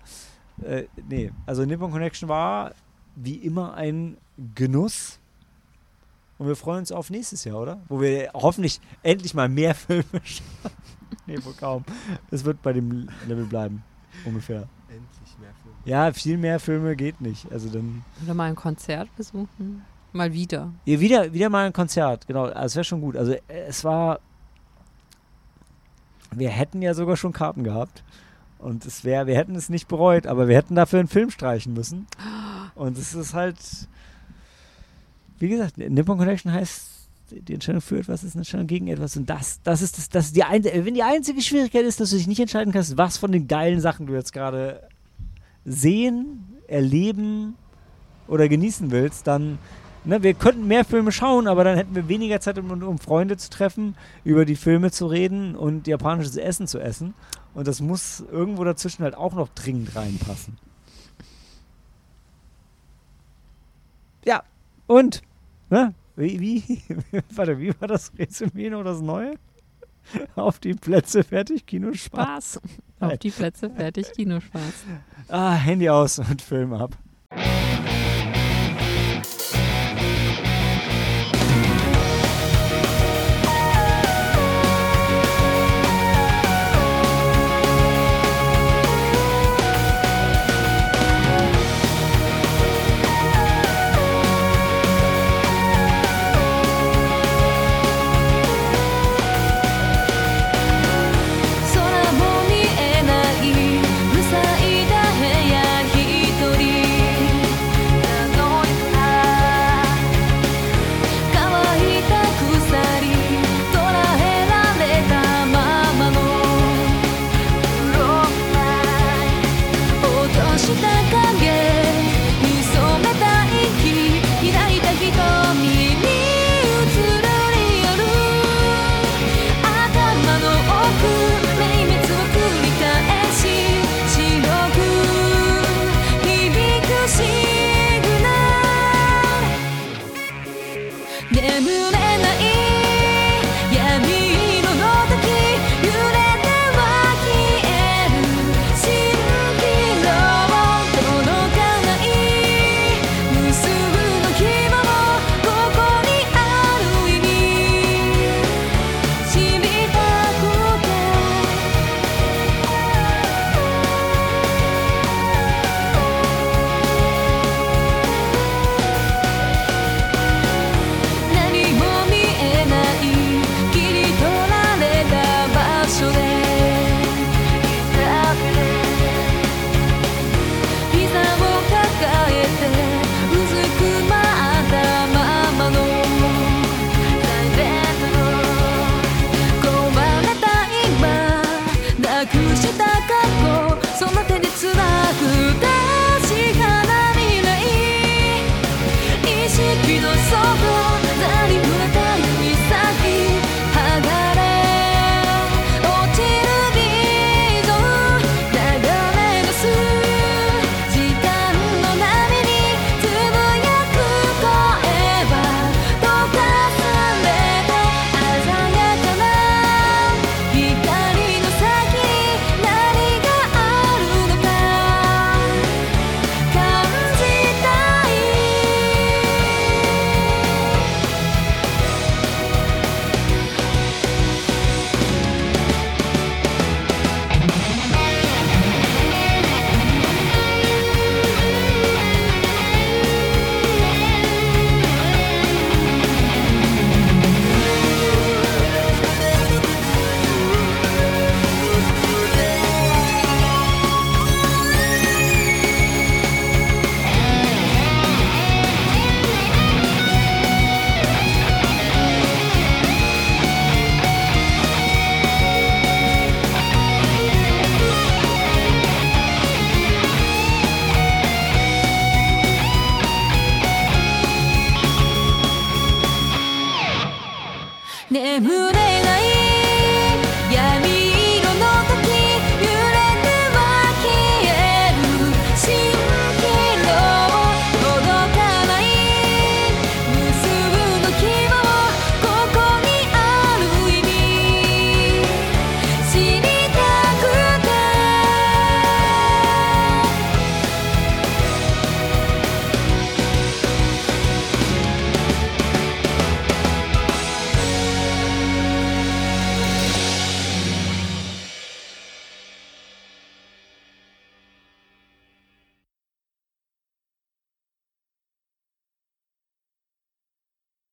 Äh, 0.61 0.83
nee, 1.09 1.31
also 1.47 1.65
Nippon 1.65 1.91
Connection 1.91 2.29
war 2.29 2.73
wie 3.15 3.35
immer 3.35 3.73
ein 3.73 4.17
Genuss. 4.53 5.19
Und 6.37 6.47
wir 6.47 6.55
freuen 6.55 6.79
uns 6.79 6.91
auf 6.91 7.09
nächstes 7.09 7.43
Jahr, 7.43 7.59
oder? 7.59 7.81
Wo 7.87 8.01
wir 8.01 8.29
hoffentlich 8.33 8.81
endlich 9.01 9.33
mal 9.33 9.49
mehr 9.49 9.73
Filme 9.73 10.03
schauen. 10.23 10.71
nee, 11.27 11.37
wohl 11.43 11.53
kaum. 11.53 11.83
Es 12.31 12.45
wird 12.45 12.61
bei 12.61 12.73
dem 12.73 13.07
Level 13.27 13.45
bleiben. 13.45 13.83
Ungefähr. 14.25 14.67
Endlich 14.89 15.37
mehr 15.39 15.53
Filme. 15.61 15.77
Ja, 15.85 16.13
viel 16.13 16.37
mehr 16.37 16.59
Filme 16.59 16.95
geht 16.95 17.21
nicht. 17.21 17.51
Also 17.51 17.69
dann. 17.69 18.03
Oder 18.23 18.33
mal 18.33 18.49
ein 18.49 18.55
Konzert 18.55 19.13
besuchen. 19.15 19.83
Mal 20.11 20.31
wieder. 20.31 20.71
Ja, 20.85 20.99
wieder, 20.99 21.33
wieder 21.33 21.49
mal 21.49 21.65
ein 21.65 21.73
Konzert, 21.73 22.27
genau. 22.27 22.43
Also 22.43 22.65
es 22.65 22.75
wäre 22.75 22.83
schon 22.83 23.01
gut. 23.01 23.17
Also 23.17 23.33
äh, 23.33 23.39
es 23.67 23.83
war. 23.83 24.19
wir 26.31 26.49
hätten 26.49 26.81
ja 26.81 26.93
sogar 26.93 27.17
schon 27.17 27.33
Karten 27.33 27.63
gehabt. 27.63 28.03
Und 28.59 28.85
es 28.85 29.03
wäre, 29.03 29.27
wir 29.27 29.35
hätten 29.35 29.55
es 29.55 29.67
nicht 29.67 29.89
bereut, 29.89 30.25
aber 30.25 30.47
wir 30.47 30.55
hätten 30.55 30.75
dafür 30.75 30.99
einen 30.99 31.09
Film 31.09 31.29
streichen 31.29 31.73
müssen. 31.73 32.07
Und 32.75 32.97
es 32.97 33.13
ist 33.13 33.33
halt, 33.33 33.57
wie 35.37 35.49
gesagt, 35.49 35.77
Nippon 35.77 36.17
Connection 36.17 36.53
heißt, 36.53 36.92
die 37.41 37.53
Entscheidung 37.53 37.81
für 37.81 37.97
etwas 37.97 38.23
ist 38.23 38.35
eine 38.35 38.41
Entscheidung 38.41 38.67
gegen 38.67 38.87
etwas. 38.87 39.17
Und 39.17 39.29
das, 39.29 39.61
das 39.63 39.81
ist 39.81 39.97
das, 39.97 40.09
das 40.09 40.25
ist 40.27 40.35
die 40.35 40.43
ein, 40.43 40.63
wenn 40.63 40.93
die 40.93 41.03
einzige 41.03 41.41
Schwierigkeit 41.41 41.85
ist, 41.85 41.99
dass 41.99 42.11
du 42.11 42.17
dich 42.17 42.27
nicht 42.27 42.39
entscheiden 42.39 42.73
kannst, 42.73 42.97
was 42.97 43.17
von 43.17 43.31
den 43.31 43.47
geilen 43.47 43.79
Sachen 43.79 44.07
du 44.07 44.13
jetzt 44.13 44.33
gerade 44.33 44.87
sehen, 45.65 46.45
erleben 46.67 47.55
oder 48.27 48.47
genießen 48.47 48.91
willst, 48.91 49.27
dann 49.27 49.59
Ne, 50.05 50.21
wir 50.21 50.33
könnten 50.33 50.67
mehr 50.67 50.83
Filme 50.83 51.13
schauen, 51.13 51.47
aber 51.47 51.63
dann 51.63 51.77
hätten 51.77 51.95
wir 51.95 52.09
weniger 52.09 52.41
Zeit, 52.41 52.57
um, 52.57 52.83
um 52.83 52.99
Freunde 52.99 53.37
zu 53.37 53.49
treffen, 53.49 53.95
über 54.25 54.43
die 54.43 54.57
Filme 54.57 54.91
zu 54.91 55.07
reden 55.07 55.55
und 55.55 55.87
japanisches 55.87 56.35
Essen 56.35 56.67
zu 56.67 56.79
essen. 56.79 57.13
Und 57.53 57.67
das 57.67 57.79
muss 57.79 58.21
irgendwo 58.31 58.65
dazwischen 58.65 59.03
halt 59.03 59.15
auch 59.15 59.33
noch 59.33 59.47
dringend 59.49 59.95
reinpassen. 59.95 60.57
Ja, 64.25 64.43
und, 64.87 65.21
ne? 65.69 65.93
Wie, 66.15 66.39
wie, 66.39 66.81
warte, 67.35 67.59
wie 67.59 67.73
war 67.79 67.87
das 67.87 68.11
Resümee 68.17 68.69
noch 68.69 68.83
das 68.83 69.01
Neue? 69.01 69.35
Auf 70.35 70.59
die 70.59 70.73
Plätze, 70.73 71.23
fertig, 71.23 71.65
Kinospaß. 71.65 72.55
Spaß. 72.55 72.61
Auf 72.99 73.17
die 73.19 73.31
Plätze, 73.31 73.69
fertig, 73.69 74.11
Kinospaß. 74.13 74.85
Ah, 75.29 75.53
Handy 75.53 75.89
aus 75.89 76.19
und 76.19 76.41
Film 76.41 76.73
ab. 76.73 76.97